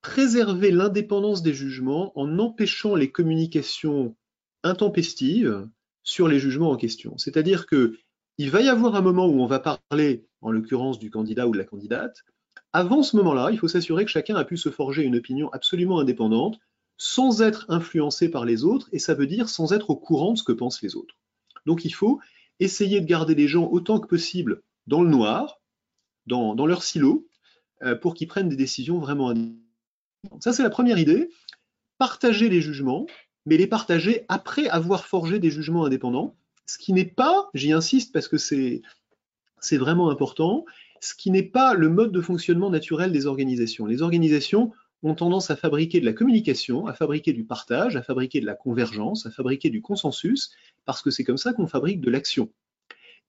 préserver 0.00 0.70
l'indépendance 0.70 1.42
des 1.42 1.52
jugements 1.52 2.18
en 2.18 2.38
empêchant 2.38 2.94
les 2.94 3.10
communications 3.10 4.16
intempestive 4.62 5.68
sur 6.02 6.28
les 6.28 6.38
jugements 6.38 6.70
en 6.70 6.76
question. 6.76 7.16
C'est-à-dire 7.18 7.66
que 7.66 7.96
il 8.38 8.50
va 8.50 8.62
y 8.62 8.68
avoir 8.68 8.94
un 8.94 9.02
moment 9.02 9.26
où 9.26 9.40
on 9.40 9.46
va 9.46 9.60
parler, 9.60 10.26
en 10.40 10.50
l'occurrence 10.50 10.98
du 10.98 11.10
candidat 11.10 11.46
ou 11.46 11.52
de 11.52 11.58
la 11.58 11.64
candidate. 11.64 12.24
Avant 12.72 13.02
ce 13.02 13.16
moment-là, 13.16 13.50
il 13.52 13.58
faut 13.58 13.68
s'assurer 13.68 14.04
que 14.04 14.10
chacun 14.10 14.34
a 14.36 14.44
pu 14.44 14.56
se 14.56 14.70
forger 14.70 15.02
une 15.02 15.16
opinion 15.16 15.50
absolument 15.52 16.00
indépendante, 16.00 16.58
sans 16.96 17.42
être 17.42 17.66
influencé 17.68 18.30
par 18.30 18.44
les 18.44 18.64
autres, 18.64 18.88
et 18.92 18.98
ça 18.98 19.14
veut 19.14 19.26
dire 19.26 19.48
sans 19.48 19.72
être 19.72 19.90
au 19.90 19.96
courant 19.96 20.32
de 20.32 20.38
ce 20.38 20.44
que 20.44 20.52
pensent 20.52 20.82
les 20.82 20.96
autres. 20.96 21.14
Donc 21.66 21.84
il 21.84 21.92
faut 21.92 22.20
essayer 22.60 23.00
de 23.00 23.06
garder 23.06 23.34
les 23.34 23.48
gens 23.48 23.68
autant 23.68 24.00
que 24.00 24.06
possible 24.06 24.62
dans 24.86 25.02
le 25.02 25.10
noir, 25.10 25.60
dans, 26.26 26.66
leur 26.66 26.82
silo, 26.82 27.26
euh, 27.82 27.96
pour 27.96 28.14
qu'ils 28.14 28.28
prennent 28.28 28.48
des 28.48 28.56
décisions 28.56 28.98
vraiment 28.98 29.30
indépendantes. 29.30 30.42
Ça, 30.42 30.52
c'est 30.52 30.62
la 30.62 30.70
première 30.70 30.98
idée. 30.98 31.30
Partager 31.98 32.48
les 32.48 32.60
jugements, 32.60 33.06
mais 33.46 33.56
les 33.56 33.66
partager 33.66 34.24
après 34.28 34.68
avoir 34.68 35.06
forgé 35.06 35.38
des 35.38 35.50
jugements 35.50 35.84
indépendants, 35.84 36.36
ce 36.66 36.78
qui 36.78 36.92
n'est 36.92 37.04
pas, 37.04 37.50
j'y 37.54 37.72
insiste 37.72 38.12
parce 38.12 38.28
que 38.28 38.36
c'est 38.36 38.82
vraiment 39.76 40.10
important, 40.10 40.64
ce 41.00 41.14
qui 41.14 41.30
n'est 41.30 41.42
pas 41.42 41.74
le 41.74 41.88
mode 41.88 42.12
de 42.12 42.20
fonctionnement 42.20 42.70
naturel 42.70 43.12
des 43.12 43.26
organisations. 43.26 43.86
Les 43.86 44.02
organisations 44.02 44.72
ont 45.02 45.14
tendance 45.14 45.50
à 45.50 45.56
fabriquer 45.56 45.98
de 45.98 46.04
la 46.04 46.12
communication, 46.12 46.86
à 46.86 46.94
fabriquer 46.94 47.32
du 47.32 47.44
partage, 47.44 47.96
à 47.96 48.02
fabriquer 48.02 48.40
de 48.40 48.46
la 48.46 48.54
convergence, 48.54 49.26
à 49.26 49.30
fabriquer 49.30 49.68
du 49.68 49.82
consensus, 49.82 50.52
parce 50.84 51.02
que 51.02 51.10
c'est 51.10 51.24
comme 51.24 51.38
ça 51.38 51.52
qu'on 51.52 51.66
fabrique 51.66 52.00
de 52.00 52.10
l'action. 52.10 52.50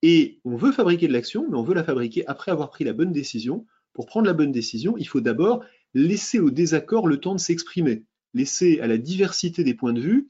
Et 0.04 0.40
on 0.46 0.56
veut 0.56 0.72
fabriquer 0.72 1.08
de 1.08 1.14
l'action, 1.14 1.48
mais 1.50 1.58
on 1.58 1.64
veut 1.64 1.74
la 1.74 1.84
fabriquer 1.84 2.28
après 2.28 2.52
avoir 2.52 2.70
pris 2.70 2.84
la 2.84 2.94
bonne 2.94 3.12
décision. 3.12 3.66
Pour 3.94 4.06
prendre 4.06 4.28
la 4.28 4.34
bonne 4.34 4.52
décision, 4.52 4.96
il 4.98 5.08
faut 5.08 5.22
d'abord 5.22 5.64
laisser 5.96 6.40
au 6.40 6.52
désaccord 6.52 7.08
le 7.08 7.20
temps 7.20 7.34
de 7.34 7.40
s'exprimer 7.40 8.04
laisser 8.34 8.80
à 8.80 8.88
la 8.88 8.98
diversité 8.98 9.64
des 9.64 9.74
points 9.74 9.94
de 9.94 10.02
vue 10.02 10.30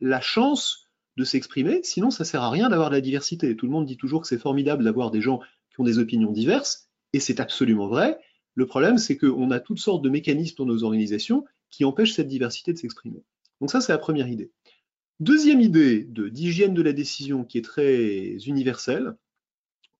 la 0.00 0.20
chance 0.20 0.90
de 1.16 1.24
s'exprimer, 1.24 1.80
sinon 1.82 2.10
ça 2.10 2.24
sert 2.24 2.42
à 2.42 2.50
rien 2.50 2.68
d'avoir 2.68 2.90
de 2.90 2.94
la 2.94 3.00
diversité. 3.00 3.56
Tout 3.56 3.66
le 3.66 3.72
monde 3.72 3.86
dit 3.86 3.96
toujours 3.96 4.22
que 4.22 4.28
c'est 4.28 4.38
formidable 4.38 4.84
d'avoir 4.84 5.10
des 5.10 5.20
gens 5.20 5.40
qui 5.70 5.80
ont 5.80 5.84
des 5.84 5.98
opinions 5.98 6.32
diverses, 6.32 6.88
Et 7.12 7.20
c'est 7.20 7.40
absolument 7.40 7.88
vrai. 7.88 8.18
Le 8.54 8.66
problème, 8.66 8.98
c'est 8.98 9.16
qu'on 9.16 9.50
a 9.50 9.60
toutes 9.60 9.78
sortes 9.78 10.02
de 10.02 10.10
mécanismes 10.10 10.56
dans 10.58 10.66
nos 10.66 10.84
organisations 10.84 11.44
qui 11.70 11.84
empêchent 11.84 12.14
cette 12.14 12.28
diversité 12.28 12.72
de 12.72 12.78
s'exprimer. 12.78 13.22
Donc 13.60 13.70
ça, 13.70 13.80
c'est 13.80 13.92
la 13.92 13.98
première 13.98 14.28
idée. 14.28 14.50
Deuxième 15.20 15.60
idée 15.60 16.04
d'hygiène 16.04 16.74
de, 16.74 16.82
la 16.82 16.92
décision 16.92 17.44
qui 17.44 17.58
est 17.58 17.62
très 17.62 18.36
universelle, 18.46 19.16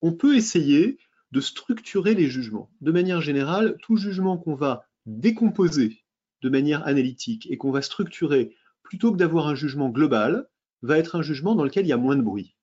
on 0.02 0.12
peut 0.12 0.36
essayer 0.36 0.98
de 1.32 1.40
structurer 1.40 2.14
les 2.14 2.28
jugements. 2.28 2.70
De 2.80 2.92
manière 2.92 3.20
générale, 3.20 3.76
tout 3.82 3.96
jugement 3.96 4.38
qu'on 4.38 4.54
va 4.54 4.86
décomposer 5.06 6.03
de 6.44 6.50
manière 6.50 6.86
analytique 6.86 7.48
et 7.50 7.56
qu'on 7.56 7.70
va 7.70 7.80
structurer 7.80 8.54
plutôt 8.82 9.10
que 9.10 9.16
d'avoir 9.16 9.48
un 9.48 9.54
jugement 9.54 9.88
global, 9.88 10.46
va 10.82 10.98
être 10.98 11.16
un 11.16 11.22
jugement 11.22 11.54
dans 11.54 11.64
lequel 11.64 11.86
il 11.86 11.88
y 11.88 11.92
a 11.92 11.96
moins 11.96 12.16
de 12.16 12.22
bruit. 12.22 12.54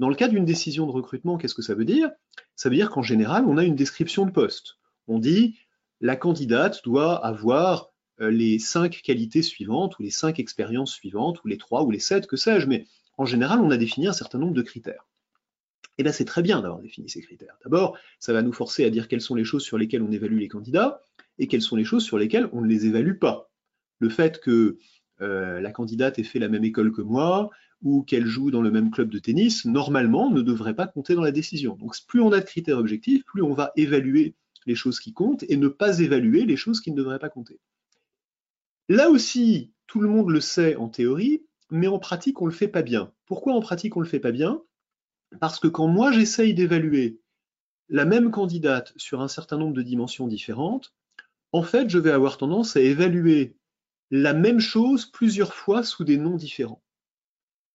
Dans 0.00 0.08
le 0.08 0.16
cas 0.16 0.26
d'une 0.26 0.44
décision 0.44 0.84
de 0.84 0.90
recrutement, 0.90 1.38
qu'est-ce 1.38 1.54
que 1.54 1.62
ça 1.62 1.74
veut 1.74 1.84
dire? 1.84 2.10
Ça 2.56 2.68
veut 2.68 2.74
dire 2.74 2.90
qu'en 2.90 3.02
général, 3.02 3.44
on 3.46 3.56
a 3.56 3.64
une 3.64 3.76
description 3.76 4.26
de 4.26 4.32
poste. 4.32 4.78
On 5.06 5.20
dit 5.20 5.58
la 6.00 6.16
candidate 6.16 6.82
doit 6.84 7.24
avoir 7.24 7.92
euh, 8.20 8.30
les 8.30 8.58
cinq 8.58 9.00
qualités 9.02 9.42
suivantes, 9.42 9.96
ou 9.98 10.02
les 10.02 10.10
cinq 10.10 10.40
expériences 10.40 10.92
suivantes, 10.92 11.44
ou 11.44 11.48
les 11.48 11.58
trois, 11.58 11.84
ou 11.84 11.90
les 11.92 12.00
sept, 12.00 12.26
que 12.26 12.36
sais-je, 12.36 12.66
mais 12.66 12.86
en 13.16 13.26
général, 13.26 13.60
on 13.60 13.70
a 13.70 13.76
défini 13.76 14.08
un 14.08 14.12
certain 14.12 14.38
nombre 14.38 14.54
de 14.54 14.62
critères. 14.62 15.06
Et 15.98 16.02
là, 16.02 16.12
c'est 16.12 16.24
très 16.24 16.42
bien 16.42 16.62
d'avoir 16.62 16.80
défini 16.80 17.08
ces 17.08 17.20
critères. 17.20 17.56
D'abord, 17.62 17.96
ça 18.18 18.32
va 18.32 18.42
nous 18.42 18.52
forcer 18.52 18.84
à 18.84 18.90
dire 18.90 19.06
quelles 19.06 19.20
sont 19.20 19.34
les 19.36 19.44
choses 19.44 19.62
sur 19.62 19.78
lesquelles 19.78 20.02
on 20.02 20.10
évalue 20.10 20.38
les 20.38 20.48
candidats 20.48 21.02
et 21.40 21.48
quelles 21.48 21.62
sont 21.62 21.74
les 21.74 21.84
choses 21.84 22.04
sur 22.04 22.18
lesquelles 22.18 22.48
on 22.52 22.60
ne 22.60 22.68
les 22.68 22.86
évalue 22.86 23.18
pas. 23.18 23.50
Le 23.98 24.10
fait 24.10 24.40
que 24.40 24.78
euh, 25.20 25.60
la 25.60 25.72
candidate 25.72 26.18
ait 26.18 26.22
fait 26.22 26.38
la 26.38 26.48
même 26.48 26.64
école 26.64 26.92
que 26.92 27.02
moi 27.02 27.50
ou 27.82 28.02
qu'elle 28.02 28.26
joue 28.26 28.50
dans 28.50 28.60
le 28.60 28.70
même 28.70 28.90
club 28.90 29.08
de 29.08 29.18
tennis, 29.18 29.64
normalement, 29.64 30.30
ne 30.30 30.42
devrait 30.42 30.74
pas 30.74 30.86
compter 30.86 31.14
dans 31.14 31.22
la 31.22 31.32
décision. 31.32 31.76
Donc, 31.76 31.96
plus 32.06 32.20
on 32.20 32.30
a 32.30 32.40
de 32.40 32.44
critères 32.44 32.78
objectifs, 32.78 33.24
plus 33.24 33.42
on 33.42 33.54
va 33.54 33.72
évaluer 33.74 34.36
les 34.66 34.74
choses 34.74 35.00
qui 35.00 35.14
comptent 35.14 35.44
et 35.48 35.56
ne 35.56 35.68
pas 35.68 35.98
évaluer 36.00 36.44
les 36.44 36.56
choses 36.56 36.82
qui 36.82 36.90
ne 36.90 36.96
devraient 36.96 37.18
pas 37.18 37.30
compter. 37.30 37.58
Là 38.90 39.08
aussi, 39.08 39.72
tout 39.86 40.00
le 40.00 40.08
monde 40.08 40.30
le 40.30 40.40
sait 40.40 40.76
en 40.76 40.90
théorie, 40.90 41.42
mais 41.70 41.86
en 41.86 41.98
pratique, 41.98 42.42
on 42.42 42.46
ne 42.46 42.50
le 42.50 42.56
fait 42.56 42.68
pas 42.68 42.82
bien. 42.82 43.12
Pourquoi 43.24 43.54
en 43.54 43.60
pratique, 43.60 43.96
on 43.96 44.00
ne 44.00 44.04
le 44.04 44.10
fait 44.10 44.20
pas 44.20 44.32
bien? 44.32 44.60
Parce 45.40 45.58
que 45.58 45.68
quand 45.68 45.86
moi, 45.86 46.12
j'essaye 46.12 46.52
d'évaluer 46.52 47.18
la 47.88 48.04
même 48.04 48.30
candidate 48.30 48.92
sur 48.96 49.22
un 49.22 49.28
certain 49.28 49.56
nombre 49.56 49.74
de 49.74 49.82
dimensions 49.82 50.26
différentes, 50.26 50.92
en 51.52 51.62
fait, 51.62 51.88
je 51.90 51.98
vais 51.98 52.10
avoir 52.10 52.36
tendance 52.38 52.76
à 52.76 52.80
évaluer 52.80 53.56
la 54.10 54.34
même 54.34 54.60
chose 54.60 55.06
plusieurs 55.06 55.54
fois 55.54 55.82
sous 55.82 56.04
des 56.04 56.16
noms 56.16 56.36
différents. 56.36 56.82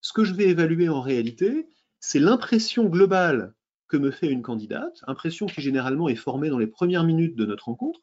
Ce 0.01 0.13
que 0.13 0.23
je 0.23 0.33
vais 0.33 0.49
évaluer 0.49 0.89
en 0.89 1.01
réalité, 1.01 1.67
c'est 1.99 2.19
l'impression 2.19 2.85
globale 2.85 3.53
que 3.87 3.97
me 3.97 4.11
fait 4.11 4.27
une 4.27 4.41
candidate, 4.41 5.01
impression 5.07 5.45
qui 5.45 5.61
généralement 5.61 6.09
est 6.09 6.15
formée 6.15 6.49
dans 6.49 6.57
les 6.57 6.67
premières 6.67 7.03
minutes 7.03 7.35
de 7.35 7.45
notre 7.45 7.65
rencontre, 7.65 8.01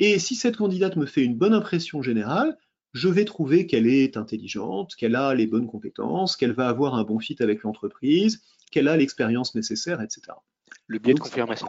et 0.00 0.18
si 0.18 0.34
cette 0.34 0.56
candidate 0.56 0.96
me 0.96 1.06
fait 1.06 1.22
une 1.22 1.36
bonne 1.36 1.54
impression 1.54 2.02
générale, 2.02 2.56
je 2.92 3.08
vais 3.08 3.24
trouver 3.24 3.66
qu'elle 3.66 3.86
est 3.86 4.16
intelligente, 4.16 4.94
qu'elle 4.96 5.16
a 5.16 5.34
les 5.34 5.46
bonnes 5.46 5.66
compétences, 5.66 6.36
qu'elle 6.36 6.52
va 6.52 6.68
avoir 6.68 6.94
un 6.94 7.04
bon 7.04 7.18
fit 7.18 7.36
avec 7.40 7.62
l'entreprise, 7.62 8.42
qu'elle 8.70 8.88
a 8.88 8.96
l'expérience 8.96 9.54
nécessaire, 9.54 10.00
etc. 10.00 10.22
Le 10.86 10.98
biais 10.98 11.14
de 11.14 11.20
confirmation. 11.20 11.68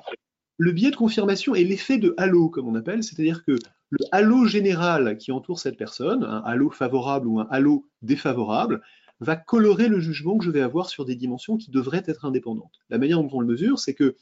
Le 0.57 0.71
biais 0.71 0.91
de 0.91 0.95
confirmation 0.95 1.53
est 1.53 1.63
l'effet 1.63 1.97
de 1.97 2.13
halo, 2.17 2.49
comme 2.49 2.67
on 2.67 2.75
appelle, 2.75 3.03
c'est-à-dire 3.03 3.43
que 3.43 3.57
le 3.89 4.05
halo 4.11 4.45
général 4.45 5.17
qui 5.17 5.31
entoure 5.31 5.59
cette 5.59 5.77
personne, 5.77 6.23
un 6.23 6.41
halo 6.45 6.69
favorable 6.69 7.27
ou 7.27 7.39
un 7.39 7.47
halo 7.51 7.85
défavorable, 8.01 8.81
va 9.19 9.35
colorer 9.35 9.87
le 9.87 9.99
jugement 9.99 10.37
que 10.37 10.45
je 10.45 10.51
vais 10.51 10.61
avoir 10.61 10.89
sur 10.89 11.05
des 11.05 11.15
dimensions 11.15 11.57
qui 11.57 11.71
devraient 11.71 12.03
être 12.05 12.25
indépendantes. 12.25 12.81
La 12.89 12.97
manière 12.97 13.21
dont 13.21 13.29
on 13.31 13.39
le 13.39 13.47
mesure, 13.47 13.79
c'est 13.79 13.93
que 13.93 14.15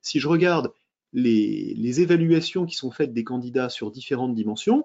si 0.00 0.20
je 0.20 0.28
regarde 0.28 0.72
les, 1.12 2.00
évaluations 2.00 2.66
qui 2.66 2.76
sont 2.76 2.90
faites 2.90 3.12
des 3.12 3.24
candidats 3.24 3.68
sur 3.68 3.90
différentes 3.90 4.34
dimensions, 4.34 4.84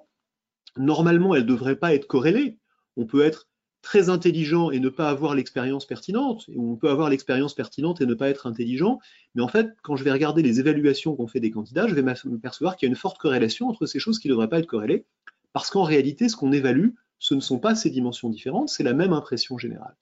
normalement, 0.77 1.35
elles 1.35 1.43
ne 1.43 1.47
devraient 1.47 1.75
pas 1.75 1.93
être 1.93 2.07
corrélées. 2.07 2.57
On 2.97 3.05
peut 3.05 3.23
être 3.23 3.47
très 3.84 4.10
intelligent 4.10 4.72
et 4.72 4.80
ne 4.80 4.89
pas 4.89 5.10
avoir 5.10 5.36
l'expérience 5.36 5.86
pertinente, 5.86 6.46
ou 6.56 6.72
on 6.72 6.76
peut 6.78 6.89
avoir 6.89 7.10
l'expérience 7.10 7.54
pertinente 7.54 8.02
et 8.02 8.08
ne 8.08 8.13
pas 8.15 8.30
être 8.30 8.48
intelligent, 8.48 9.00
mais 9.36 9.43
en 9.43 9.48
fait, 9.48 9.76
quand 9.84 9.96
je 9.96 10.04
vais 10.04 10.12
regarder 10.12 10.41
les 10.41 10.60
évaluations 10.60 11.15
qu'on 11.15 11.28
fait 11.28 11.41
des 11.41 11.52
candidats, 11.52 11.88
je 11.88 11.93
vais 11.93 12.02
m'apercevoir 12.02 12.78
qu'il 12.78 12.88
y 12.88 12.89
a 12.89 12.91
une 12.91 12.96
forte 12.96 13.19
corrélation 13.19 13.67
entre 13.67 13.86
ces 13.86 14.00
choses 14.00 14.17
qui 14.17 14.30
ne 14.30 14.34
devraient 14.34 14.50
pas 14.50 14.60
être 14.60 14.67
corrélées, 14.67 15.06
parce 15.52 15.69
qu'en 15.69 15.84
réalité, 15.84 16.30
ce 16.30 16.36
qu'on 16.36 16.54
évalue, 16.54 16.91
ce 17.19 17.36
ne 17.36 17.41
sont 17.41 17.60
pas 17.60 17.76
ces 17.76 17.89
dimensions 17.89 18.30
différentes, 18.30 18.69
c'est 18.69 18.84
la 18.84 18.93
même 18.93 19.13
impression 19.13 19.58
générale. 19.58 19.96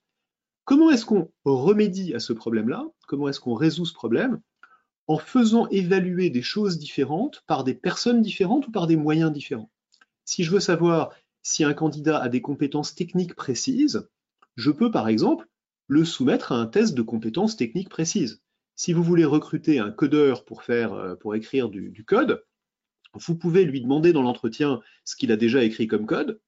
Comment 0.64 0.90
est-ce 0.90 1.04
qu'on 1.04 1.28
remédie 1.44 2.14
à 2.14 2.20
ce 2.20 2.32
problème-là? 2.32 2.86
Comment 3.08 3.28
est-ce 3.28 3.40
qu'on 3.40 3.54
résout 3.54 3.84
ce 3.84 3.92
problème? 3.92 4.40
En 5.08 5.18
faisant 5.18 5.66
évaluer 5.68 6.30
des 6.30 6.42
choses 6.42 6.78
différentes 6.78 7.42
par 7.48 7.64
des 7.64 7.74
personnes 7.74 8.22
différentes 8.22 8.68
ou 8.68 8.70
par 8.70 8.86
des 8.86 8.96
moyens 8.96 9.32
différents? 9.32 9.70
Si 10.24 10.44
je 10.44 10.52
veux 10.52 10.60
savoir 10.60 11.10
si 11.42 11.64
un 11.64 11.74
candidat 11.74 12.18
a 12.18 12.28
des 12.28 12.40
compétences 12.40 12.94
techniques 12.94 13.34
précises, 13.34 14.08
je 14.56 14.70
peux 14.70 14.90
par 14.90 15.08
exemple 15.08 15.48
le 15.88 16.04
soumettre 16.04 16.52
à 16.52 16.56
un 16.56 16.66
test 16.66 16.94
de 16.94 17.02
compétences 17.02 17.56
techniques 17.56 17.88
précises. 17.88 18.42
Si 18.76 18.92
vous 18.92 19.02
voulez 19.02 19.24
recruter 19.24 19.78
un 19.78 19.90
codeur 19.90 20.44
pour, 20.44 20.62
euh, 20.70 21.16
écrire 21.34 21.68
du, 21.68 21.90
du 21.90 22.04
code, 22.04 22.44
vous 23.14 23.36
pouvez 23.36 23.64
lui 23.64 23.80
demander 23.80 24.12
dans 24.12 24.22
l'entretien 24.22 24.80
ce 25.04 25.16
qu'il 25.16 25.32
a 25.32 25.36
déjà 25.36 25.62
écrit 25.62 25.86
comme 25.86 26.06
code, 26.06 26.40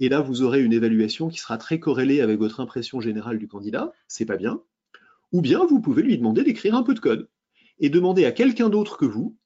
et 0.00 0.08
là 0.08 0.20
vous 0.20 0.42
aurez 0.42 0.62
une 0.62 0.72
évaluation 0.72 1.28
qui 1.28 1.38
sera 1.38 1.58
très 1.58 1.80
corrélée 1.80 2.20
avec 2.20 2.38
votre 2.38 2.60
impression 2.60 3.00
générale 3.00 3.38
du 3.38 3.48
candidat, 3.48 3.92
c'est 4.06 4.26
pas 4.26 4.36
bien. 4.36 4.62
Ou 5.32 5.40
bien 5.40 5.64
vous 5.64 5.80
pouvez 5.80 6.02
lui 6.02 6.16
demander 6.16 6.44
d'écrire 6.44 6.74
un 6.74 6.82
peu 6.82 6.94
de 6.94 7.00
code 7.00 7.28
et 7.78 7.90
demander 7.90 8.24
à 8.24 8.32
quelqu'un 8.32 8.68
d'autre 8.68 8.96
que 8.96 9.04
vous, 9.04 9.36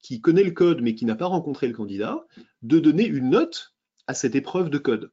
qui 0.00 0.20
connaît 0.20 0.44
le 0.44 0.52
code 0.52 0.80
mais 0.80 0.94
qui 0.94 1.04
n'a 1.04 1.16
pas 1.16 1.26
rencontré 1.26 1.66
le 1.68 1.74
candidat, 1.74 2.26
de 2.62 2.78
donner 2.78 3.06
une 3.06 3.30
note 3.30 3.73
à 4.06 4.14
cette 4.14 4.34
épreuve 4.34 4.70
de 4.70 4.78
code. 4.78 5.10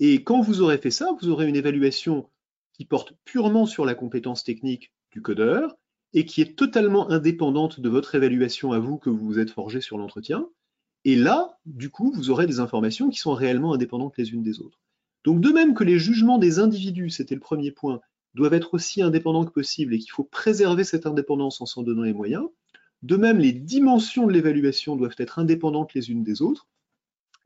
Et 0.00 0.22
quand 0.24 0.40
vous 0.40 0.60
aurez 0.60 0.78
fait 0.78 0.90
ça, 0.90 1.10
vous 1.20 1.28
aurez 1.28 1.48
une 1.48 1.56
évaluation 1.56 2.28
qui 2.72 2.84
porte 2.84 3.14
purement 3.24 3.66
sur 3.66 3.86
la 3.86 3.94
compétence 3.94 4.44
technique 4.44 4.92
du 5.10 5.22
codeur 5.22 5.76
et 6.12 6.26
qui 6.26 6.42
est 6.42 6.56
totalement 6.56 7.10
indépendante 7.10 7.80
de 7.80 7.88
votre 7.88 8.14
évaluation 8.14 8.72
à 8.72 8.78
vous 8.78 8.98
que 8.98 9.10
vous 9.10 9.24
vous 9.24 9.38
êtes 9.38 9.50
forgé 9.50 9.80
sur 9.80 9.98
l'entretien. 9.98 10.48
Et 11.04 11.16
là, 11.16 11.58
du 11.64 11.88
coup, 11.88 12.12
vous 12.12 12.30
aurez 12.30 12.46
des 12.46 12.60
informations 12.60 13.08
qui 13.08 13.18
sont 13.18 13.32
réellement 13.32 13.74
indépendantes 13.74 14.16
les 14.18 14.32
unes 14.32 14.42
des 14.42 14.60
autres. 14.60 14.80
Donc 15.24 15.40
de 15.40 15.50
même 15.50 15.74
que 15.74 15.84
les 15.84 15.98
jugements 15.98 16.38
des 16.38 16.58
individus, 16.58 17.10
c'était 17.10 17.34
le 17.34 17.40
premier 17.40 17.70
point, 17.70 18.00
doivent 18.34 18.54
être 18.54 18.74
aussi 18.74 19.02
indépendants 19.02 19.44
que 19.44 19.50
possible 19.50 19.94
et 19.94 19.98
qu'il 19.98 20.10
faut 20.10 20.24
préserver 20.24 20.84
cette 20.84 21.06
indépendance 21.06 21.60
en 21.60 21.66
s'en 21.66 21.82
donnant 21.82 22.02
les 22.02 22.12
moyens. 22.12 22.46
De 23.02 23.16
même, 23.16 23.38
les 23.38 23.52
dimensions 23.52 24.26
de 24.26 24.32
l'évaluation 24.32 24.96
doivent 24.96 25.16
être 25.18 25.38
indépendantes 25.38 25.94
les 25.94 26.10
unes 26.10 26.22
des 26.22 26.42
autres. 26.42 26.68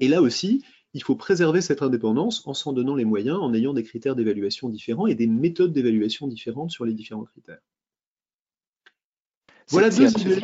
Et 0.01 0.09
là 0.09 0.23
aussi, 0.23 0.65
il 0.95 1.03
faut 1.03 1.15
préserver 1.15 1.61
cette 1.61 1.83
indépendance 1.83 2.47
en 2.47 2.55
s'en 2.55 2.73
donnant 2.73 2.97
les 2.97 3.05
moyens, 3.05 3.39
en 3.39 3.55
ayant 3.55 3.73
des 3.73 3.85
critères 3.85 4.17
d'évaluation 4.17 4.69
différents 4.69 5.07
et 5.07 5.15
des 5.15 5.27
méthodes 5.27 5.73
d'évaluation 5.73 6.27
différentes 6.27 6.71
sur 6.71 6.85
les 6.85 6.95
différents 6.95 7.25
critères. 7.25 7.61
Voilà 9.69 9.91
deux 9.91 10.11
idées. 10.21 10.41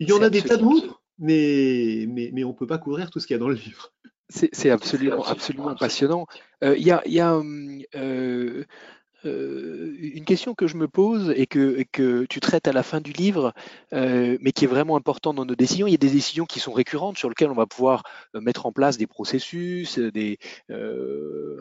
Il 0.00 0.08
y 0.08 0.12
en 0.12 0.20
a 0.20 0.28
des 0.28 0.42
tas 0.42 0.58
d'autres, 0.58 1.02
mais, 1.18 2.06
mais, 2.08 2.44
on 2.44 2.50
ne 2.50 2.54
peut 2.54 2.66
pas 2.66 2.78
couvrir 2.78 3.10
tout 3.10 3.20
ce 3.20 3.26
qu'il 3.26 3.34
y 3.34 3.38
a 3.38 3.40
dans 3.40 3.48
le 3.48 3.54
livre. 3.54 3.94
C'est 4.28 4.70
absolument, 4.70 5.24
absolument 5.24 5.74
passionnant. 5.76 6.26
Euh, 6.64 6.76
il 6.76 6.84
y 6.84 6.90
a, 6.90 7.00
y 7.06 7.20
a 7.20 7.36
hum, 7.36 7.80
euh, 7.94 8.64
euh, 9.24 9.94
une 9.98 10.24
question 10.24 10.54
que 10.54 10.66
je 10.66 10.76
me 10.76 10.88
pose 10.88 11.32
et 11.36 11.46
que, 11.46 11.84
tu 12.28 12.40
traites 12.40 12.68
à 12.68 12.72
la 12.72 12.82
fin 12.82 13.00
du 13.00 13.12
livre, 13.12 13.52
euh, 13.92 14.36
mais 14.40 14.52
qui 14.52 14.64
est 14.64 14.68
vraiment 14.68 14.96
importante 14.96 15.36
dans 15.36 15.44
nos 15.44 15.54
décisions. 15.54 15.86
Il 15.86 15.92
y 15.92 15.94
a 15.94 15.98
des 15.98 16.10
décisions 16.10 16.44
qui 16.44 16.60
sont 16.60 16.72
récurrentes 16.72 17.18
sur 17.18 17.28
lesquelles 17.28 17.50
on 17.50 17.54
va 17.54 17.66
pouvoir 17.66 18.02
euh, 18.34 18.40
mettre 18.40 18.66
en 18.66 18.72
place 18.72 18.98
des 18.98 19.06
processus, 19.06 19.98
des, 19.98 20.38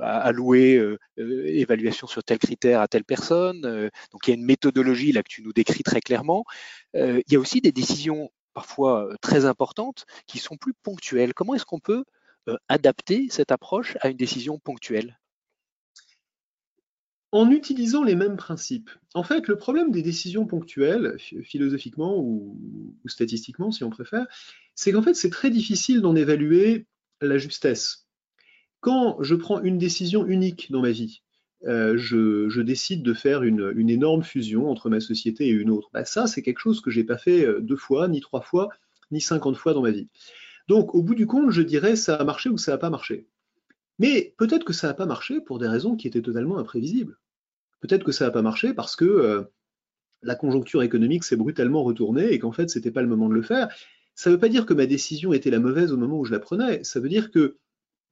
allouer 0.02 0.98
évaluation 1.18 2.08
sur 2.08 2.24
tel 2.24 2.38
critère 2.38 2.82
à 2.82 2.88
telle 2.88 3.04
personne. 3.04 3.62
donc 3.62 4.28
il 4.28 4.30
y 4.30 4.34
a 4.34 4.36
une 4.36 4.46
méthodologie 4.46 5.12
là 5.12 5.24
que 5.24 5.30
tu 5.30 5.42
nous 5.42 5.54
décris 5.54 5.84
très 5.84 6.02
clairement. 6.02 6.46
il 6.94 7.24
y 7.30 7.36
a 7.36 7.40
aussi 7.40 7.62
des 7.62 7.72
décisions 7.72 8.30
parfois 8.54 9.10
très 9.22 9.46
importantes 9.46 10.06
qui 10.28 10.40
sont 10.40 10.58
plus 10.58 10.74
ponctuelles. 10.74 11.34
Comment 11.34 11.56
est-ce 11.56 11.66
qu'on 11.66 11.80
peut 11.80 12.04
adapter 12.70 13.28
cette 13.30 13.52
approche 13.52 13.98
à 14.02 14.10
une 14.10 14.18
décision 14.18 14.60
ponctuelle? 14.60 15.18
En 17.36 17.52
utilisant 17.52 18.04
les 18.06 18.16
mêmes 18.16 18.38
principes. 18.38 18.90
En 19.14 19.24
fait, 19.24 19.50
le 19.50 19.58
problème 19.58 19.92
des 19.92 20.02
décisions 20.02 20.46
ponctuelles, 20.46 21.18
philosophiquement 21.44 22.18
ou, 22.18 22.58
statistiquement 23.08 23.72
si 23.72 23.84
on 23.84 23.90
préfère, 23.90 24.26
c'est 24.74 24.94
qu'en 24.94 25.02
fait 25.02 25.16
c'est 25.16 25.30
très 25.30 25.50
difficile 25.50 26.00
d'en 26.00 26.16
évaluer 26.16 26.86
la 27.20 27.38
justesse. 27.38 28.08
Quand 28.80 29.22
je 29.22 29.36
prends 29.36 29.62
une 29.62 29.78
décision 29.78 30.26
unique 30.26 30.72
dans 30.72 30.82
ma 30.82 30.92
vie, 30.92 31.24
euh, 31.66 31.98
je, 31.98 32.62
décide 32.62 33.04
de 33.04 33.14
faire 33.14 33.44
une, 33.44 33.90
énorme 33.90 34.24
fusion 34.24 34.70
entre 34.70 34.90
ma 34.90 35.02
société 35.02 35.48
et 35.48 35.52
une 35.52 35.72
autre. 35.72 35.90
Bah, 35.92 36.06
ça, 36.06 36.28
c'est 36.28 36.42
quelque 36.42 36.60
chose 36.60 36.80
que 36.80 36.90
j'ai 36.90 37.04
pas 37.04 37.18
fait 37.18 37.46
euh, 37.46 37.60
deux 37.60 37.76
fois, 37.76 38.08
ni 38.08 38.22
trois 38.22 38.42
fois, 38.42 38.70
ni 39.12 39.20
cinquante 39.20 39.58
fois 39.58 39.74
dans 39.74 39.82
ma 39.82 39.92
vie. 39.92 40.08
Donc, 40.70 40.96
au 40.96 41.04
bout 41.04 41.16
du 41.16 41.28
compte, 41.28 41.52
je 41.52 41.62
dirais 41.62 41.98
ça 41.98 42.16
a 42.16 42.24
marché 42.24 42.48
ou 42.50 42.58
ça 42.58 42.72
n'a 42.72 42.78
pas 42.78 42.90
marché. 42.90 43.28
Mais 44.00 44.36
peut-être 44.38 44.64
que 44.64 44.74
ça 44.74 44.88
n'a 44.88 44.94
pas 44.94 45.06
marché 45.06 45.42
pour 45.42 45.60
des 45.60 45.68
raisons 45.68 45.98
qui 45.98 46.08
étaient 46.08 46.22
totalement 46.22 46.58
imprévisibles. 46.58 47.18
Peut-être 47.86 48.04
que 48.04 48.12
ça 48.12 48.26
n'a 48.26 48.32
pas 48.32 48.42
marché 48.42 48.74
parce 48.74 48.96
que 48.96 49.06
euh, 49.06 49.44
la 50.24 50.34
conjoncture 50.34 50.82
économique 50.82 51.24
s'est 51.24 51.36
brutalement 51.36 51.84
retournée 51.84 52.32
et 52.32 52.40
qu'en 52.40 52.52
fait, 52.52 52.68
c'était 52.68 52.90
pas 52.90 53.04
le 53.04 53.08
moment 53.08 53.30
de 53.30 53.36
le 53.36 53.44
faire. 53.44 53.68
Ça 54.16 54.32
ne 54.32 54.36
veut 54.36 54.40
pas 54.40 54.50
dire 54.50 54.66
que 54.66 54.74
ma 54.74 54.88
décision 54.88 55.34
était 55.34 55.52
la 55.52 55.60
mauvaise 55.60 55.92
au 55.92 55.98
moment 55.98 56.20
où 56.20 56.26
je 56.26 56.32
la 56.32 56.40
prenais. 56.40 56.84
Ça 56.84 57.00
veut 57.00 57.10
dire 57.10 57.30
que 57.30 57.58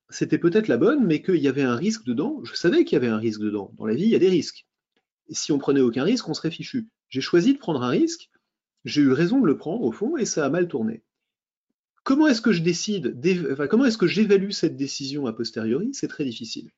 c'était 0.10 0.38
peut-être 0.38 0.68
la 0.68 0.78
bonne, 0.78 1.04
mais 1.08 1.24
qu'il 1.24 1.38
y 1.38 1.48
avait 1.48 1.64
un 1.64 1.76
risque 1.76 2.06
dedans. 2.06 2.40
Je 2.44 2.54
savais 2.54 2.86
qu'il 2.86 2.98
y 2.98 2.98
avait 2.98 3.08
un 3.08 3.18
risque 3.18 3.42
dedans. 3.42 3.72
Dans 3.80 3.88
la 3.88 3.96
vie, 3.96 4.04
il 4.04 4.10
y 4.10 4.16
a 4.16 4.20
des 4.20 4.30
risques. 4.30 4.68
Si 5.32 5.52
on 5.52 5.58
prenait 5.58 5.82
aucun 5.82 6.04
risque, 6.04 6.30
on 6.30 6.36
serait 6.36 6.52
fichu. 6.52 6.88
J'ai 7.10 7.22
choisi 7.22 7.56
de 7.56 7.58
prendre 7.58 7.82
un 7.82 7.90
risque. 7.90 8.30
J'ai 8.86 9.02
eu 9.02 9.12
raison 9.12 9.42
de 9.42 9.48
le 9.48 9.58
prendre 9.58 9.82
au 9.82 9.92
fond 9.92 10.18
et 10.18 10.26
ça 10.26 10.46
a 10.46 10.50
mal 10.50 10.68
tourné. 10.68 11.02
Comment 12.04 12.28
est-ce 12.28 12.42
que 12.42 12.52
je 12.52 12.62
décide, 12.62 13.18
comment 13.72 13.86
est-ce 13.86 13.98
que 13.98 14.08
j'évalue 14.08 14.52
cette 14.52 14.76
décision 14.76 15.26
a 15.26 15.34
posteriori? 15.34 15.90
C'est 15.94 16.10
très 16.10 16.26
difficile. 16.26 16.70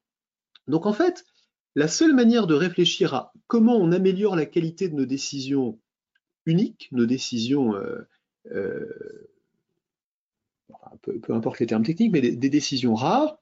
Donc 0.68 0.86
en 0.86 0.94
fait, 0.94 1.26
la 1.76 1.88
seule 1.90 2.14
manière 2.14 2.48
de 2.48 2.54
réfléchir 2.54 3.14
à 3.14 3.34
comment 3.48 3.76
on 3.76 3.92
améliore 3.92 4.36
la 4.36 4.46
qualité 4.46 4.88
de 4.88 4.96
nos 4.96 5.06
décisions 5.06 5.80
uniques, 6.46 6.90
nos 6.92 7.06
décisions, 7.06 7.76
euh, 7.76 8.08
euh, 8.52 9.28
peu, 11.02 11.34
importe 11.34 11.60
les 11.60 11.68
termes 11.68 11.84
techniques, 11.84 12.14
mais 12.14 12.22
des, 12.22 12.50
décisions 12.50 12.96
rares, 12.96 13.38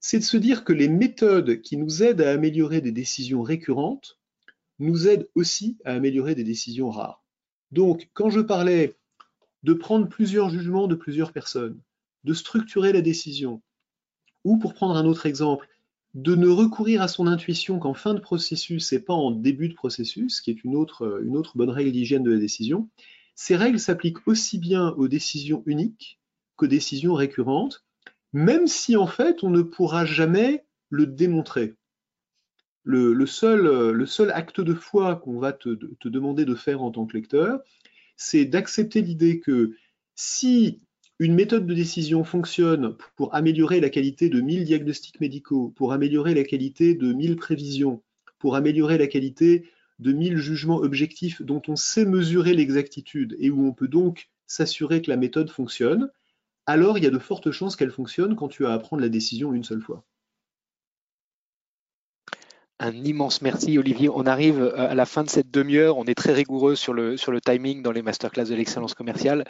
c'est 0.00 0.18
de 0.18 0.24
se 0.24 0.36
dire 0.36 0.64
que 0.64 0.72
les 0.72 0.88
méthodes 0.88 1.60
qui 1.60 1.76
nous 1.76 2.02
aident 2.02 2.22
à 2.22 2.32
améliorer 2.32 2.80
des 2.80 2.92
décisions 2.92 3.42
récurrentes 3.42 4.18
nous 4.78 5.08
aident 5.08 5.28
aussi 5.34 5.78
à 5.84 5.92
améliorer 5.92 6.34
des 6.34 6.44
décisions 6.44 6.90
rares. 6.90 7.22
Donc, 7.72 8.08
quand 8.14 8.30
je 8.30 8.40
parlais 8.40 8.96
de 9.62 9.74
prendre 9.74 10.08
plusieurs 10.08 10.48
jugements 10.48 10.86
de 10.86 10.94
plusieurs 10.94 11.32
personnes, 11.32 11.80
de 12.24 12.34
structurer 12.34 12.92
la 12.92 13.00
décision, 13.00 13.62
ou 14.44 14.58
pour 14.58 14.74
prendre 14.74 14.96
un 14.96 15.06
autre 15.06 15.26
exemple, 15.26 15.68
de 16.16 16.34
ne 16.34 16.48
recourir 16.48 17.02
à 17.02 17.08
son 17.08 17.26
intuition 17.26 17.78
qu'en 17.78 17.92
fin 17.92 18.14
de 18.14 18.20
processus 18.20 18.90
et 18.94 19.00
pas 19.00 19.12
en 19.12 19.30
début 19.30 19.68
de 19.68 19.74
processus, 19.74 20.40
qui 20.40 20.50
est 20.50 20.64
une 20.64 20.74
autre, 20.74 21.20
une 21.22 21.36
autre 21.36 21.58
bonne 21.58 21.68
règle 21.68 21.92
d'hygiène 21.92 22.22
de 22.22 22.32
la 22.32 22.38
décision. 22.38 22.88
Ces 23.34 23.54
règles 23.54 23.78
s'appliquent 23.78 24.26
aussi 24.26 24.56
bien 24.56 24.88
aux 24.92 25.08
décisions 25.08 25.62
uniques 25.66 26.18
qu'aux 26.56 26.68
décisions 26.68 27.12
récurrentes, 27.12 27.84
même 28.32 28.66
si 28.66 28.96
en 28.96 29.06
fait 29.06 29.44
on 29.44 29.50
ne 29.50 29.60
pourra 29.60 30.06
jamais 30.06 30.64
le 30.88 31.06
démontrer. 31.06 31.74
Le, 32.82 33.26
seul, 33.26 33.90
le 33.90 34.06
seul, 34.06 34.30
acte 34.30 34.62
de 34.62 34.72
foi 34.72 35.16
qu'on 35.16 35.38
va 35.38 35.52
te, 35.52 35.74
te, 35.74 36.08
demander 36.08 36.46
de 36.46 36.54
faire 36.54 36.82
en 36.82 36.92
tant 36.92 37.04
que 37.04 37.14
lecteur, 37.14 37.60
c'est 38.16 38.46
d'accepter 38.46 39.02
l'idée 39.02 39.40
que 39.40 39.76
si 40.14 40.85
une 41.18 41.34
méthode 41.34 41.66
de 41.66 41.74
décision 41.74 42.24
fonctionne 42.24 42.94
pour 43.16 43.34
améliorer 43.34 43.80
la 43.80 43.88
qualité 43.88 44.28
de 44.28 44.40
1000 44.40 44.64
diagnostics 44.64 45.20
médicaux, 45.20 45.72
pour 45.76 45.92
améliorer 45.92 46.34
la 46.34 46.44
qualité 46.44 46.94
de 46.94 47.12
1000 47.12 47.36
prévisions, 47.36 48.02
pour 48.38 48.54
améliorer 48.54 48.98
la 48.98 49.06
qualité 49.06 49.70
de 49.98 50.12
1000 50.12 50.36
jugements 50.36 50.76
objectifs 50.76 51.40
dont 51.40 51.62
on 51.68 51.76
sait 51.76 52.04
mesurer 52.04 52.52
l'exactitude 52.52 53.34
et 53.38 53.48
où 53.48 53.66
on 53.66 53.72
peut 53.72 53.88
donc 53.88 54.28
s'assurer 54.46 55.00
que 55.00 55.10
la 55.10 55.16
méthode 55.16 55.50
fonctionne, 55.50 56.10
alors 56.66 56.98
il 56.98 57.04
y 57.04 57.06
a 57.06 57.10
de 57.10 57.18
fortes 57.18 57.50
chances 57.50 57.76
qu'elle 57.76 57.90
fonctionne 57.90 58.36
quand 58.36 58.48
tu 58.48 58.66
as 58.66 58.72
à 58.72 58.78
prendre 58.78 59.02
la 59.02 59.08
décision 59.08 59.54
une 59.54 59.64
seule 59.64 59.80
fois. 59.80 60.04
Un 62.78 62.92
immense 63.04 63.40
merci 63.40 63.78
Olivier. 63.78 64.10
On 64.10 64.26
arrive 64.26 64.60
euh, 64.60 64.90
à 64.90 64.94
la 64.94 65.06
fin 65.06 65.24
de 65.24 65.30
cette 65.30 65.50
demi-heure. 65.50 65.96
On 65.96 66.04
est 66.04 66.14
très 66.14 66.34
rigoureux 66.34 66.74
sur 66.74 66.92
le, 66.92 67.16
timing 67.40 67.82
dans 67.82 67.92
les 67.92 68.02
masterclass 68.02 68.44
de 68.44 68.54
l'excellence 68.54 68.92
commerciale. 68.92 69.44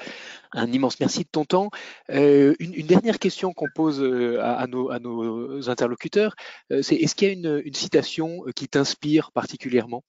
Un 0.52 0.70
immense 0.70 1.00
merci 1.00 1.24
de 1.24 1.28
ton 1.32 1.44
temps. 1.44 1.70
Euh, 2.10 2.54
une, 2.60 2.86
dernière 2.86 3.18
question 3.18 3.52
qu'on 3.52 3.66
pose 3.74 4.00
euh, 4.00 4.38
à, 4.40 4.68
nos, 4.68 5.68
interlocuteurs, 5.68 6.36
c'est 6.82 6.94
est-ce 6.94 7.16
qu'il 7.16 7.28
y 7.28 7.30
a 7.30 7.34
une, 7.34 7.74
citation 7.74 8.44
qui 8.54 8.68
t'inspire 8.68 9.32
particulièrement? 9.32 10.04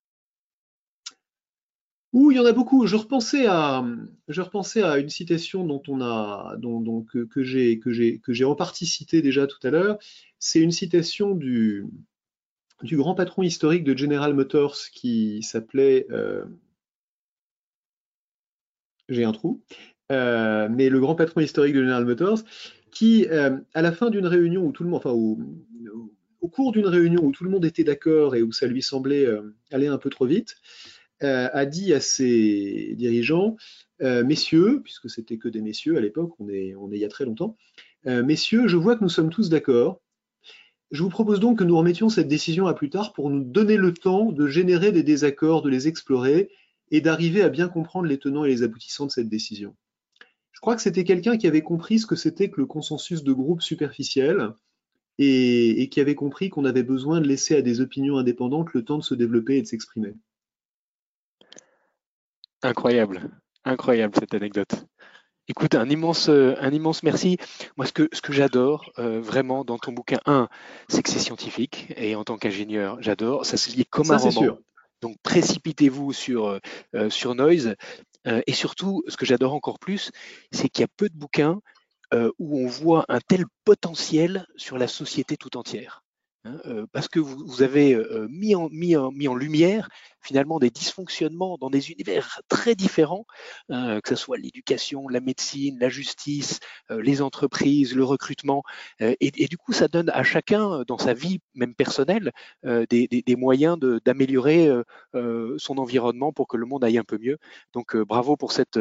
Ouh, 2.14 2.32
il 2.32 2.38
y 2.38 2.40
en 2.40 2.46
a 2.46 2.52
beaucoup. 2.52 2.86
Je 2.86 2.96
repensais 2.98 3.48
à, 3.48 3.84
une 5.00 5.10
citation 5.10 5.66
dont 5.66 5.82
on 5.88 6.02
a, 6.02 6.56
dont, 6.60 7.02
que, 7.02 7.26
que 7.26 7.44
j'ai 7.44 8.46
en 8.46 8.56
partie 8.56 8.86
citée 8.86 9.24
déjà 9.24 9.48
tout 9.48 9.60
à 9.64 9.72
l'heure. 9.72 9.98
C'est 10.38 10.62
une 10.62 10.72
citation 10.72 11.34
du, 11.34 11.88
du 12.84 12.98
grand 12.98 13.16
patron 13.16 13.44
historique 13.44 13.84
de 13.84 13.98
General 13.98 14.34
Motors 14.34 14.78
qui 14.94 15.42
s'appelait 15.42 16.08
euh, 16.12 16.46
j'ai 19.10 19.24
un 19.24 19.32
trou, 19.32 19.64
euh, 20.12 20.68
mais 20.70 20.90
le 20.90 21.00
grand 21.00 21.16
patron 21.16 21.42
historique 21.42 21.74
de 21.74 21.82
General 21.82 22.06
Motors, 22.06 22.40
qui, 22.92 23.26
euh, 23.28 23.58
à 23.74 23.82
la 23.82 23.92
fin 23.92 24.10
d'une 24.10 24.28
réunion 24.28 24.66
où 24.66 24.72
tout 24.72 24.84
le 24.84 24.90
monde, 24.90 25.00
enfin, 25.00 25.12
au, 25.12 25.38
cours 26.50 26.72
d'une 26.72 26.88
réunion 26.88 27.26
où 27.26 27.32
tout 27.32 27.44
le 27.44 27.50
monde 27.50 27.66
était 27.66 27.84
d'accord 27.84 28.34
et 28.36 28.42
où 28.42 28.54
ça 28.54 28.68
lui 28.68 28.82
semblait 28.82 29.28
aller 29.70 29.88
un 29.88 29.98
peu 29.98 30.10
trop 30.10 30.26
vite, 30.26 30.56
a 31.20 31.66
dit 31.66 31.94
à 31.94 32.00
ses 32.00 32.96
dirigeants, 32.96 33.58
messieurs, 34.00 34.82
puisque 34.82 35.10
c'était 35.10 35.38
que 35.38 35.50
des 35.50 35.62
messieurs 35.62 35.98
à 35.98 36.00
l'époque, 36.00 36.40
on 36.40 36.48
est, 36.48 36.74
on 36.76 36.90
est 36.90 36.96
il 36.96 37.02
y 37.02 37.06
a 37.06 37.10
très 37.10 37.26
longtemps, 37.26 37.58
messieurs, 38.06 38.70
je 38.70 38.78
vois 38.78 38.96
que 38.96 39.04
nous 39.04 39.10
sommes 39.10 39.30
tous 39.30 39.50
d'accord 39.50 40.00
je 40.92 41.04
vous 41.04 41.10
propose 41.10 41.40
donc 41.40 41.60
que 41.60 41.64
nous 41.64 41.78
remettions 41.78 42.10
cette 42.10 42.28
décision 42.28 42.68
à 42.68 42.74
plus 42.74 42.90
tard 42.90 43.14
pour 43.14 43.30
nous 43.30 43.44
donner 43.44 43.78
le 43.78 43.94
temps 43.94 44.32
de 44.32 44.48
générer 44.48 44.92
des 44.92 45.04
désaccords, 45.04 45.62
de 45.62 45.70
les 45.70 45.88
explorer 45.88 46.50
et 46.92 47.02
d'arriver 47.02 47.42
à 47.42 47.50
bien 47.50 47.68
comprendre 47.68 48.08
les 48.08 48.18
tenants 48.18 48.46
et 48.46 48.50
les 48.50 48.64
aboutissants 48.64 49.06
de 49.06 49.12
cette 49.12 49.30
décision. 49.30 49.76
Je 50.52 50.62
crois 50.62 50.76
que 50.76 50.82
c'était 50.82 51.04
quelqu'un 51.04 51.38
qui 51.38 51.46
avait 51.46 51.62
compris 51.62 52.00
ce 52.00 52.06
que 52.06 52.16
c'était 52.16 52.50
que 52.50 52.62
le 52.62 52.66
consensus 52.66 53.24
de 53.24 53.34
groupe 53.34 53.62
superficiel 53.62 54.54
et, 55.20 55.90
qui 55.92 56.00
avait 56.00 56.16
compris 56.16 56.50
qu'on 56.50 56.66
avait 56.66 56.84
besoin 56.84 57.22
de 57.22 57.28
laisser 57.28 57.56
à 57.56 57.62
des 57.62 57.82
opinions 57.82 58.18
indépendantes 58.18 58.74
le 58.74 58.84
temps 58.84 58.98
de 58.98 59.04
se 59.04 59.14
développer 59.14 59.58
et 59.58 59.62
de 59.62 59.68
s'exprimer. 59.68 60.16
Incroyable, 62.64 63.30
incroyable 63.66 64.16
cette 64.20 64.34
anecdote. 64.34 64.86
Écoute, 65.50 65.76
un 65.76 65.90
immense, 65.90 66.28
euh, 66.28 66.56
un 66.60 66.72
immense 66.72 67.04
merci. 67.04 67.38
Moi, 67.78 67.86
ce 67.86 67.94
que, 67.94 68.10
ce 68.12 68.22
que 68.22 68.34
j'adore 68.34 68.92
euh, 69.00 69.22
vraiment 69.22 69.64
dans 69.64 69.78
ton 69.78 69.94
bouquin, 69.94 70.20
un, 70.26 70.50
c'est 70.90 71.02
que 71.02 71.10
c'est 71.10 71.20
scientifique, 71.20 71.88
et 71.96 72.16
en 72.16 72.26
tant 72.26 72.38
qu'ingénieur, 72.38 72.98
j'adore. 73.00 73.46
Ça 73.46 73.56
se 73.56 73.72
lit 73.72 73.86
comme 73.86 74.12
un 74.12 74.18
roman. 74.18 74.32
Sûr. 74.32 74.60
Donc, 75.02 75.16
précipitez-vous 75.24 76.12
sur, 76.12 76.60
euh, 76.96 77.10
sur 77.10 77.34
Noise. 77.34 77.76
et 78.26 78.52
surtout, 78.52 79.04
ce 79.08 79.16
que 79.16 79.26
j'adore 79.26 79.54
encore 79.54 79.80
plus, 79.80 80.12
c'est 80.52 80.68
qu'il 80.68 80.82
y 80.82 80.84
a 80.84 80.90
peu 80.98 81.08
de 81.08 81.16
bouquins 81.16 81.62
où 82.40 82.60
on 82.60 82.68
voit 82.68 83.06
un 83.08 83.20
tel 83.20 83.46
potentiel 83.64 84.46
sur 84.58 84.78
la 84.78 84.88
société 84.88 85.38
tout 85.38 85.56
entière. 85.56 86.04
Hein, 86.44 86.60
parce 86.92 87.08
que 87.08 87.20
vous, 87.20 87.38
vous 87.46 87.62
avez 87.62 87.98
mis 88.28 88.54
en, 88.56 88.68
mis, 88.70 88.98
en, 88.98 89.12
mis 89.12 89.30
en 89.30 89.36
lumière 89.36 89.88
finalement 90.22 90.60
des 90.60 90.70
dysfonctionnements 90.70 91.58
dans 91.58 91.70
des 91.70 91.92
univers 91.92 92.42
très 92.50 92.76
différents, 92.76 93.26
euh, 93.72 94.00
que 94.02 94.10
ce 94.10 94.16
soit 94.16 94.38
l'éducation, 94.38 95.08
la 95.08 95.20
médecine, 95.20 95.78
la 95.80 95.90
justice, 95.90 96.60
euh, 96.92 97.02
les 97.02 97.22
entreprises, 97.22 97.96
le 97.96 98.04
recrutement. 98.04 98.64
Euh, 99.02 99.16
et, 99.20 99.48
du 99.48 99.58
coup, 99.58 99.74
ça 99.74 99.88
donne 99.88 100.10
à 100.10 100.24
chacun, 100.24 100.84
dans 100.88 100.98
sa 100.98 101.14
vie 101.14 101.40
même 101.56 101.76
personnelle, 101.76 102.32
des, 102.64 103.36
moyens 103.38 103.78
d'améliorer 104.06 104.70
son 105.14 105.78
environnement 105.78 106.34
pour 106.34 106.48
que 106.48 106.58
le 106.58 106.66
monde 106.66 106.84
aille 106.84 106.98
un 106.98 107.04
peu 107.04 107.18
mieux. 107.18 107.38
Donc, 107.74 107.96
bravo 107.96 108.36
pour 108.36 108.52
cette, 108.52 108.80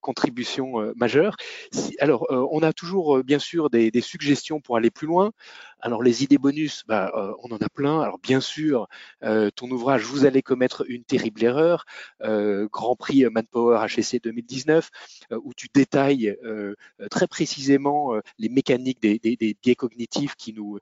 contribution 0.00 0.92
majeure. 0.96 1.36
alors, 1.98 2.26
on 2.30 2.62
a 2.62 2.72
toujours, 2.72 3.22
bien 3.22 3.38
sûr, 3.38 3.70
des, 3.70 3.90
des, 3.90 4.00
suggestions 4.00 4.60
pour 4.60 4.76
aller 4.76 4.90
plus 4.90 5.06
loin. 5.06 5.32
Alors, 5.80 6.02
les 6.02 6.22
idées 6.22 6.38
bonus, 6.38 6.84
bah, 6.86 7.12
on 7.42 7.52
en 7.52 7.58
a 7.58 7.68
plein. 7.68 8.00
Alors, 8.00 8.18
bien 8.18 8.40
sûr, 8.40 8.86
ton 9.20 9.70
ouvrage, 9.70 10.04
vous 10.04 10.24
allez 10.24 10.42
commettre 10.42 10.69
une 10.88 11.04
terrible 11.04 11.44
erreur. 11.44 11.84
Euh, 12.22 12.68
Grand 12.70 12.96
Prix 12.96 13.24
Manpower 13.26 13.86
HSC 13.86 14.20
2019, 14.22 14.90
euh, 15.32 15.40
où 15.42 15.54
tu 15.54 15.68
détailles 15.72 16.36
euh, 16.44 16.74
très 17.10 17.26
précisément 17.26 18.14
les 18.38 18.48
mécaniques 18.48 19.00
des, 19.00 19.18
biais 19.62 19.74
cognitifs 19.74 20.34
qui 20.36 20.52
nous, 20.52 20.78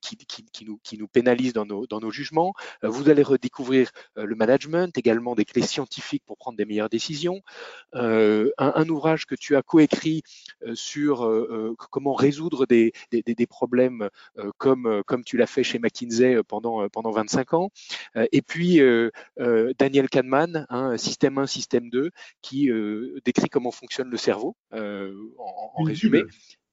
qui, 0.00 0.64
nous, 0.66 0.78
qui 0.82 0.98
nous 0.98 1.08
pénalisent 1.08 1.52
dans 1.52 1.66
nos, 1.66 1.86
dans 1.86 2.00
nos 2.00 2.10
jugements. 2.10 2.54
vous 2.82 3.08
allez 3.08 3.22
redécouvrir 3.22 3.90
le 4.16 4.34
management, 4.34 4.96
également 4.96 5.34
des 5.34 5.44
clés 5.44 5.62
scientifiques 5.62 6.22
pour 6.26 6.36
prendre 6.36 6.56
des 6.56 6.64
meilleures 6.64 6.88
décisions. 6.88 7.42
Un, 7.92 8.88
ouvrage 8.88 9.26
que 9.26 9.34
tu 9.34 9.56
as 9.56 9.62
coécrit 9.62 10.22
sur 10.74 11.28
comment 11.90 12.14
résoudre 12.14 12.66
des, 12.66 12.92
des 13.12 13.46
problèmes 13.46 14.08
comme, 14.56 15.02
comme 15.06 15.24
tu 15.24 15.36
l'as 15.36 15.46
fait 15.46 15.62
chez 15.62 15.78
McKinsey 15.78 16.42
pendant, 16.44 16.88
pendant 16.88 17.10
25 17.10 17.54
ans. 17.54 17.70
Et 18.32 18.42
puis, 18.42 18.77
euh, 18.80 19.10
euh, 19.40 19.72
Daniel 19.78 20.08
Kahneman, 20.08 20.66
hein, 20.68 20.96
système 20.96 21.38
1, 21.38 21.46
système 21.46 21.90
2, 21.90 22.10
qui 22.42 22.70
euh, 22.70 23.20
décrit 23.24 23.48
comment 23.48 23.70
fonctionne 23.70 24.10
le 24.10 24.16
cerveau 24.16 24.56
en, 24.72 25.82
résumé. 25.84 26.24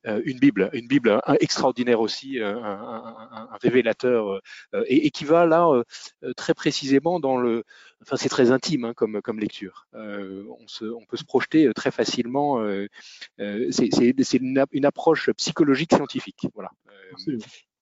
une 0.04 0.38
Bible, 0.38 0.70
une 0.74 0.88
Bible 0.88 1.20
extraordinaire 1.40 2.00
aussi, 2.00 2.40
un, 2.40 3.48
révélateur, 3.62 4.42
et, 4.88 5.10
qui 5.10 5.26
va 5.26 5.46
là 5.46 5.68
très 6.38 6.54
précisément 6.54 7.20
dans 7.20 7.38
le, 7.38 7.64
enfin 8.04 8.16
c'est 8.16 8.30
très 8.30 8.52
intime 8.52 8.86
hein, 8.86 8.94
comme, 8.94 9.22
comme 9.22 9.40
lecture. 9.40 9.88
On, 9.94 10.68
se, 10.68 10.86
on, 10.86 11.06
peut 11.06 11.18
se 11.18 11.24
projeter 11.26 11.72
très 11.76 11.92
facilement. 11.92 12.64
c'est 13.38 14.34
une, 14.34 14.66
une, 14.72 14.86
approche 14.86 15.32
psychologique 15.32 15.94
scientifique, 15.94 16.48
voilà. 16.54 16.70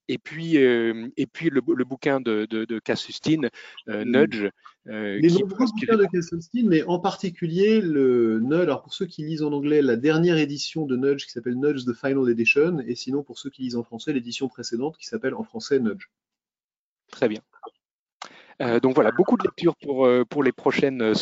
Et 0.07 0.17
puis, 0.17 0.55
et 0.55 1.25
puis 1.31 1.49
le, 1.49 1.61
bouquin 1.61 2.19
de, 2.19 2.45
de, 2.49 2.65
de 2.65 2.79
Cassustine, 2.79 3.49
Nudge. 3.87 4.49
les 4.85 5.29
nombreux 5.29 5.65
bouquins 5.65 5.97
de 5.97 6.05
Cassustine, 6.11 6.69
mais 6.69 6.83
en 6.83 6.99
particulier 6.99 7.81
le 7.81 8.39
Nudge. 8.39 8.63
Alors 8.63 8.83
pour 8.83 8.93
ceux 8.93 9.05
qui 9.05 9.23
lisent 9.23 9.43
en 9.43 9.53
anglais, 9.53 9.81
la 9.81 9.95
dernière 9.95 10.37
édition 10.37 10.85
de 10.85 10.95
Nudge 10.95 11.25
qui 11.25 11.31
s'appelle 11.31 11.59
Nudge 11.59 11.85
The 11.85 11.93
Final 11.93 12.29
Edition, 12.29 12.79
et 12.79 12.95
sinon 12.95 13.23
pour 13.23 13.39
ceux 13.39 13.49
qui 13.49 13.63
lisent 13.63 13.75
en 13.75 13.83
français, 13.83 14.13
l'édition 14.13 14.47
précédente 14.47 14.97
qui 14.97 15.05
s'appelle 15.05 15.33
en 15.33 15.43
français 15.43 15.79
Nudge. 15.79 16.09
Très 17.11 17.27
bien. 17.27 17.41
Euh, 18.61 18.79
donc 18.79 18.95
voilà, 18.95 19.11
beaucoup 19.11 19.37
de 19.37 19.43
lectures 19.43 19.75
pour, 19.75 20.05
euh, 20.05 20.25
les 20.43 20.51
prochaines 20.51 21.13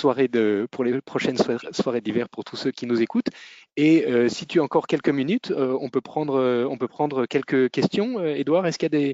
prochaines 1.05 1.37
soirées 1.37 2.01
d'hiver 2.01 2.29
pour 2.29 2.43
tous 2.43 2.55
ceux 2.55 2.71
qui 2.71 2.85
nous 2.85 3.01
écoutent. 3.01 3.29
Et 3.77 4.05
euh, 4.05 4.29
si 4.29 4.45
tu 4.47 4.59
as 4.59 4.63
encore 4.63 4.87
quelques 4.87 5.09
minutes, 5.09 5.53
on 5.55 5.89
peut 5.89 6.01
prendre 6.01 7.25
quelques 7.27 7.69
questions. 7.69 8.23
Edouard, 8.23 8.65
est-ce 8.67 8.77
qu'il 8.77 8.93
y 8.93 9.13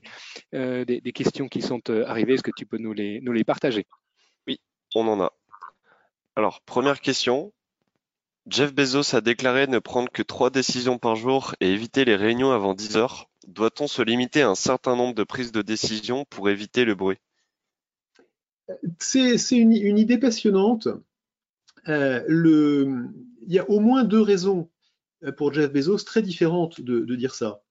a 0.53 0.85
des, 0.85 1.01
des, 1.01 1.11
questions 1.11 1.47
qui 1.47 1.61
sont 1.61 1.81
arrivées? 1.89 2.35
Est-ce 2.35 2.43
que 2.43 2.51
tu 2.55 2.65
peux 2.65 2.77
nous 2.77 2.93
les 2.93 3.19
nous 3.21 3.31
les 3.31 3.43
partager? 3.43 3.85
Oui, 4.47 4.59
on 4.95 5.07
en 5.07 5.21
a. 5.21 5.33
Alors 6.35 6.61
première 6.61 7.01
question. 7.01 7.51
Jeff 8.49 8.73
Bezos 8.73 9.13
a 9.13 9.19
déclaré 9.19 9.67
ne 9.67 9.79
prendre 9.79 10.09
que 10.09 10.23
trois 10.23 10.49
décisions 10.49 10.97
par 10.97 11.17
jour 11.17 11.53
et 11.59 11.69
éviter 11.69 12.05
les 12.05 12.15
réunions 12.15 12.51
avant 12.51 12.75
10 12.75 12.95
heures. 12.95 13.29
Doit-on 13.45 13.87
se 13.87 14.01
limiter 14.01 14.41
à 14.41 14.49
un 14.49 14.55
certain 14.55 14.95
nombre 14.95 15.13
de 15.13 15.25
prises 15.25 15.51
de 15.51 15.61
décision 15.61 16.23
pour 16.29 16.47
éviter 16.49 16.85
le 16.85 16.95
bruit? 16.95 17.17
C'est 18.99 19.57
une, 19.57 19.97
idée 19.97 20.17
passionnante. 20.17 20.87
Euh, 21.87 22.21
il 23.47 23.53
y 23.53 23.59
a 23.59 23.69
au 23.69 23.79
moins 23.79 24.03
deux 24.03 24.21
raisons 24.21 24.69
euh, 25.23 25.31
pour 25.31 25.53
Jeff 25.53 25.71
Bezos 25.71 25.99
très 25.99 26.21
différentes 26.21 26.81
de, 26.81 27.15
dire 27.15 27.33
ça. 27.33 27.61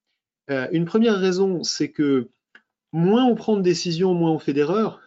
Euh, 0.50 0.68
une 0.72 0.84
première 0.84 1.18
raison, 1.18 1.62
c'est 1.62 1.90
que 1.90 2.28
moins 2.92 3.24
on 3.24 3.34
prend 3.34 3.56
de 3.56 3.62
décisions, 3.62 4.14
moins 4.14 4.30
on 4.32 4.38
fait 4.38 4.52
d'erreurs. 4.52 5.00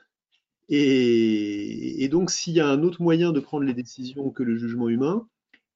Et, 0.72 2.08
donc, 2.12 2.30
s'il 2.30 2.54
y 2.54 2.60
a 2.60 2.68
un 2.68 2.84
autre 2.84 3.02
moyen 3.02 3.32
de 3.32 3.40
prendre 3.40 3.66
les 3.66 3.74
décisions 3.74 4.30
que 4.30 4.44
le 4.44 4.56
jugement 4.56 4.88
humain, 4.88 5.28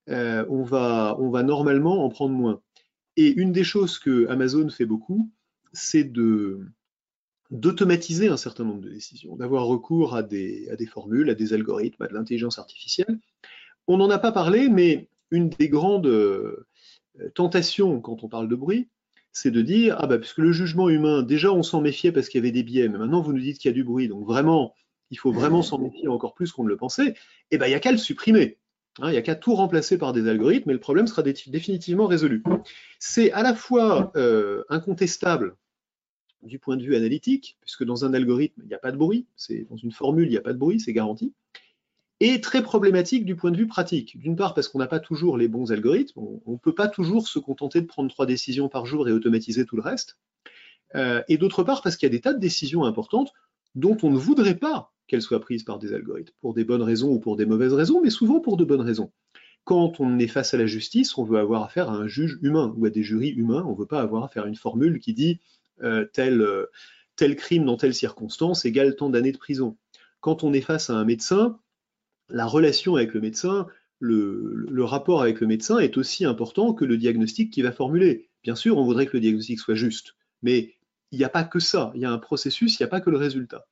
on, 0.08 0.64
va, 0.64 1.16
on 1.20 1.32
va 1.32 1.42
normalement 1.42 2.06
en 2.06 2.10
prendre 2.10 2.36
moins. 2.36 2.62
Et 3.18 3.30
une 3.30 3.52
des 3.52 3.64
choses 3.64 3.98
que 3.98 4.28
Amazon 4.28 4.70
fait 4.70 4.86
beaucoup, 4.86 5.32
c'est 5.72 6.04
de, 6.04 6.68
d'automatiser 7.54 8.30
un 8.30 8.38
certain 8.38 8.64
nombre 8.64 8.82
de 8.82 8.90
décisions, 8.90 9.36
d'avoir 9.36 9.68
recours 9.68 10.16
à 10.16 10.24
des, 10.24 10.68
formules, 10.92 11.30
à 11.30 11.36
des 11.36 11.54
algorithmes, 11.54 12.02
à 12.04 12.08
de 12.08 12.14
l'intelligence 12.14 12.58
artificielle. 12.58 13.20
On 13.88 13.98
n'en 13.98 14.10
a 14.10 14.18
pas 14.18 14.32
parlé, 14.32 14.70
mais 14.70 15.08
une 15.30 15.50
des 15.50 15.70
grandes 15.70 16.08
euh, 16.08 16.66
tentations 17.36 18.02
quand 18.02 18.24
on 18.24 18.28
parle 18.28 18.48
de 18.48 18.56
bruit, 18.56 18.90
c'est 19.32 19.52
de 19.52 19.62
dire, 19.62 19.96
ah 20.00 20.08
bah, 20.08 20.18
puisque 20.18 20.40
le 20.40 20.52
jugement 20.52 20.90
humain, 20.90 21.22
déjà 21.22 21.52
on 21.52 21.62
s'en 21.62 21.82
méfiait 21.82 22.12
parce 22.12 22.28
qu'il 22.28 22.40
y 22.40 22.42
avait 22.44 22.52
des 22.52 22.64
biais, 22.64 22.90
mais 22.90 22.98
maintenant 22.98 23.22
vous 23.22 23.34
nous 23.34 23.42
dites 23.42 23.60
qu'il 23.60 23.70
y 23.70 23.74
a 23.74 23.76
du 23.76 23.84
bruit, 23.84 24.08
donc 24.08 24.26
vraiment, 24.26 24.74
il 25.12 25.20
faut 25.20 25.32
vraiment 25.32 25.62
s'en 25.62 25.78
méfier 25.78 26.08
encore 26.08 26.34
plus 26.34 26.52
qu'on 26.52 26.64
ne 26.64 26.70
le 26.70 26.78
pensait, 26.78 27.10
et 27.10 27.16
eh 27.52 27.58
ben 27.60 27.68
il 27.68 27.70
n'y 27.70 27.76
a 27.76 27.80
qu'à 27.80 27.92
le 27.92 27.98
supprimer. 28.00 28.58
Hein, 29.00 29.10
il 29.10 29.12
n'y 29.12 29.18
a 29.18 29.22
qu'à 29.22 29.36
tout 29.36 29.54
remplacer 29.54 29.98
par 30.00 30.14
des 30.14 30.28
algorithmes 30.28 30.70
et 30.70 30.74
le 30.74 30.80
problème 30.80 31.08
sera 31.08 31.24
définitivement 31.24 32.06
résolu. 32.08 32.44
C'est 33.00 33.32
à 33.32 33.42
la 33.42 33.56
fois 33.56 34.12
euh, 34.16 34.64
incontestable 34.70 35.56
du 36.46 36.60
point 36.60 36.78
de 36.78 36.84
vue 36.84 36.96
analytique, 36.96 37.58
puisque 37.62 37.84
dans 37.84 38.06
un 38.06 38.14
algorithme, 38.14 38.62
il 38.64 38.68
n'y 38.68 38.74
a 38.74 38.80
pas 38.80 38.92
de 38.92 38.98
bruit, 38.98 39.26
c'est 39.36 39.66
dans 39.70 39.78
une 39.78 39.92
formule, 39.92 40.28
il 40.28 40.32
n'y 40.32 40.38
a 40.38 40.42
pas 40.42 40.54
de 40.54 40.58
bruit, 40.58 40.80
c'est 40.80 40.94
garanti, 40.94 41.34
et 42.20 42.42
très 42.42 42.62
problématique 42.62 43.26
du 43.26 43.36
point 43.36 43.52
de 43.52 43.58
vue 43.58 43.68
pratique. 43.68 44.18
D'une 44.18 44.36
part, 44.36 44.54
parce 44.54 44.68
qu'on 44.68 44.80
n'a 44.80 44.88
pas 44.88 45.00
toujours 45.00 45.38
les 45.38 45.48
bons 45.48 45.72
algorithmes, 45.72 46.20
on 46.46 46.52
ne 46.52 46.58
peut 46.58 46.76
pas 46.76 46.88
toujours 46.88 47.28
se 47.28 47.40
contenter 47.40 47.82
de 47.82 47.88
prendre 47.88 48.10
trois 48.10 48.26
décisions 48.26 48.70
par 48.70 48.86
jour 48.86 49.08
et 49.10 49.12
automatiser 49.12 49.66
tout 49.66 49.76
le 49.76 49.82
reste, 49.82 50.18
euh, 50.96 51.24
et 51.28 51.38
d'autre 51.38 51.64
part, 51.64 51.82
parce 51.82 51.96
qu'il 51.96 52.08
y 52.08 52.12
a 52.12 52.16
des 52.16 52.22
tas 52.22 52.34
de 52.34 52.40
décisions 52.40 52.84
importantes 52.86 53.34
dont 53.76 53.98
on 54.04 54.12
ne 54.12 54.18
voudrait 54.18 54.58
pas 54.58 54.94
qu'elles 55.08 55.22
soient 55.22 55.40
prises 55.40 55.64
par 55.64 55.80
des 55.80 55.94
algorithmes, 55.94 56.34
pour 56.42 56.54
des 56.54 56.64
bonnes 56.64 56.82
raisons 56.82 57.10
ou 57.10 57.20
pour 57.20 57.36
des 57.36 57.46
mauvaises 57.46 57.74
raisons, 57.74 58.02
mais 58.02 58.10
souvent 58.10 58.40
pour 58.40 58.58
de 58.58 58.66
bonnes 58.66 58.82
raisons. 58.82 59.12
Quand 59.64 60.00
on 60.00 60.20
est 60.20 60.28
face 60.28 60.54
à 60.54 60.58
la 60.58 60.66
justice, 60.66 61.18
on 61.18 61.24
veut 61.24 61.40
avoir 61.40 61.64
affaire 61.64 61.90
à 61.90 61.94
un 61.94 62.08
juge 62.08 62.38
humain 62.42 62.74
ou 62.78 62.86
à 62.86 62.90
des 62.90 63.04
jurys 63.04 63.30
humains, 63.30 63.64
on 63.66 63.72
ne 63.72 63.78
veut 63.78 63.86
pas 63.86 64.02
avoir 64.02 64.24
affaire 64.24 64.44
à 64.44 64.48
une 64.48 64.56
formule 64.56 65.00
qui 65.00 65.14
dit 65.14 65.40
tel, 66.14 66.42
euh, 66.42 66.66
tel 67.16 67.36
crime 67.36 67.66
dans 67.66 67.78
telle 67.78 67.94
circonstance 67.94 68.66
égale 68.66 68.96
tant 68.96 69.10
d'années 69.10 69.32
de 69.32 69.38
prison. 69.38 69.78
Quand 70.20 70.44
on 70.44 70.54
est 70.54 70.62
face 70.62 70.90
à 70.90 70.94
un 70.94 71.06
médecin, 71.06 71.60
la 72.30 72.46
relation 72.46 72.96
avec 72.96 73.14
le 73.14 73.22
médecin, 73.22 73.68
le, 74.00 74.84
rapport 74.84 75.22
avec 75.22 75.40
le 75.40 75.48
médecin 75.48 75.80
est 75.80 75.98
aussi 75.98 76.26
important 76.26 76.74
que 76.74 76.86
le 76.86 76.98
diagnostic 76.98 77.52
qu'il 77.52 77.64
va 77.64 77.72
formuler. 77.72 78.30
Bien 78.44 78.56
sûr, 78.56 78.78
on 78.78 78.84
voudrait 78.84 79.06
que 79.06 79.14
le 79.14 79.22
diagnostic 79.22 79.60
soit 79.60 79.76
juste, 79.76 80.16
mais 80.42 80.76
il 81.12 81.20
n'y 81.20 81.24
a 81.24 81.30
pas 81.30 81.44
que 81.44 81.60
ça, 81.60 81.92
il 81.96 82.02
y 82.02 82.06
a 82.06 82.12
un 82.12 82.18
processus, 82.18 82.80
il 82.80 82.84
n'y 82.84 82.86
a 82.86 82.90
pas 82.90 83.02
que 83.02 83.10
le 83.10 83.18
résultat. 83.18 83.66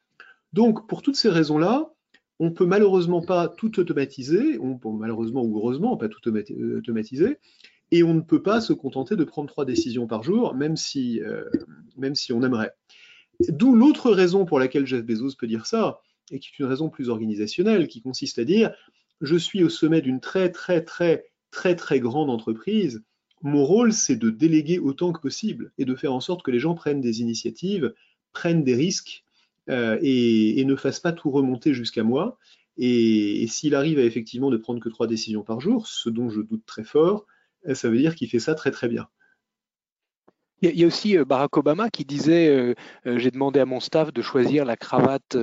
Donc, 0.53 0.87
pour 0.87 1.01
toutes 1.01 1.15
ces 1.15 1.29
raisons-là, 1.29 1.91
on 2.39 2.51
peut 2.51 2.65
malheureusement 2.65 3.21
pas 3.21 3.47
tout 3.47 3.79
automatiser, 3.79 4.59
malheureusement 4.83 5.43
ou 5.43 5.57
heureusement 5.57 5.97
pas 5.97 6.09
tout 6.09 6.27
automatiser, 6.27 7.37
et 7.91 8.03
on 8.03 8.13
ne 8.13 8.21
peut 8.21 8.41
pas 8.41 8.61
se 8.61 8.73
contenter 8.73 9.15
de 9.15 9.23
prendre 9.23 9.49
trois 9.49 9.65
décisions 9.65 10.07
par 10.07 10.23
jour, 10.23 10.55
même 10.55 10.77
si, 10.77 11.21
euh, 11.21 11.43
même 11.97 12.15
si 12.15 12.31
on 12.31 12.41
aimerait. 12.41 12.71
D'où 13.49 13.75
l'autre 13.75 14.11
raison 14.11 14.45
pour 14.45 14.59
laquelle 14.59 14.87
Jeff 14.87 15.03
Bezos 15.03 15.35
peut 15.37 15.47
dire 15.47 15.65
ça, 15.65 16.01
et 16.31 16.39
qui 16.39 16.49
est 16.49 16.59
une 16.59 16.69
raison 16.69 16.89
plus 16.89 17.09
organisationnelle, 17.09 17.87
qui 17.87 18.01
consiste 18.01 18.39
à 18.39 18.45
dire 18.45 18.71
je 19.19 19.35
suis 19.35 19.63
au 19.63 19.69
sommet 19.69 20.01
d'une 20.01 20.19
très 20.19 20.51
très 20.51 20.83
très 20.83 21.25
très 21.51 21.75
très 21.75 21.99
grande 21.99 22.29
entreprise. 22.29 23.03
Mon 23.43 23.65
rôle, 23.65 23.91
c'est 23.91 24.15
de 24.15 24.29
déléguer 24.29 24.79
autant 24.79 25.11
que 25.11 25.19
possible 25.19 25.71
et 25.77 25.85
de 25.85 25.95
faire 25.95 26.13
en 26.13 26.21
sorte 26.21 26.43
que 26.43 26.51
les 26.51 26.59
gens 26.59 26.75
prennent 26.75 27.01
des 27.01 27.21
initiatives, 27.21 27.93
prennent 28.33 28.63
des 28.63 28.75
risques 28.75 29.23
euh, 29.69 29.97
et, 30.01 30.63
ne 30.63 30.75
fassent 30.75 30.99
pas 30.99 31.11
tout 31.11 31.31
remonter 31.31 31.73
jusqu'à 31.73 32.03
moi. 32.03 32.37
Et, 32.77 33.43
et 33.43 33.47
s'il 33.47 33.75
arrive 33.75 33.99
à 33.99 34.03
effectivement 34.03 34.49
de 34.49 34.57
prendre 34.57 34.79
que 34.79 34.89
trois 34.89 35.07
décisions 35.07 35.43
par 35.43 35.59
jour, 35.59 35.87
ce 35.87 36.09
dont 36.09 36.29
je 36.29 36.41
doute 36.41 36.65
très 36.65 36.83
fort, 36.83 37.25
ça 37.73 37.89
veut 37.89 37.97
dire 37.97 38.15
qu'il 38.15 38.29
fait 38.29 38.39
ça 38.39 38.55
très 38.55 38.71
très 38.71 38.87
bien. 38.87 39.07
Il 40.63 40.79
y 40.79 40.83
a 40.83 40.87
aussi 40.87 41.17
euh, 41.17 41.25
Barack 41.25 41.57
Obama 41.57 41.89
qui 41.89 42.05
disait 42.05 42.47
euh, 42.47 42.75
euh, 43.07 43.17
J'ai 43.17 43.31
demandé 43.31 43.59
à 43.59 43.65
mon 43.65 43.79
staff 43.79 44.13
de 44.13 44.21
choisir 44.21 44.63
la 44.63 44.77
cravate, 44.77 45.35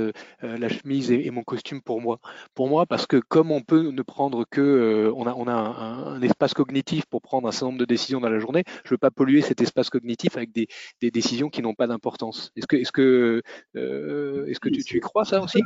la 0.43 0.69
chemise 0.69 1.11
et, 1.11 1.31
mon 1.31 1.43
costume 1.43 1.83
pour 1.83 2.01
moi. 2.01 2.21
Pour 2.55 2.69
moi, 2.69 2.87
parce 2.87 3.07
que 3.07 3.16
comme 3.16 3.51
on 3.51 3.61
peut 3.61 3.91
ne 3.91 4.03
prendre 4.03 4.45
que. 4.49 5.12
on 5.16 5.27
a, 5.27 5.35
on 5.35 5.49
a 5.49 5.53
un, 5.53 6.23
espace 6.23 6.55
cognitif 6.55 7.05
pour 7.07 7.21
prendre 7.23 7.49
un 7.49 7.53
certain 7.53 7.66
nombre 7.66 7.79
de 7.79 7.85
décisions 7.85 8.21
dans 8.21 8.29
la 8.29 8.39
journée, 8.39 8.62
je 8.85 8.89
ne 8.89 8.91
veux 8.91 8.99
pas 8.99 9.11
polluer 9.11 9.41
cet 9.41 9.61
espace 9.61 9.91
cognitif 9.91 10.37
avec 10.37 10.53
des, 10.53 10.69
décisions 11.11 11.49
qui 11.49 11.62
n'ont 11.62 11.75
pas 11.75 11.87
d'importance. 11.87 12.53
Est-ce 12.57 12.66
que, 12.93 13.43
tu, 13.75 14.85
tu 14.85 14.97
y 14.97 15.01
crois 15.01 15.25
ça 15.25 15.43
aussi? 15.43 15.62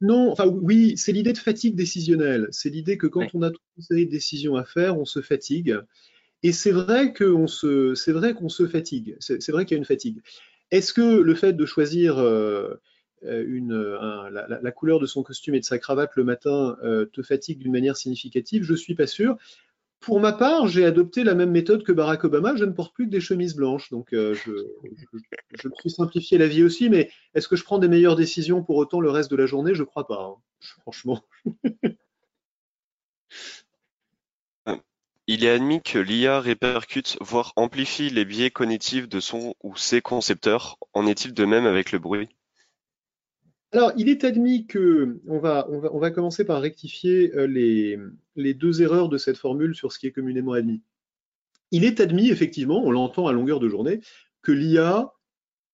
Non, 0.00 0.30
enfin 0.30 0.46
oui, 0.46 0.94
c'est 0.96 1.12
l'idée 1.12 1.32
de 1.32 1.38
fatigue 1.38 1.74
décisionnelle. 1.74 2.48
C'est 2.50 2.68
l'idée 2.68 2.98
que 2.98 3.06
quand 3.06 3.26
on 3.34 3.42
a 3.42 3.50
toute 3.50 3.62
une 3.76 3.82
série 3.82 4.06
de 4.06 4.10
décisions 4.10 4.56
à 4.56 4.64
faire, 4.64 4.98
on 4.98 5.04
se 5.04 5.22
fatigue. 5.22 5.78
Et 6.42 6.52
c'est 6.52 6.70
vrai 6.70 7.14
qu'on 7.14 7.46
se, 7.46 7.94
c'est 7.94 8.12
vrai 8.12 8.34
qu'on 8.34 8.48
se 8.48 8.66
fatigue. 8.66 9.16
C'est 9.20 9.50
vrai 9.50 9.64
qu'il 9.64 9.74
y 9.74 9.78
a 9.78 9.78
une 9.78 9.86
fatigue. 9.86 10.20
Est-ce 10.70 10.92
que 10.92 11.20
le 11.20 11.34
fait 11.34 11.54
de 11.54 11.64
choisir 11.64 12.18
euh, 12.18 12.74
une, 13.22 13.74
la, 14.30 14.72
couleur 14.72 15.00
de 15.00 15.06
son 15.06 15.22
costume 15.22 15.54
et 15.54 15.60
de 15.60 15.64
sa 15.64 15.78
cravate 15.78 16.14
le 16.16 16.24
matin 16.24 16.76
euh, 16.84 17.06
te 17.06 17.22
fatigue 17.22 17.58
d'une 17.58 17.72
manière 17.72 17.96
significative? 17.96 18.64
Je 18.64 18.74
suis 18.74 18.94
pas 18.94 19.06
sûr. 19.06 19.38
Pour 20.00 20.20
ma 20.20 20.32
part, 20.32 20.68
j'ai 20.68 20.84
adopté 20.84 21.24
la 21.24 21.34
même 21.34 21.50
méthode 21.50 21.82
que 21.82 21.92
Barack 21.92 22.24
Obama. 22.24 22.54
Je 22.56 22.64
ne 22.64 22.72
porte 22.72 22.94
plus 22.94 23.06
que 23.06 23.10
des 23.10 23.20
chemises 23.20 23.56
blanches. 23.56 23.90
Donc, 23.90 24.12
euh, 24.12 24.34
je, 24.34 24.52
me 25.68 25.74
suis 25.80 25.90
simplifié 25.90 26.38
la 26.38 26.46
vie 26.46 26.62
aussi. 26.62 26.88
Mais 26.88 27.10
est-ce 27.34 27.48
que 27.48 27.56
je 27.56 27.64
prends 27.64 27.78
des 27.78 27.88
meilleures 27.88 28.16
décisions 28.16 28.62
pour 28.62 28.76
autant 28.76 29.00
le 29.00 29.10
reste 29.10 29.30
de 29.30 29.36
la 29.36 29.46
journée? 29.46 29.74
Je 29.74 29.82
ne 29.82 29.86
crois 29.86 30.06
pas. 30.06 30.22
Hein. 30.22 30.36
Franchement. 30.82 31.22
Il 35.28 35.44
est 35.44 35.50
admis 35.50 35.82
que 35.82 35.98
l'IA 35.98 36.38
répercute, 36.40 37.16
voire 37.20 37.52
amplifie 37.56 38.10
les 38.10 38.24
biais 38.24 38.52
cognitifs 38.52 39.08
de 39.08 39.18
son 39.18 39.56
ou 39.64 39.74
ses 39.76 40.00
concepteurs. 40.00 40.78
En 40.92 41.04
est-il 41.04 41.34
de 41.34 41.44
même 41.44 41.66
avec 41.66 41.90
le 41.90 41.98
bruit? 41.98 42.28
Alors, 43.76 43.92
il 43.98 44.08
est 44.08 44.24
admis 44.24 44.66
que, 44.66 45.20
on 45.26 45.38
va, 45.38 46.10
commencer 46.10 46.46
par 46.46 46.62
rectifier 46.62 47.34
euh, 47.36 47.46
les, 47.46 48.54
deux 48.54 48.80
erreurs 48.80 49.10
de 49.10 49.18
cette 49.18 49.36
formule 49.36 49.74
sur 49.74 49.92
ce 49.92 49.98
qui 49.98 50.06
est 50.06 50.12
communément 50.12 50.52
admis. 50.52 50.80
Il 51.72 51.84
est 51.84 52.00
admis, 52.00 52.30
effectivement, 52.30 52.82
on 52.82 52.90
l'entend 52.90 53.26
à 53.26 53.32
longueur 53.32 53.60
de 53.60 53.68
journée, 53.68 54.00
que 54.40 54.52
l'IA 54.52 55.12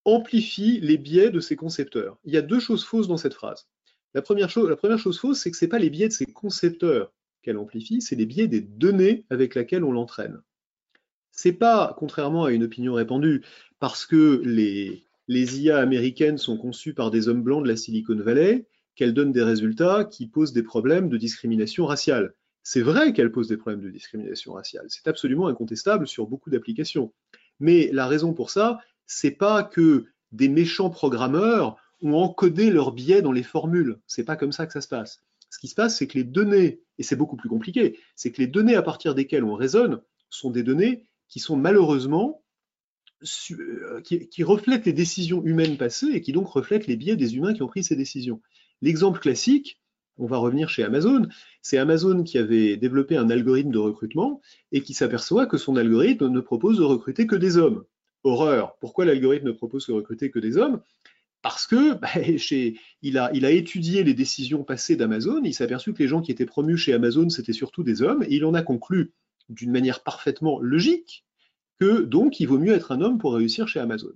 amplifie 0.04 0.80
les 0.80 0.96
biais 0.98 1.30
de 1.30 1.38
ses 1.38 1.54
concepteurs. 1.54 2.18
Il 2.24 2.34
y 2.34 2.36
a 2.36 2.42
deux 2.42 2.58
choses 2.58 2.84
fausses 2.84 3.06
dans 3.06 3.16
cette 3.16 3.34
phrase. 3.34 3.68
La 4.14 4.22
première 4.22 4.50
chose, 4.50 4.68
la 4.68 4.76
première 4.76 4.98
chose 4.98 5.20
fausse, 5.20 5.38
c'est 5.38 5.52
que 5.52 5.56
ce 5.56 5.64
n'est 5.64 5.68
pas 5.68 5.78
les 5.78 5.90
biais 5.90 6.08
de 6.08 6.12
ses 6.12 6.26
concepteurs 6.26 7.12
qu'elle 7.42 7.56
amplifie, 7.56 8.02
c'est 8.02 8.16
les 8.16 8.26
biais 8.26 8.48
des 8.48 8.62
données 8.62 9.26
avec 9.30 9.54
lesquelles 9.54 9.84
on 9.84 9.92
l'entraîne. 9.92 10.42
C'est 11.30 11.52
pas, 11.52 11.94
contrairement 11.96 12.46
à 12.46 12.50
une 12.50 12.64
opinion 12.64 12.94
répandue, 12.94 13.44
parce 13.78 14.06
que 14.06 14.42
les, 14.44 15.04
les 15.28 15.60
IA 15.60 15.78
américaines 15.78 16.38
sont 16.38 16.58
conçues 16.58 16.94
par 16.94 17.10
des 17.10 17.28
hommes 17.28 17.42
blancs 17.42 17.62
de 17.62 17.68
la 17.68 17.76
Silicon 17.76 18.16
Valley, 18.16 18.66
qu'elles 18.94 19.14
donnent 19.14 19.32
des 19.32 19.42
résultats 19.42 20.04
qui 20.04 20.26
posent 20.26 20.52
des 20.52 20.62
problèmes 20.62 21.08
de 21.08 21.16
discrimination 21.16 21.86
raciale. 21.86 22.34
C'est 22.62 22.82
vrai 22.82 23.12
qu'elles 23.12 23.32
posent 23.32 23.48
des 23.48 23.56
problèmes 23.56 23.82
de 23.82 23.90
discrimination 23.90 24.52
raciale, 24.52 24.86
c'est 24.88 25.08
absolument 25.08 25.48
incontestable 25.48 26.06
sur 26.06 26.26
beaucoup 26.26 26.50
d'applications. 26.50 27.12
Mais 27.58 27.90
la 27.92 28.06
raison 28.06 28.32
pour 28.32 28.50
ça, 28.50 28.80
C'est 29.04 29.32
pas 29.32 29.62
que 29.64 30.06
des 30.30 30.48
méchants 30.48 30.88
programmeurs 30.88 31.76
ont 32.02 32.14
encodé 32.14 32.70
leurs 32.70 32.92
biais 32.92 33.20
dans 33.20 33.32
les 33.32 33.42
formules. 33.42 33.98
C'est 34.06 34.24
pas 34.24 34.36
comme 34.36 34.52
ça 34.52 34.66
que 34.66 34.72
ça 34.72 34.80
se 34.80 34.88
passe. 34.88 35.22
Ce 35.50 35.58
qui 35.58 35.68
se 35.68 35.74
passe, 35.74 35.98
c'est 35.98 36.06
que 36.06 36.16
les 36.16 36.24
données, 36.24 36.80
et 36.98 37.02
c'est 37.02 37.16
beaucoup 37.16 37.36
plus 37.36 37.48
compliqué, 37.48 37.98
c'est 38.16 38.32
que 38.32 38.40
les 38.40 38.46
données 38.46 38.74
à 38.74 38.82
partir 38.82 39.14
desquelles 39.14 39.44
on 39.44 39.54
raisonne 39.54 40.00
sont 40.30 40.50
des 40.50 40.62
données 40.62 41.04
qui 41.28 41.40
sont 41.40 41.56
malheureusement 41.56 42.41
euh, 43.52 44.00
qui, 44.00 44.42
reflètent 44.42 44.86
les 44.86 44.92
décisions 44.92 45.42
humaines 45.44 45.76
passées 45.76 46.10
et 46.12 46.20
qui 46.20 46.32
donc 46.32 46.48
reflètent 46.48 46.86
les 46.86 46.96
biais 46.96 47.16
des 47.16 47.36
humains 47.36 47.54
qui 47.54 47.62
ont 47.62 47.68
pris 47.68 47.84
ces 47.84 47.96
décisions. 47.96 48.40
L'exemple 48.80 49.20
classique, 49.20 49.78
on 50.18 50.26
va 50.26 50.38
revenir 50.38 50.68
chez 50.68 50.82
Amazon, 50.82 51.26
c'est 51.62 51.78
Amazon 51.78 52.24
qui 52.24 52.38
avait 52.38 52.76
développé 52.76 53.16
un 53.16 53.30
algorithme 53.30 53.70
de 53.70 53.78
recrutement 53.78 54.40
et 54.72 54.82
qui 54.82 54.94
s'aperçoit 54.94 55.46
que 55.46 55.56
son 55.56 55.76
algorithme 55.76 56.28
ne 56.28 56.40
propose 56.40 56.78
de 56.78 56.84
recruter 56.84 57.26
que 57.26 57.36
des 57.36 57.56
hommes. 57.56 57.84
Horreur. 58.24 58.76
Pourquoi 58.80 59.04
l'algorithme 59.04 59.46
ne 59.46 59.52
propose 59.52 59.86
de 59.86 59.92
recruter 59.92 60.30
que 60.30 60.38
des 60.38 60.56
hommes? 60.56 60.80
Parce 61.42 61.66
que 61.66 61.94
bah, 61.94 62.08
il, 63.02 63.18
a, 63.18 63.26
a, 63.26 63.50
étudié 63.50 64.02
les 64.04 64.14
décisions 64.14 64.64
passées 64.64 64.96
d'Amazon, 64.96 65.42
il 65.44 65.54
s'est 65.54 65.64
aperçu 65.64 65.92
que 65.92 66.02
les 66.02 66.08
gens 66.08 66.22
qui 66.22 66.32
étaient 66.32 66.46
promus 66.46 66.76
chez 66.76 66.92
Amazon, 66.92 67.28
c'était 67.28 67.52
surtout 67.52 67.82
des 67.82 68.02
hommes, 68.02 68.22
et 68.24 68.34
il 68.34 68.44
en 68.44 68.54
a 68.54 68.62
conclu 68.62 69.12
d'une 69.48 69.72
manière 69.72 70.02
parfaitement 70.02 70.60
logique 70.60 71.24
donc 71.82 72.40
il 72.40 72.46
vaut 72.46 72.58
mieux 72.58 72.72
être 72.72 72.92
un 72.92 73.00
homme 73.00 73.18
pour 73.18 73.34
réussir 73.34 73.68
chez 73.68 73.80
Amazon. 73.80 74.12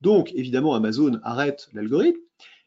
Donc 0.00 0.32
évidemment, 0.34 0.74
Amazon 0.74 1.18
arrête 1.22 1.68
l'algorithme, 1.72 2.20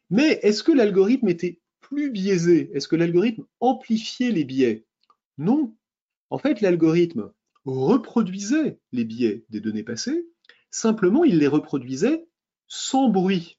mais 0.10 0.40
est-ce 0.42 0.64
que 0.64 0.72
l'algorithme 0.72 1.30
était 1.30 1.60
plus 1.82 2.12
biaisé? 2.12 2.72
Est-ce 2.74 2.88
que 2.88 2.96
l'algorithme 2.96 3.46
amplifiait 3.60 4.32
les 4.32 4.44
biais? 4.44 4.86
Non. 5.38 5.76
En 6.30 6.38
fait, 6.38 6.62
l'algorithme 6.62 7.32
reproduisait 7.66 8.80
les 8.92 9.06
biais 9.06 9.46
des 9.50 9.60
données 9.60 9.84
passées, 9.84 10.28
simplement 10.72 11.24
il 11.24 11.38
les 11.38 11.48
reproduisait 11.48 12.28
sans 12.68 13.10
bruit. 13.10 13.58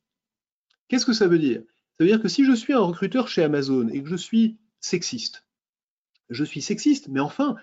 Qu'est-ce 0.89 1.07
que 1.07 1.12
ça 1.12 1.28
veut 1.28 1.39
dire? 1.39 1.62
Ça 1.99 2.05
veut 2.05 2.07
dire 2.07 2.22
que 2.22 2.28
si 2.28 2.45
je 2.45 2.53
suis 2.53 2.72
un 2.72 2.81
recruteur 2.81 3.28
chez 3.28 3.43
Amazon 3.43 3.89
et 3.89 4.03
que 4.03 4.09
je 4.09 4.16
suis 4.16 4.59
sexiste, 4.81 5.45
je 6.31 6.45
suis 6.45 6.62
sexiste, 6.62 7.09
mais 7.09 7.20
enfin, 7.20 7.57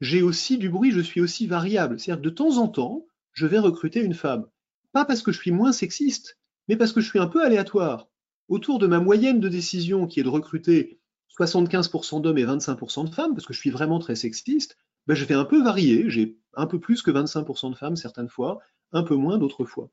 j'ai 0.00 0.22
aussi 0.22 0.58
du 0.58 0.68
bruit, 0.68 0.92
je 0.92 1.00
suis 1.00 1.20
aussi 1.20 1.46
variable. 1.46 1.98
C'est-à-dire 1.98 2.22
de 2.22 2.30
temps 2.30 2.58
en 2.58 2.68
temps, 2.68 3.06
je 3.32 3.46
vais 3.46 3.58
recruter 3.58 4.00
une 4.00 4.14
femme. 4.14 4.46
Pas 4.92 5.04
parce 5.04 5.22
que 5.22 5.32
je 5.32 5.38
suis 5.38 5.50
moins 5.50 5.72
sexiste, 5.72 6.38
mais 6.68 6.76
parce 6.76 6.92
que 6.92 7.00
je 7.00 7.08
suis 7.08 7.18
un 7.18 7.26
peu 7.26 7.44
aléatoire. 7.44 8.08
Autour 8.48 8.78
de 8.78 8.86
ma 8.86 8.98
moyenne 8.98 9.40
de 9.40 9.48
décision 9.48 10.06
qui 10.06 10.20
est 10.20 10.24
de 10.24 10.28
recruter 10.28 11.00
75% 11.38 12.20
d'hommes 12.20 12.38
et 12.38 12.44
25% 12.44 13.08
de 13.08 13.14
femmes, 13.14 13.34
parce 13.34 13.46
que 13.46 13.52
je 13.52 13.60
suis 13.60 13.70
vraiment 13.70 13.98
très 13.98 14.16
sexiste, 14.16 14.76
ben 15.06 15.14
je 15.14 15.24
vais 15.24 15.34
un 15.34 15.44
peu 15.44 15.62
varier. 15.62 16.10
J'ai 16.10 16.36
un 16.54 16.66
peu 16.66 16.80
plus 16.80 17.02
que 17.02 17.10
25% 17.10 17.70
de 17.70 17.76
femmes 17.76 17.96
certaines 17.96 18.28
fois, 18.28 18.60
un 18.92 19.02
peu 19.02 19.14
moins 19.14 19.38
d'autres 19.38 19.64
fois. 19.64 19.90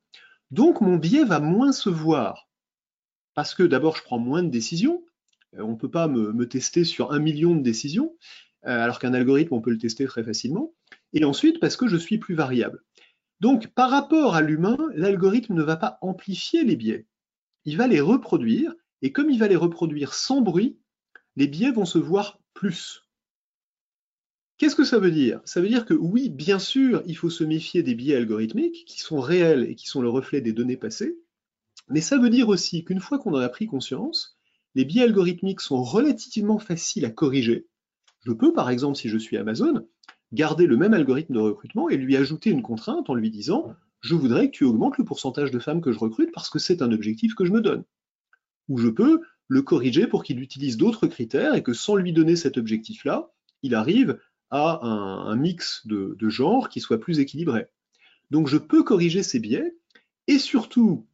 Donc 0.51 0.81
mon 0.81 0.95
biais 0.95 1.25
va 1.25 1.39
moins 1.39 1.71
se 1.71 1.89
voir. 1.89 2.47
Parce 3.33 3.53
que 3.53 3.63
d'abord, 3.63 3.95
je 3.95 4.03
prends 4.03 4.19
moins 4.19 4.41
de 4.41 4.49
décisions. 4.49 5.03
Euh, 5.55 5.61
on 5.61 5.71
ne 5.71 5.77
peut 5.77 5.91
pas 5.91 6.07
me, 6.07 6.47
tester 6.47 6.83
sur 6.83 7.11
un 7.11 7.19
million 7.19 7.55
de 7.55 7.61
décisions. 7.61 8.15
Euh, 8.67 8.83
alors 8.83 8.99
qu'un 8.99 9.13
algorithme, 9.13 9.53
on 9.53 9.61
peut 9.61 9.71
le 9.71 9.77
tester 9.77 10.05
très 10.05 10.23
facilement. 10.23 10.73
Et 11.13 11.23
ensuite, 11.23 11.59
parce 11.59 11.77
que 11.77 11.87
je 11.87 11.97
suis 11.97 12.17
plus 12.17 12.35
variable. 12.35 12.83
Donc, 13.39 13.67
par 13.67 13.89
rapport 13.89 14.35
à 14.35 14.41
l'humain, 14.41 14.77
l'algorithme 14.95 15.53
ne 15.53 15.63
va 15.63 15.77
pas 15.77 15.97
amplifier 16.01 16.63
les 16.63 16.75
biais. 16.75 17.05
Il 17.65 17.77
va 17.77 17.87
les 17.87 18.01
reproduire, 18.01 18.73
et 19.01 19.11
comme 19.11 19.29
il 19.29 19.39
va 19.39 19.47
les 19.47 19.55
reproduire 19.55 20.13
sans 20.13 20.41
bruit, 20.41 20.77
les 21.35 21.47
biais 21.47 21.71
vont 21.71 21.85
se 21.85 21.99
voir 21.99 22.39
plus. 22.53 23.03
Qu'est-ce 24.57 24.75
que 24.75 24.83
ça 24.83 24.97
veut 24.97 25.11
dire? 25.11 25.39
Ça 25.45 25.61
veut 25.61 25.67
dire 25.67 25.85
que 25.85 25.93
oui, 25.93 26.29
bien 26.29 26.57
sûr, 26.57 27.03
il 27.05 27.15
faut 27.15 27.29
se 27.29 27.43
méfier 27.43 27.83
des 27.83 27.93
biais 27.93 28.15
algorithmiques 28.15 28.85
qui 28.85 28.99
sont 28.99 29.19
réels 29.19 29.69
et 29.69 29.75
qui 29.75 29.85
sont 29.85 30.01
le 30.01 30.09
reflet 30.09 30.41
des 30.41 30.51
données 30.51 30.77
passées, 30.77 31.15
mais 31.89 32.01
ça 32.01 32.17
veut 32.17 32.31
dire 32.31 32.49
aussi 32.49 32.83
qu'une 32.83 32.99
fois 32.99 33.19
qu'on 33.19 33.35
en 33.35 33.39
a 33.39 33.49
pris 33.49 33.67
conscience, 33.67 34.37
les 34.73 34.83
biais 34.83 35.03
algorithmiques 35.03 35.61
sont 35.61 35.83
relativement 35.83 36.57
faciles 36.57 37.05
à 37.05 37.11
corriger, 37.11 37.67
je 38.27 38.33
peux, 38.33 38.51
par 38.51 38.69
exemple, 38.69 38.97
si 38.97 39.07
je 39.07 39.17
suis 39.17 39.37
Amazon, 39.37 39.87
garder 40.33 40.67
le 40.67 40.75
même 40.75 40.93
algorithme 40.93 41.33
de 41.33 41.39
recrutement 41.39 41.87
et 41.87 41.95
lui 41.95 42.17
ajouter 42.17 42.49
une 42.49 42.61
contrainte 42.61 43.09
en 43.09 43.15
lui 43.15 43.29
disant 43.29 43.73
je 44.01 44.15
voudrais 44.15 44.51
que 44.51 44.57
tu 44.57 44.65
augmentes 44.65 44.97
le 44.97 45.05
pourcentage 45.05 45.49
de 45.49 45.59
femmes 45.59 45.79
que 45.79 45.93
je 45.93 45.97
recrute 45.97 46.31
parce 46.33 46.49
que 46.49 46.59
c'est 46.59 46.81
un 46.81 46.91
objectif 46.91 47.35
que 47.35 47.45
je 47.45 47.53
me 47.53 47.61
donne. 47.61 47.85
Ou 48.67 48.79
je 48.79 48.89
peux 48.89 49.21
le 49.47 49.61
corriger 49.61 50.07
pour 50.07 50.25
qu'il 50.25 50.41
utilise 50.41 50.75
d'autres 50.75 51.07
critères 51.07 51.55
et 51.55 51.63
que 51.63 51.71
sans 51.71 51.95
lui 51.95 52.11
donner 52.11 52.35
cet 52.35 52.57
objectif-là, 52.57 53.31
il 53.63 53.73
arrive 53.73 54.19
à 54.49 54.85
un, 54.85 55.35
mix 55.37 55.87
de, 55.87 56.17
de 56.19 56.29
genres 56.29 56.67
qui 56.67 56.81
soit 56.81 56.99
plus 56.99 57.19
équilibré. 57.19 57.67
Donc 58.29 58.49
je 58.49 58.57
peux 58.57 58.83
corriger 58.83 59.23
ces 59.23 59.39
biais 59.39 59.73
et 60.27 60.37
surtout, 60.37 61.07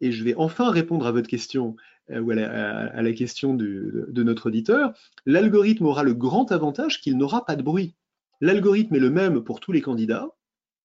et 0.00 0.12
je 0.12 0.22
vais 0.22 0.36
enfin 0.36 0.70
répondre 0.70 1.08
à 1.08 1.12
votre 1.12 1.28
question, 1.28 1.74
ou 2.10 2.30
à 2.30 2.34
la, 2.34 3.12
question 3.12 3.54
de, 3.54 4.22
notre 4.22 4.46
auditeur, 4.46 4.92
l'algorithme 5.26 5.86
aura 5.86 6.02
le 6.02 6.14
grand 6.14 6.50
avantage 6.52 7.00
qu'il 7.00 7.16
n'aura 7.16 7.44
pas 7.44 7.56
de 7.56 7.62
bruit. 7.62 7.94
L'algorithme 8.40 8.96
est 8.96 9.00
le 9.00 9.10
même 9.10 9.42
pour 9.42 9.60
tous 9.60 9.72
les 9.72 9.80
candidats. 9.80 10.28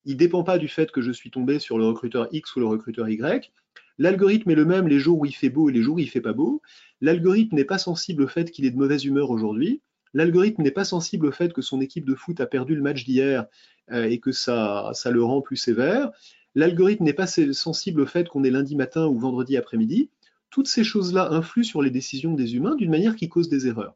Il 0.06 0.14
ne 0.14 0.20
dépend 0.20 0.44
pas 0.44 0.58
du 0.58 0.68
fait 0.68 0.92
que 0.92 1.02
je 1.02 1.12
suis 1.12 1.32
tombé 1.32 1.60
sur 1.60 1.78
le 1.78 1.86
recruteur 1.86 2.28
X 2.32 2.56
ou 2.56 2.60
le 2.60 2.68
recruteur 2.68 3.10
Y. 3.10 3.52
L'algorithme 3.98 4.52
est 4.52 4.56
le 4.56 4.66
même 4.66 4.88
les 4.88 5.00
jours 5.00 5.20
où 5.20 5.26
il 5.26 5.36
fait 5.36 5.50
beau 5.50 5.70
et 5.70 5.74
les 5.74 5.82
jours 5.82 5.96
où 5.96 6.00
il 6.00 6.10
fait 6.10 6.22
pas 6.22 6.34
beau. 6.34 6.62
L'algorithme 7.02 7.56
n'est 7.56 7.66
pas 7.66 7.80
sensible 7.80 8.24
au 8.24 8.28
fait 8.28 8.52
qu'il 8.52 8.66
est 8.66 8.72
de 8.72 8.78
mauvaise 8.78 9.06
humeur 9.06 9.32
aujourd'hui. 9.32 9.82
L'algorithme 10.14 10.62
n'est 10.62 10.72
pas 10.72 10.86
sensible 10.86 11.26
au 11.26 11.32
fait 11.32 11.52
que 11.52 11.62
son 11.62 11.82
équipe 11.82 12.06
de 12.06 12.16
foot 12.16 12.40
a 12.40 12.46
perdu 12.46 12.76
le 12.76 12.82
match 12.82 13.06
d'hier 13.06 13.48
euh, 13.92 14.06
et 14.06 14.20
que 14.20 14.32
ça, 14.32 14.92
ça 14.94 15.12
le 15.12 15.24
rend 15.24 15.42
plus 15.42 15.58
sévère. 15.58 16.12
L'algorithme 16.56 17.04
n'est 17.04 17.14
pas 17.14 17.28
sensible 17.28 18.02
au 18.02 18.06
fait 18.06 18.30
qu'on 18.30 18.44
est 18.44 18.50
lundi 18.50 18.76
matin 18.76 19.08
ou 19.08 19.20
vendredi 19.20 19.58
après-midi 19.58 20.10
toutes 20.50 20.68
ces 20.68 20.84
choses-là 20.84 21.32
influent 21.32 21.64
sur 21.64 21.82
les 21.82 21.92
décisions 21.92 22.34
des 22.34 22.56
humains 22.56 22.76
d'une 22.76 22.92
manière 22.92 23.16
qui 23.16 23.30
cause 23.30 23.50
des 23.50 23.68
erreurs. 23.68 23.96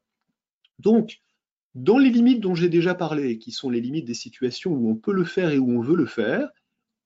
Donc, 0.79 1.21
dans 1.75 1.97
les 1.97 2.09
limites 2.09 2.41
dont 2.41 2.55
j'ai 2.55 2.69
déjà 2.69 2.95
parlé, 2.95 3.37
qui 3.37 3.51
sont 3.51 3.69
les 3.69 3.81
limites 3.81 4.05
des 4.05 4.13
situations 4.13 4.71
où 4.71 4.89
on 4.89 4.95
peut 4.95 5.13
le 5.13 5.23
faire 5.23 5.51
et 5.51 5.59
où 5.59 5.71
on 5.71 5.81
veut 5.81 5.95
le 5.95 6.05
faire, 6.05 6.49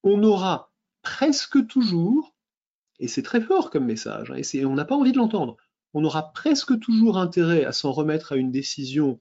on 0.03 0.23
aura 0.23 0.71
presque 1.01 1.67
toujours, 1.67 2.33
et 2.99 3.07
c'est 3.07 3.21
très 3.21 3.41
fort 3.41 3.69
comme 3.69 3.85
message, 3.85 4.31
hein, 4.31 4.41
et 4.53 4.65
on 4.65 4.73
n'a 4.73 4.85
pas 4.85 4.95
envie 4.95 5.11
de 5.11 5.17
l'entendre, 5.17 5.57
on 5.93 6.03
aura 6.03 6.33
presque 6.33 6.79
toujours 6.79 7.17
intérêt 7.17 7.63
à 7.63 7.71
s'en 7.71 7.91
remettre 7.91 8.33
à 8.33 8.37
une 8.37 8.51
décision 8.51 9.19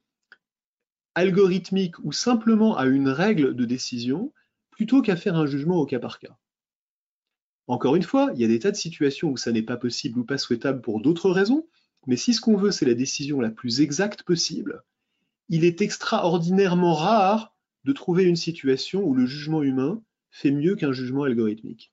algorithmique 1.15 1.99
ou 2.03 2.13
simplement 2.13 2.77
à 2.77 2.87
une 2.87 3.09
règle 3.09 3.55
de 3.55 3.65
décision, 3.65 4.33
plutôt 4.71 5.03
qu'à 5.03 5.15
faire 5.15 5.37
un 5.37 5.47
jugement 5.47 5.77
au 5.77 5.87
cas 5.87 6.01
par 6.01 6.19
cas. 6.19 6.37
Encore 7.67 7.97
une 7.97 8.03
fois, 8.03 8.31
il 8.35 8.41
y 8.41 8.45
a 8.45 8.49
des 8.49 8.59
tas 8.59 8.71
de 8.71 8.77
situations 8.77 9.31
où 9.31 9.37
ça 9.37 9.53
n'est 9.53 9.63
pas 9.63 9.77
possible 9.77 10.19
ou 10.19 10.25
pas 10.25 10.39
souhaitable 10.39 10.83
pour 10.83 11.01
d'autres 11.01 11.31
raisons, 11.31 11.67
mais 12.07 12.17
si 12.17 12.35
ce 12.35 12.41
qu'on 12.41 12.57
veut, 12.57 12.71
c'est 12.71 12.85
la 12.85 12.95
décision 12.95 13.41
la 13.41 13.51
plus 13.51 13.81
exacte 13.81 14.23
possible, 14.23 14.83
il 15.49 15.65
est 15.65 15.81
extraordinairement 15.81 16.95
rare 16.95 17.55
de 17.85 17.93
trouver 17.93 18.25
une 18.25 18.37
situation 18.37 19.03
où 19.03 19.15
le 19.15 19.27
jugement 19.27 19.63
humain 19.63 20.03
fait 20.31 20.51
mieux 20.51 20.77
qu'un 20.77 20.93
jugement 20.93 21.25
algorithmique. 21.25 21.93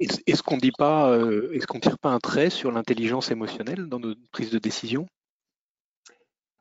Est-ce 0.00 0.42
qu'on 0.44 0.58
dit 0.58 0.72
pas, 0.76 1.10
euh, 1.10 1.50
est-ce 1.52 1.66
qu'on 1.66 1.80
tire 1.80 1.98
pas 1.98 2.10
un 2.10 2.20
trait 2.20 2.50
sur 2.50 2.70
l'intelligence 2.70 3.32
émotionnelle 3.32 3.86
dans 3.86 3.98
notre 3.98 4.20
prise 4.30 4.50
de 4.50 4.58
décision? 4.58 5.08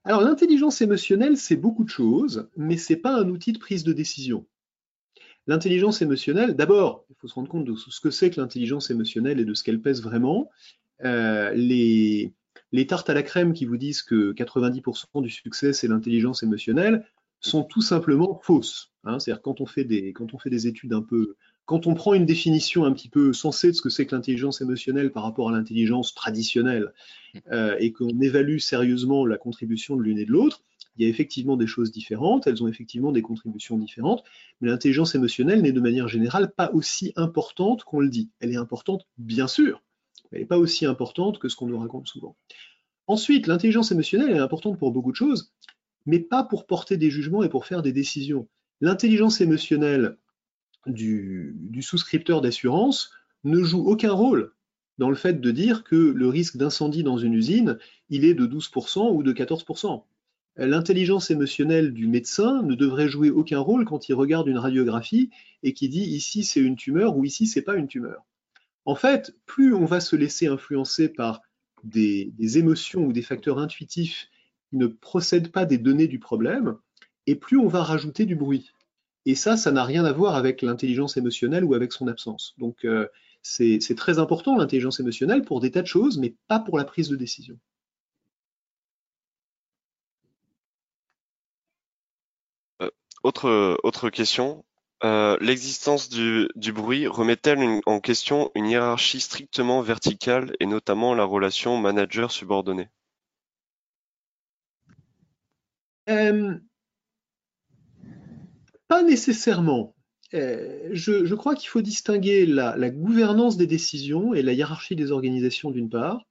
Alors 0.03 0.21
l'intelligence 0.21 0.81
émotionnelle, 0.81 1.37
c'est 1.37 1.55
beaucoup 1.55 1.83
de 1.83 1.89
choses, 1.89 2.49
mais 2.55 2.77
c'est 2.77 2.95
pas 2.95 3.13
un 3.13 3.29
outil 3.29 3.53
de 3.53 3.59
prise 3.59 3.83
de 3.83 3.93
décision. 3.93 4.47
L'intelligence 5.47 6.01
émotionnelle, 6.01 6.55
d'abord, 6.55 7.05
il 7.09 7.15
faut 7.15 7.27
se 7.27 7.33
rendre 7.33 7.47
compte 7.47 7.65
de 7.65 7.75
ce 7.75 8.01
que 8.01 8.11
c'est 8.11 8.29
que 8.29 8.39
l'intelligence 8.39 8.91
émotionnelle 8.91 9.39
et 9.39 9.45
de 9.45 9.53
ce 9.53 9.63
qu'elle 9.63 9.81
pèse 9.81 10.01
vraiment. 10.03 10.49
Euh, 11.05 11.53
les, 11.53 12.33
tartes 12.87 13.09
à 13.09 13.13
la 13.13 13.23
crème 13.23 13.53
qui 13.53 13.65
vous 13.65 13.77
disent 13.77 14.01
que 14.01 14.33
90% 14.33 15.21
du 15.21 15.29
succès, 15.29 15.71
c'est 15.71 15.87
l'intelligence 15.87 16.43
émotionnelle, 16.43 17.05
sont 17.39 17.63
tout 17.63 17.81
simplement 17.81 18.39
fausses. 18.43 18.91
Hein. 19.05 19.19
C'est-à-dire 19.19 19.41
quand 19.41 19.61
on 19.61 19.65
fait 19.65 19.85
des 19.85 20.11
quand 20.11 20.33
on 20.33 20.39
fait 20.39 20.49
des 20.49 20.67
études 20.67 20.93
un 20.93 21.03
peu, 21.03 21.35
quand 21.65 21.85
on 21.87 21.93
prend 21.93 22.13
une 22.13 22.25
définition 22.25 22.83
un 22.83 22.91
petit 22.91 23.09
peu 23.09 23.31
sensée 23.31 23.67
de 23.67 23.73
ce 23.73 23.81
que 23.81 23.89
c'est 23.89 24.05
que 24.05 24.15
l'intelligence 24.15 24.59
émotionnelle 24.59 25.11
par 25.11 25.23
rapport 25.23 25.49
à 25.49 25.51
l'intelligence 25.51 26.13
traditionnelle 26.13 26.93
euh, 27.51 27.75
et 27.79 27.93
qu'on 27.93 28.19
évalue 28.21 28.57
sérieusement 28.57 29.25
la 29.25 29.37
contribution 29.37 29.95
de 29.95 30.01
l'une 30.01 30.17
et 30.17 30.25
de 30.25 30.31
l'autre, 30.31 30.63
il 30.97 31.03
y 31.03 31.05
a 31.05 31.09
effectivement 31.09 31.57
des 31.57 31.67
choses 31.67 31.91
différentes, 31.91 32.47
elles 32.47 32.63
ont 32.63 32.67
effectivement 32.67 33.11
des 33.11 33.21
contributions 33.21 33.77
différentes, 33.77 34.23
mais 34.61 34.69
l'intelligence 34.69 35.15
émotionnelle 35.15 35.61
n'est 35.61 35.71
de 35.71 35.79
manière 35.79 36.07
générale 36.07 36.51
pas 36.51 36.71
aussi 36.73 37.13
importante 37.15 37.83
qu'on 37.83 37.99
le 37.99 38.09
dit. 38.09 38.31
Elle 38.39 38.51
est 38.51 38.57
importante, 38.57 39.05
bien 39.17 39.47
sûr, 39.47 39.83
mais 40.31 40.37
elle 40.37 40.43
n'est 40.43 40.47
pas 40.47 40.57
aussi 40.57 40.85
importante 40.85 41.39
que 41.39 41.49
ce 41.49 41.55
qu'on 41.55 41.67
nous 41.67 41.79
raconte 41.79 42.07
souvent. 42.07 42.35
Ensuite, 43.07 43.47
l'intelligence 43.47 43.91
émotionnelle 43.91 44.31
est 44.31 44.39
importante 44.39 44.77
pour 44.77 44.91
beaucoup 44.91 45.11
de 45.11 45.17
choses, 45.17 45.53
mais 46.05 46.19
pas 46.19 46.43
pour 46.43 46.65
porter 46.65 46.97
des 46.97 47.11
jugements 47.11 47.43
et 47.43 47.49
pour 47.49 47.65
faire 47.65 47.81
des 47.81 47.91
décisions. 47.91 48.47
L'intelligence 48.81 49.39
émotionnelle 49.41 50.17
du, 50.87 51.81
souscripteur 51.81 52.41
d'assurance 52.41 53.11
ne 53.43 53.61
joue 53.63 53.85
aucun 53.85 54.11
rôle 54.11 54.53
dans 54.97 55.09
le 55.09 55.15
fait 55.15 55.39
de 55.39 55.51
dire 55.51 55.83
que 55.83 55.95
le 55.95 56.27
risque 56.27 56.57
d'incendie 56.57 57.03
dans 57.03 57.17
une 57.17 57.33
usine, 57.33 57.77
il 58.09 58.25
est 58.25 58.33
de 58.33 58.47
12% 58.47 59.13
ou 59.13 59.21
de 59.21 59.31
14%. 59.31 60.03
L'intelligence 60.57 61.29
émotionnelle 61.29 61.93
du 61.93 62.07
médecin 62.07 62.63
ne 62.63 62.73
devrait 62.73 63.09
jouer 63.09 63.29
aucun 63.29 63.59
rôle 63.59 63.85
quand 63.85 64.09
il 64.09 64.13
regarde 64.13 64.47
une 64.47 64.57
radiographie 64.57 65.29
et 65.63 65.73
qui 65.73 65.87
dit 65.87 66.03
ici 66.03 66.43
c'est 66.43 66.59
une 66.59 66.75
tumeur 66.75 67.15
ou 67.15 67.25
ici 67.25 67.45
c'est 67.45 67.61
pas 67.61 67.75
une 67.75 67.87
tumeur. 67.87 68.25
En 68.85 68.95
fait, 68.95 69.35
plus 69.45 69.73
on 69.75 69.85
va 69.85 69.99
se 69.99 70.15
laisser 70.15 70.47
influencer 70.47 71.09
par 71.09 71.41
des, 71.83 72.57
émotions 72.57 73.05
ou 73.05 73.13
des 73.13 73.21
facteurs 73.21 73.59
intuitifs 73.59 74.29
qui 74.69 74.77
ne 74.77 74.87
procèdent 74.87 75.51
pas 75.51 75.65
des 75.65 75.77
données 75.77 76.07
du 76.07 76.19
problème, 76.19 76.77
et 77.25 77.35
plus 77.35 77.57
on 77.57 77.67
va 77.67 77.83
rajouter 77.83 78.25
du 78.25 78.35
bruit. 78.35 78.71
Et 79.25 79.35
ça, 79.35 79.57
ça 79.57 79.71
n'a 79.71 79.83
rien 79.83 80.05
à 80.05 80.13
voir 80.13 80.35
avec 80.35 80.61
l'intelligence 80.61 81.17
émotionnelle 81.17 81.65
ou 81.65 81.73
avec 81.73 81.91
son 81.91 82.07
absence. 82.07 82.55
Donc, 82.57 82.85
euh, 82.85 83.07
c'est 83.41 83.95
très 83.95 84.19
important 84.19 84.57
l'intelligence 84.57 84.99
émotionnelle 84.99 85.43
pour 85.43 85.59
des 85.59 85.71
tas 85.71 85.81
de 85.81 85.87
choses, 85.87 86.17
mais 86.17 86.35
pas 86.47 86.59
pour 86.59 86.77
la 86.77 86.85
prise 86.85 87.09
de 87.09 87.15
décision. 87.15 87.59
Euh, 92.81 92.89
autre, 93.23 93.77
autre 93.83 94.09
question. 94.09 94.63
Euh, 95.03 95.37
l'existence 95.41 96.09
du, 96.09 96.47
du 96.55 96.71
bruit 96.71 97.05
remet-elle 97.05 97.81
en 97.85 97.99
question 97.99 98.51
une 98.55 98.65
hiérarchie 98.65 99.19
strictement 99.19 99.81
verticale 99.81 100.55
et 100.59 100.65
notamment 100.65 101.13
la 101.13 101.23
relation 101.23 101.77
manager-subordonné? 101.77 102.89
Euh, 106.09 106.57
pas 108.87 109.03
nécessairement. 109.03 109.93
Euh, 110.33 110.89
je, 110.91 111.35
crois 111.35 111.55
qu'il 111.55 111.69
faut 111.69 111.81
distinguer 111.81 112.45
la, 112.45 112.89
gouvernance 112.89 113.57
des 113.57 113.67
décisions 113.67 114.33
et 114.33 114.41
la 114.41 114.53
hiérarchie 114.53 114.95
des 114.95 115.11
organisations 115.11 115.71
d'une 115.71 115.89
part, 115.89 116.25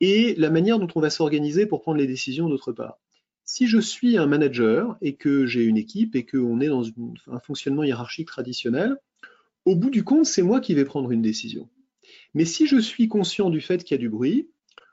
et 0.00 0.34
la 0.36 0.50
manière 0.50 0.78
dont 0.78 0.88
on 0.94 1.00
va 1.00 1.10
s'organiser 1.10 1.66
pour 1.66 1.82
prendre 1.82 1.98
les 1.98 2.06
décisions 2.06 2.48
d'autre 2.48 2.72
part. 2.72 2.98
Si 3.48 3.68
je 3.68 3.78
suis 3.78 4.18
un 4.18 4.26
manager 4.26 4.98
et 5.00 5.14
que 5.14 5.46
j'ai 5.46 5.62
une 5.62 5.76
équipe 5.76 6.16
et 6.16 6.26
qu'on 6.26 6.60
est 6.60 6.66
dans 6.66 6.84
un 7.28 7.38
fonctionnement 7.38 7.84
hiérarchique 7.84 8.26
traditionnel, 8.26 8.96
au 9.64 9.76
bout 9.76 9.90
du 9.90 10.02
compte, 10.02 10.26
c'est 10.26 10.42
moi 10.42 10.60
qui 10.60 10.74
vais 10.74 10.84
prendre 10.84 11.12
une 11.12 11.22
décision. 11.22 11.70
Mais 12.34 12.44
si 12.44 12.66
je 12.66 12.76
suis 12.76 13.06
conscient 13.06 13.48
du 13.48 13.60
fait 13.60 13.84
qu'il 13.84 13.94
y 13.94 13.98
a 13.98 13.98
du 13.98 14.08
bruit, 14.08 14.50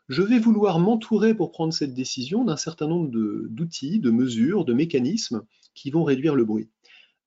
je 0.08 0.22
vais 0.22 0.38
vouloir 0.38 0.78
m'entourer 0.78 1.34
pour 1.34 1.52
prendre 1.52 1.74
cette 1.74 1.96
décision 1.96 2.46
d'un 2.46 2.56
certain 2.56 2.88
nombre 2.88 3.10
d'outils, 3.50 4.00
de 4.00 4.12
mesures, 4.12 4.66
de 4.66 4.74
mécanismes 4.74 5.44
qui 5.74 5.90
vont 5.90 6.04
réduire 6.04 6.36
le 6.36 6.46
bruit. 6.46 6.70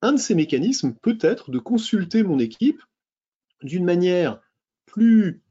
Un 0.02 0.12
de 0.12 0.18
ces 0.18 0.36
mécanismes 0.36 0.94
peut 0.94 1.18
être 1.20 1.50
de 1.50 1.58
consulter 1.58 2.22
mon 2.22 2.38
équipe 2.38 2.82
d'une 3.62 3.84
manière 3.84 4.40
plus 4.84 5.42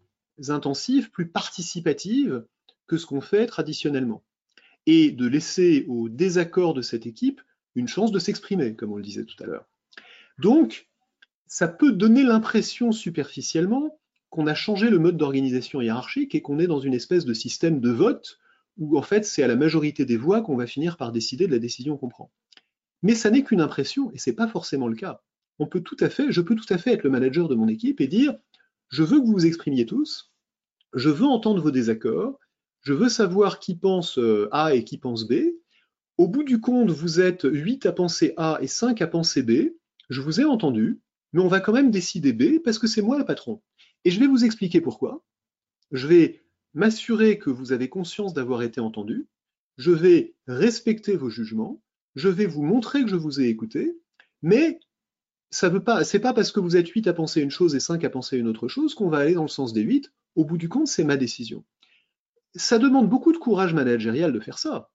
intensive, 0.47 1.11
plus 1.11 1.27
participative 1.27 2.45
que 2.87 2.97
ce 2.97 3.05
qu'on 3.05 3.21
fait 3.21 3.45
traditionnellement, 3.45 4.23
et 4.85 5.11
de 5.11 5.27
laisser 5.27 5.85
au 5.87 6.09
désaccord 6.09 6.73
de 6.73 6.81
cette 6.81 7.05
équipe 7.05 7.41
une 7.75 7.87
chance 7.87 8.11
de 8.11 8.19
s'exprimer, 8.19 8.75
comme 8.75 8.91
on 8.91 8.97
le 8.97 9.03
disait 9.03 9.25
tout 9.25 9.41
à 9.43 9.47
l'heure. 9.47 9.65
Donc, 10.37 10.89
ça 11.47 11.67
peut 11.67 11.91
donner 11.91 12.23
l'impression 12.23 12.91
superficiellement 12.91 13.99
qu'on 14.29 14.47
a 14.47 14.53
changé 14.53 14.89
le 14.89 14.99
mode 14.99 15.17
d'organisation 15.17 15.81
hiérarchique 15.81 16.35
et 16.35 16.41
qu'on 16.41 16.59
est 16.59 16.67
dans 16.67 16.79
une 16.79 16.93
espèce 16.93 17.25
de 17.25 17.33
système 17.33 17.79
de 17.79 17.89
vote 17.89 18.39
où 18.77 18.97
en 18.97 19.01
fait 19.01 19.25
c'est 19.25 19.43
à 19.43 19.47
la 19.47 19.55
majorité 19.55 20.03
des 20.05 20.17
voix 20.17 20.41
qu'on 20.41 20.57
va 20.57 20.67
finir 20.67 20.97
par 20.97 21.11
décider 21.11 21.47
de 21.47 21.53
la 21.53 21.59
décision 21.59 21.97
qu'on 21.97 22.09
prend. 22.09 22.31
Mais 23.01 23.15
ça 23.15 23.29
n'est 23.29 23.43
qu'une 23.43 23.61
impression 23.61 24.11
et 24.11 24.17
ce 24.17 24.29
n'est 24.29 24.35
pas 24.35 24.47
forcément 24.47 24.87
le 24.87 24.95
cas. 24.95 25.21
On 25.59 25.67
peut 25.67 25.81
tout 25.81 25.95
à 25.99 26.09
fait, 26.09 26.31
je 26.31 26.41
peux 26.41 26.55
tout 26.55 26.73
à 26.73 26.77
fait 26.77 26.91
être 26.91 27.03
le 27.03 27.09
manager 27.09 27.47
de 27.47 27.55
mon 27.55 27.67
équipe 27.67 28.01
et 28.01 28.07
dire 28.07 28.35
je 28.89 29.03
veux 29.03 29.19
que 29.19 29.25
vous 29.25 29.33
vous 29.33 29.45
exprimiez 29.45 29.85
tous, 29.85 30.33
je 30.93 31.09
veux 31.09 31.25
entendre 31.25 31.61
vos 31.61 31.71
désaccords, 31.71 32.39
je 32.85 32.93
veux 32.93 33.09
savoir 33.09 33.59
qui 33.59 33.75
pense 33.75 34.17
euh, 34.17 34.47
A 34.53 34.73
et 34.73 34.85
qui 34.85 34.97
pense 34.97 35.27
B. 35.27 35.33
Au 36.17 36.29
bout 36.29 36.43
du 36.43 36.61
compte, 36.61 36.89
vous 36.89 37.19
êtes 37.19 37.43
8 37.43 37.85
à 37.85 37.91
penser 37.91 38.33
A 38.37 38.57
et 38.61 38.67
5 38.67 39.01
à 39.01 39.07
penser 39.07 39.43
B. 39.43 39.73
Je 40.09 40.21
vous 40.21 40.39
ai 40.39 40.45
entendu, 40.45 41.01
mais 41.33 41.41
on 41.41 41.49
va 41.49 41.59
quand 41.59 41.73
même 41.73 41.91
décider 41.91 42.31
B 42.31 42.63
parce 42.63 42.79
que 42.79 42.87
c'est 42.87 43.01
moi 43.01 43.19
le 43.19 43.25
patron. 43.25 43.61
Et 44.05 44.11
je 44.11 44.19
vais 44.21 44.27
vous 44.27 44.45
expliquer 44.45 44.79
pourquoi. 44.79 45.25
Je 45.91 46.07
vais 46.07 46.41
m'assurer 46.73 47.37
que 47.37 47.49
vous 47.49 47.73
avez 47.73 47.89
conscience 47.89 48.33
d'avoir 48.33 48.61
été 48.61 48.79
entendu. 48.79 49.27
Je 49.77 49.91
vais 49.91 50.35
respecter 50.47 51.17
vos 51.17 51.29
jugements 51.29 51.81
je 52.15 52.29
vais 52.29 52.45
vous 52.45 52.63
montrer 52.63 53.03
que 53.03 53.09
je 53.09 53.15
vous 53.15 53.41
ai 53.41 53.47
écouté, 53.47 53.97
mais 54.41 54.79
ça 55.49 55.69
veut 55.69 55.83
pas, 55.83 56.03
c'est 56.03 56.19
pas 56.19 56.33
parce 56.33 56.51
que 56.51 56.59
vous 56.59 56.77
êtes 56.77 56.87
8 56.87 57.07
à 57.07 57.13
penser 57.13 57.41
une 57.41 57.51
chose 57.51 57.75
et 57.75 57.79
5 57.79 58.03
à 58.03 58.09
penser 58.09 58.37
une 58.37 58.47
autre 58.47 58.67
chose 58.67 58.95
qu'on 58.95 59.09
va 59.09 59.19
aller 59.19 59.33
dans 59.33 59.43
le 59.43 59.47
sens 59.47 59.73
des 59.73 59.81
8. 59.81 60.11
Au 60.35 60.45
bout 60.45 60.57
du 60.57 60.69
compte, 60.69 60.87
c'est 60.87 61.03
ma 61.03 61.17
décision. 61.17 61.63
Ça 62.55 62.79
demande 62.79 63.09
beaucoup 63.09 63.33
de 63.33 63.37
courage 63.37 63.73
managérial 63.73 64.31
de 64.31 64.39
faire 64.39 64.57
ça. 64.57 64.89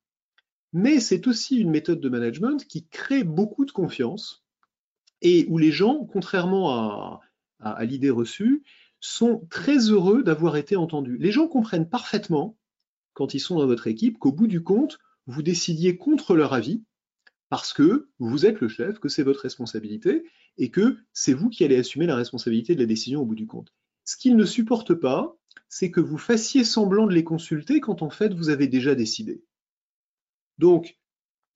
Mais 0.73 1.01
c'est 1.01 1.27
aussi 1.27 1.59
une 1.59 1.71
méthode 1.71 2.01
de 2.01 2.09
management 2.09 2.65
qui 2.67 2.87
crée 2.87 3.25
beaucoup 3.25 3.65
de 3.65 3.73
confiance 3.73 4.45
et 5.23 5.47
où 5.49 5.59
les 5.59 5.73
gens, 5.73 6.05
contrairement 6.05 7.21
à, 7.61 7.85
l'idée 7.85 8.11
reçue, 8.11 8.63
sont 9.01 9.47
très 9.51 9.91
heureux 9.91 10.23
d'avoir 10.23 10.57
été 10.57 10.77
entendus. 10.77 11.19
Les 11.19 11.33
gens 11.33 11.49
comprennent 11.49 11.89
parfaitement, 11.89 12.57
quand 13.15 13.35
ils 13.35 13.41
sont 13.41 13.59
dans 13.59 13.67
votre 13.67 13.87
équipe, 13.87 14.19
qu'au 14.19 14.33
bout 14.33 14.47
du 14.47 14.63
compte, 14.63 14.99
vous 15.27 15.43
décidiez 15.43 15.97
contre 15.97 16.35
leur 16.35 16.53
avis 16.53 16.83
parce 17.49 17.73
que 17.73 18.09
vous 18.19 18.47
êtes 18.47 18.61
le 18.61 18.69
chef, 18.69 19.01
que 19.01 19.09
c'est 19.09 19.25
votre 19.25 19.41
responsabilité 19.41 20.25
et 20.57 20.71
que 20.71 20.99
c'est 21.13 21.35
vous 21.35 21.49
qui 21.49 21.65
allez 21.65 21.77
assumer 21.77 22.07
la 22.07 22.17
responsabilité 22.17 22.75
de 22.75 22.81
la 22.81 22.87
décision 22.87 23.23
au 23.23 23.27
bout 23.27 23.35
du 23.35 23.47
compte. 23.47 23.75
Ce 24.05 24.17
qu'ils 24.17 24.37
ne 24.37 24.45
supportent 24.45 24.95
pas, 24.95 25.37
c'est 25.69 25.91
que 25.91 26.01
vous 26.01 26.19
fassiez 26.19 26.65
semblant 26.65 27.07
de 27.07 27.15
les 27.15 27.25
consulter 27.25 27.81
quand 27.81 28.03
en 28.03 28.11
fait 28.11 28.35
vous 28.35 28.49
avez 28.51 28.67
déjà 28.67 28.95
décidé. 28.95 29.43
Donc, 30.59 30.99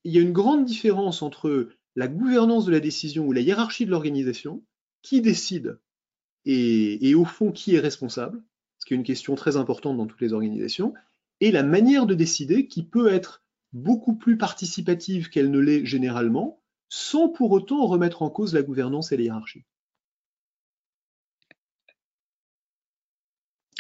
il 0.05 0.13
y 0.13 0.19
a 0.19 0.23
une 0.23 0.33
grande 0.33 0.65
différence 0.65 1.23
entre 1.23 1.69
la 1.97 2.09
gouvernance 2.09 2.67
de 2.67 2.73
la 2.73 2.81
décision 2.81 3.27
ou 3.27 3.33
la 3.33 3.41
hiérarchie 3.41 3.87
de 3.87 3.91
l'organisation, 3.91 4.63
qui 5.03 5.21
décide 5.21 5.79
et, 6.47 7.15
au 7.15 7.25
fond 7.25 7.53
qui 7.53 7.75
est 7.75 7.81
responsable, 7.81 8.43
ce 8.79 8.87
qui 8.87 8.95
est 8.95 8.97
une 8.97 9.05
question 9.05 9.35
très 9.35 9.57
importante 9.57 9.97
dans 9.97 10.07
toutes 10.07 10.21
les 10.21 10.33
organisations, 10.33 10.95
et 11.41 11.51
la 11.51 11.63
manière 11.63 12.07
de 12.07 12.15
décider 12.15 12.67
qui 12.67 12.83
peut 12.83 13.13
être 13.13 13.43
beaucoup 13.73 14.15
plus 14.15 14.37
participative 14.37 15.31
qu'elle 15.31 15.51
ne 15.51 15.59
l'est 15.59 15.85
généralement, 15.85 16.61
sans 16.89 17.29
pour 17.29 17.51
autant 17.53 17.87
remettre 17.87 18.23
en 18.23 18.31
cause 18.31 18.55
la 18.55 18.63
gouvernance 18.63 19.11
et 19.13 19.17
les 19.17 19.25
hiérarchies. 19.25 19.65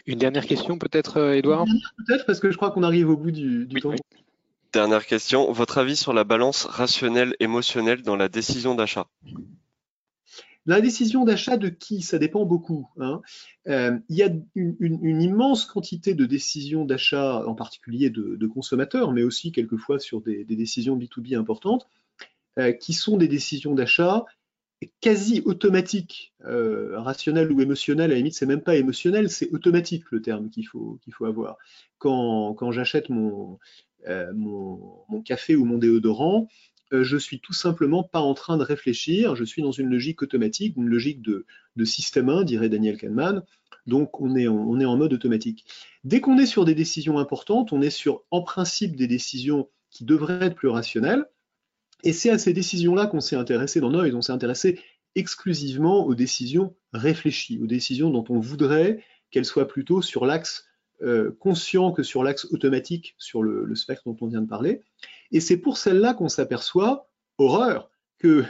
Une 0.06 0.18
dernière 0.18 0.46
question 0.46 0.78
peut-être, 0.78 1.32
Edouard 1.32 1.64
Peut-être, 2.06 2.26
parce 2.26 2.40
que 2.40 2.50
je 2.50 2.56
crois 2.56 2.70
qu'on 2.70 2.82
arrive 2.82 3.08
au 3.08 3.16
bout 3.16 3.30
du, 3.30 3.66
temps. 3.80 3.94
Dernière 4.72 5.06
question, 5.06 5.52
votre 5.52 5.78
avis 5.78 5.96
sur 5.96 6.12
la 6.12 6.24
balance 6.24 6.64
rationnelle-émotionnelle 6.64 8.02
dans 8.02 8.16
la 8.16 8.28
décision 8.28 8.74
d'achat? 8.74 9.06
La 10.66 10.80
décision 10.80 11.24
d'achat 11.24 11.56
de 11.56 11.68
qui? 11.68 12.02
Ça 12.02 12.18
dépend 12.18 12.44
beaucoup. 12.44 12.88
Hein. 12.98 13.20
Euh, 13.68 13.98
il 14.08 14.16
y 14.16 14.22
a 14.22 14.30
une, 14.54 15.22
immense 15.22 15.66
quantité 15.66 16.14
de 16.14 16.24
décisions 16.24 16.84
d'achat, 16.84 17.46
en 17.46 17.54
particulier 17.54 18.10
de, 18.10 18.46
consommateurs, 18.46 19.12
mais 19.12 19.22
aussi 19.22 19.52
quelquefois 19.52 19.98
sur 19.98 20.20
des, 20.22 20.44
décisions 20.44 20.96
B2B 20.96 21.36
importantes, 21.36 21.86
euh, 22.58 22.72
qui 22.72 22.94
sont 22.94 23.16
des 23.16 23.28
décisions 23.28 23.74
d'achat 23.74 24.24
quasi 25.00 25.42
automatiques, 25.44 26.34
euh, 26.46 26.98
rationnelles 27.00 27.52
ou 27.52 27.60
émotionnelles. 27.60 28.10
À 28.10 28.14
la 28.14 28.18
limite, 28.18 28.34
c'est 28.34 28.46
même 28.46 28.62
pas 28.62 28.76
émotionnel, 28.76 29.30
c'est 29.30 29.50
automatique 29.50 30.04
le 30.10 30.22
terme 30.22 30.50
qu'il 30.50 30.66
faut, 30.66 30.98
faut 31.10 31.24
avoir. 31.26 31.56
Quand, 31.98 32.54
quand 32.54 32.72
j'achète 32.72 33.08
mon, 33.08 33.58
mon, 34.34 35.04
mon, 35.08 35.22
café 35.22 35.56
ou 35.56 35.64
mon 35.64 35.78
déodorant, 35.78 36.48
euh, 36.94 37.02
je 37.02 37.16
suis 37.16 37.40
tout 37.40 37.52
simplement 37.52 38.02
pas 38.02 38.20
en 38.20 38.34
train 38.34 38.56
de 38.56 38.62
réfléchir, 38.62 39.34
je 39.36 39.44
suis 39.44 39.62
dans 39.62 39.72
une 39.72 39.88
logique 39.88 40.22
automatique, 40.22 40.76
une 40.76 40.88
logique 40.88 41.22
de, 41.22 41.44
système 41.84 42.28
1, 42.28 42.44
dirait 42.44 42.68
Daniel 42.68 42.96
Kahneman, 42.96 43.42
donc 43.86 44.20
on 44.20 44.36
est, 44.36 44.48
on 44.48 44.78
est 44.80 44.84
en 44.84 44.96
mode 44.96 45.12
automatique. 45.12 45.64
Dès 46.04 46.20
qu'on 46.20 46.38
est 46.38 46.46
sur 46.46 46.64
des 46.64 46.74
décisions 46.74 47.18
importantes, 47.18 47.72
on 47.72 47.82
est 47.82 47.90
sur 47.90 48.22
en 48.30 48.42
principe 48.42 48.96
des 48.96 49.06
décisions 49.06 49.68
qui 49.90 50.04
devraient 50.04 50.46
être 50.46 50.54
plus 50.54 50.68
rationnelles, 50.68 51.26
et 52.04 52.12
c'est 52.12 52.30
à 52.30 52.38
ces 52.38 52.52
décisions-là 52.52 53.06
qu'on 53.06 53.20
s'est 53.20 53.36
intéressé 53.36 53.80
dans 53.80 53.90
Noise, 53.90 54.14
on 54.14 54.22
s'est 54.22 54.32
intéressé 54.32 54.78
exclusivement 55.14 56.06
aux 56.06 56.14
décisions 56.14 56.76
réfléchies, 56.92 57.58
aux 57.62 57.66
décisions 57.66 58.10
dont 58.10 58.24
on 58.28 58.38
voudrait 58.38 59.02
qu'elles 59.30 59.44
soient 59.44 59.68
plutôt 59.68 60.02
sur 60.02 60.26
l'axe 60.26 60.66
euh, 61.02 61.32
conscient 61.40 61.92
que 61.92 62.02
sur 62.02 62.22
l'axe 62.22 62.46
automatique, 62.52 63.14
sur 63.18 63.42
le, 63.42 63.74
spectre 63.74 64.04
dont 64.06 64.16
on 64.20 64.28
vient 64.28 64.42
de 64.42 64.48
parler. 64.48 64.82
Et 65.32 65.40
c'est 65.40 65.56
pour 65.56 65.76
celle-là 65.76 66.14
qu'on 66.14 66.28
s'aperçoit, 66.28 67.10
horreur, 67.38 67.90
que 68.18 68.44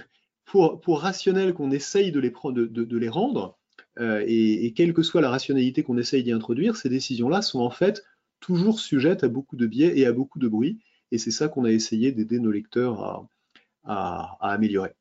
pour, 0.44 0.80
pour 0.80 1.00
rationnel 1.00 1.54
qu'on 1.54 1.70
essaye 1.70 2.12
de 2.12 2.20
les, 2.20 2.30
de, 2.30 2.66
de, 2.66 2.98
les 2.98 3.08
rendre, 3.08 3.58
euh, 3.98 4.22
et, 4.26 4.72
quelle 4.74 4.92
que 4.92 5.02
soit 5.02 5.20
la 5.20 5.30
rationalité 5.30 5.82
qu'on 5.82 5.96
essaye 5.96 6.22
d'y 6.22 6.32
introduire, 6.32 6.76
ces 6.76 6.88
décisions-là 6.88 7.40
sont 7.40 7.60
en 7.60 7.70
fait 7.70 8.04
toujours 8.40 8.78
sujettes 8.78 9.24
à 9.24 9.28
beaucoup 9.28 9.56
de 9.56 9.66
biais 9.66 9.98
et 9.98 10.06
à 10.06 10.12
beaucoup 10.12 10.38
de 10.38 10.48
bruit. 10.48 10.80
Et 11.12 11.18
c'est 11.18 11.30
ça 11.30 11.48
qu'on 11.48 11.64
a 11.64 11.72
essayé 11.72 12.12
d'aider 12.12 12.40
nos 12.40 12.50
lecteurs 12.50 13.02
à 13.02 13.26
améliorer. 13.84 14.94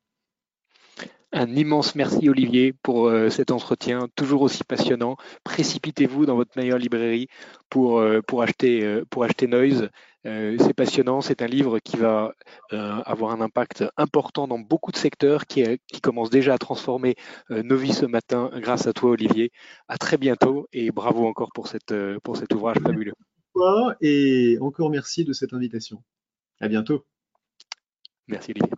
Un 1.36 1.52
immense 1.56 1.96
merci 1.96 2.28
Olivier 2.28 2.72
pour 2.72 3.08
euh, 3.08 3.28
cet 3.28 3.50
entretien 3.50 4.06
toujours 4.14 4.42
aussi 4.42 4.62
passionnant. 4.62 5.16
Précipitez-vous 5.42 6.26
dans 6.26 6.36
votre 6.36 6.56
meilleure 6.56 6.78
librairie 6.78 7.26
pour, 7.70 7.98
euh, 7.98 8.20
pour, 8.22 8.42
acheter, 8.42 8.84
euh, 8.84 9.04
pour 9.10 9.24
acheter 9.24 9.48
Noise. 9.48 9.88
c'est 10.24 10.74
passionnant, 10.74 11.20
c'est 11.20 11.42
un 11.42 11.48
livre 11.48 11.80
qui 11.80 11.96
va 11.96 12.32
avoir 12.70 13.32
un 13.32 13.40
impact 13.40 13.84
important 13.96 14.46
dans 14.46 14.60
beaucoup 14.60 14.92
de 14.92 14.96
secteurs, 14.96 15.44
qui, 15.46 15.64
qui 15.88 16.00
commence 16.00 16.30
déjà 16.30 16.54
à 16.54 16.58
transformer 16.58 17.14
nos 17.50 17.76
vies 17.76 17.92
ce 17.92 18.06
matin 18.06 18.50
grâce 18.54 18.86
à 18.86 18.94
toi 18.94 19.10
Olivier. 19.10 19.50
À 19.88 19.98
très 19.98 20.16
bientôt 20.16 20.66
et 20.72 20.90
bravo 20.92 21.26
encore 21.26 21.50
pour, 21.52 21.66
cette, 21.66 21.94
pour 22.22 22.38
cet 22.38 22.54
ouvrage 22.54 22.78
fabuleux. 22.78 23.12
Et 24.00 24.56
encore 24.62 24.88
merci 24.88 25.24
de 25.24 25.34
cette 25.34 25.52
invitation. 25.52 26.02
À 26.58 26.68
bientôt. 26.68 27.04
Merci 28.28 28.52
Olivier. 28.52 28.74